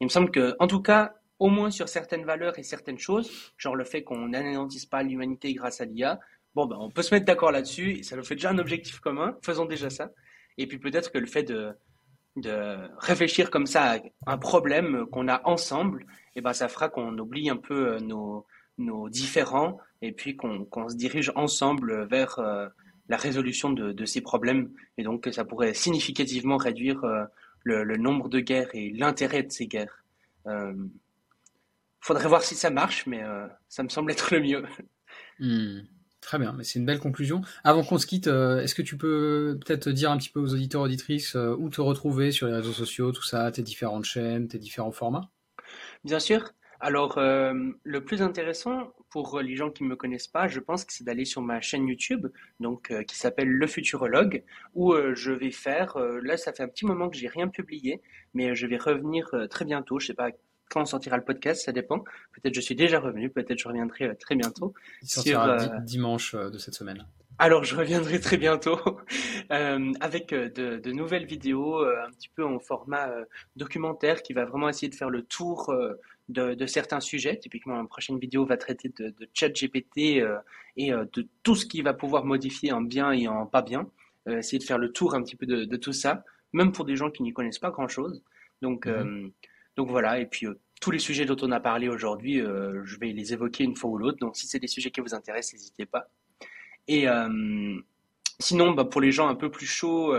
[0.00, 3.52] il me semble que, en tout cas, au moins sur certaines valeurs et certaines choses,
[3.58, 6.20] genre le fait qu'on n'anéantisse pas l'humanité grâce à l'IA,
[6.54, 9.36] bon ben on peut se mettre d'accord là-dessus ça nous fait déjà un objectif commun.
[9.42, 10.10] Faisons déjà ça.
[10.56, 11.72] Et puis peut-être que le fait de
[12.36, 16.06] de réfléchir comme ça à un problème qu'on a ensemble,
[16.36, 18.46] et ben ça fera qu'on oublie un peu euh, nos
[18.78, 22.68] nos différends et puis qu'on se dirige ensemble vers euh,
[23.08, 24.72] la résolution de, de ces problèmes.
[24.96, 27.24] Et donc, ça pourrait significativement réduire euh,
[27.64, 30.04] le, nombre de guerres et l'intérêt de ces guerres.
[30.46, 30.72] Euh,
[32.00, 33.22] faudrait voir si ça marche, mais
[33.68, 34.64] ça me semble être le mieux.
[35.40, 35.80] Hmm.
[36.20, 37.42] Très bien, mais c'est une belle conclusion.
[37.62, 40.52] Avant qu'on se quitte, euh, est-ce que tu peux peut-être dire un petit peu aux
[40.52, 44.48] auditeurs auditrices euh, où te retrouver sur les réseaux sociaux, tout ça, tes différentes chaînes,
[44.48, 45.30] tes différents formats?
[46.02, 46.52] Bien sûr.
[46.80, 47.54] Alors, euh,
[47.84, 51.04] le plus intéressant pour les gens qui ne me connaissent pas, je pense que c'est
[51.04, 52.26] d'aller sur ma chaîne YouTube,
[52.60, 55.98] donc qui s'appelle Le Futurologue, où je vais faire.
[56.22, 58.02] là, ça fait un petit moment que j'ai rien publié,
[58.34, 59.98] mais je vais revenir très bientôt.
[59.98, 60.30] Je sais pas
[60.70, 62.00] quand sortira le podcast, ça dépend.
[62.32, 64.74] Peut-être je suis déjà revenu, peut-être je reviendrai euh, très bientôt.
[65.02, 67.04] Il Sur, sortira euh, di- dimanche euh, de cette semaine.
[67.38, 68.78] alors, je reviendrai très bientôt
[69.52, 73.24] euh, avec euh, de, de nouvelles vidéos, euh, un petit peu en format euh,
[73.56, 75.94] documentaire, qui va vraiment essayer de faire le tour euh,
[76.28, 77.38] de, de certains sujets.
[77.38, 80.36] Typiquement, la prochaine vidéo va traiter de, de ChatGPT euh,
[80.76, 83.88] et euh, de tout ce qui va pouvoir modifier en bien et en pas bien.
[84.28, 86.84] Euh, essayer de faire le tour un petit peu de, de tout ça, même pour
[86.84, 88.22] des gens qui n'y connaissent pas grand-chose.
[88.62, 89.30] Donc, Mhm.
[89.78, 92.98] Donc voilà, et puis euh, tous les sujets dont on a parlé aujourd'hui, euh, je
[92.98, 94.18] vais les évoquer une fois ou l'autre.
[94.18, 96.10] Donc si c'est des sujets qui vous intéressent, n'hésitez pas.
[96.88, 97.78] Et euh,
[98.40, 100.16] sinon, bah, pour les gens un peu plus chauds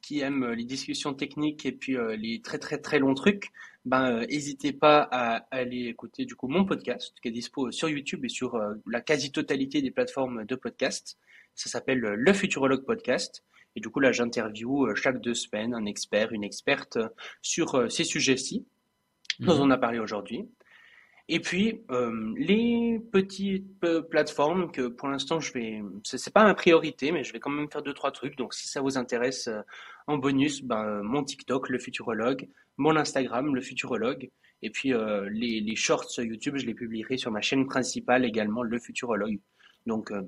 [0.00, 3.50] qui aiment les discussions techniques et puis les très très très longs trucs,
[3.84, 8.24] ben n'hésitez pas à aller écouter du coup mon podcast qui est dispo sur YouTube
[8.24, 11.18] et sur la quasi-totalité des plateformes de podcast.
[11.56, 13.42] Ça s'appelle Le Futurologue Podcast.
[13.74, 16.98] Et du coup là, j'interview euh, chaque deux semaines un expert, une experte
[17.42, 18.66] sur ces sujets-ci
[19.40, 19.60] dont Mhm.
[19.62, 20.48] on a parlé aujourd'hui.
[21.28, 26.54] Et puis, euh, les petites euh, plateformes que pour l'instant, je vais, c'est pas ma
[26.54, 28.36] priorité, mais je vais quand même faire deux, trois trucs.
[28.36, 29.60] Donc, si ça vous intéresse, euh,
[30.08, 32.48] en bonus, ben, euh, mon TikTok, le futurologue,
[32.78, 34.28] mon Instagram, le futurologue,
[34.62, 38.62] et puis euh, les, les shorts YouTube, je les publierai sur ma chaîne principale également,
[38.64, 39.38] le futurologue.
[39.86, 40.22] Donc, euh,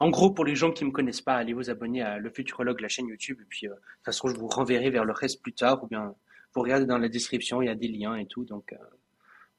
[0.00, 2.80] en gros, pour les gens qui me connaissent pas, allez vous abonner à le futurologue,
[2.80, 5.42] la chaîne YouTube, et puis euh, de toute façon, je vous renverrai vers le reste
[5.42, 6.14] plus tard, ou bien
[6.54, 8.44] vous regardez dans la description, il y a des liens et tout.
[8.44, 8.76] Donc, euh,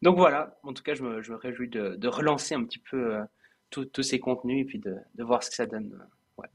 [0.01, 2.79] donc voilà, en tout cas, je me, je me réjouis de, de relancer un petit
[2.79, 3.23] peu euh,
[3.69, 5.91] tous ces contenus et puis de, de voir ce que ça donne.
[6.37, 6.47] Ouais.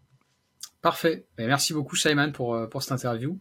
[0.80, 1.26] Parfait.
[1.36, 3.38] Ben, merci beaucoup, Shaiman, pour, euh, pour cette interview.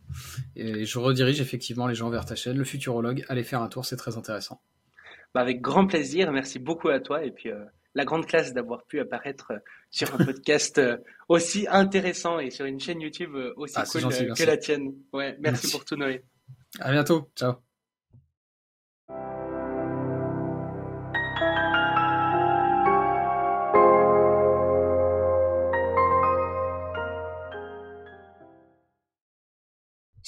[0.56, 3.26] Et je redirige effectivement les gens vers ta chaîne, le futurologue.
[3.30, 4.62] Allez faire un tour, c'est très intéressant.
[5.34, 7.64] Bah, avec grand plaisir, merci beaucoup à toi et puis euh,
[7.94, 9.60] la grande classe d'avoir pu apparaître euh,
[9.92, 10.98] sur un podcast euh,
[11.28, 14.58] aussi intéressant et sur une chaîne YouTube euh, aussi Ah, cool gentil, euh, que la
[14.58, 14.94] tienne.
[15.14, 15.72] Ouais, merci, Merci.
[15.72, 16.24] pour tout Noé.
[16.80, 17.32] À bientôt.
[17.36, 17.69] Ciao.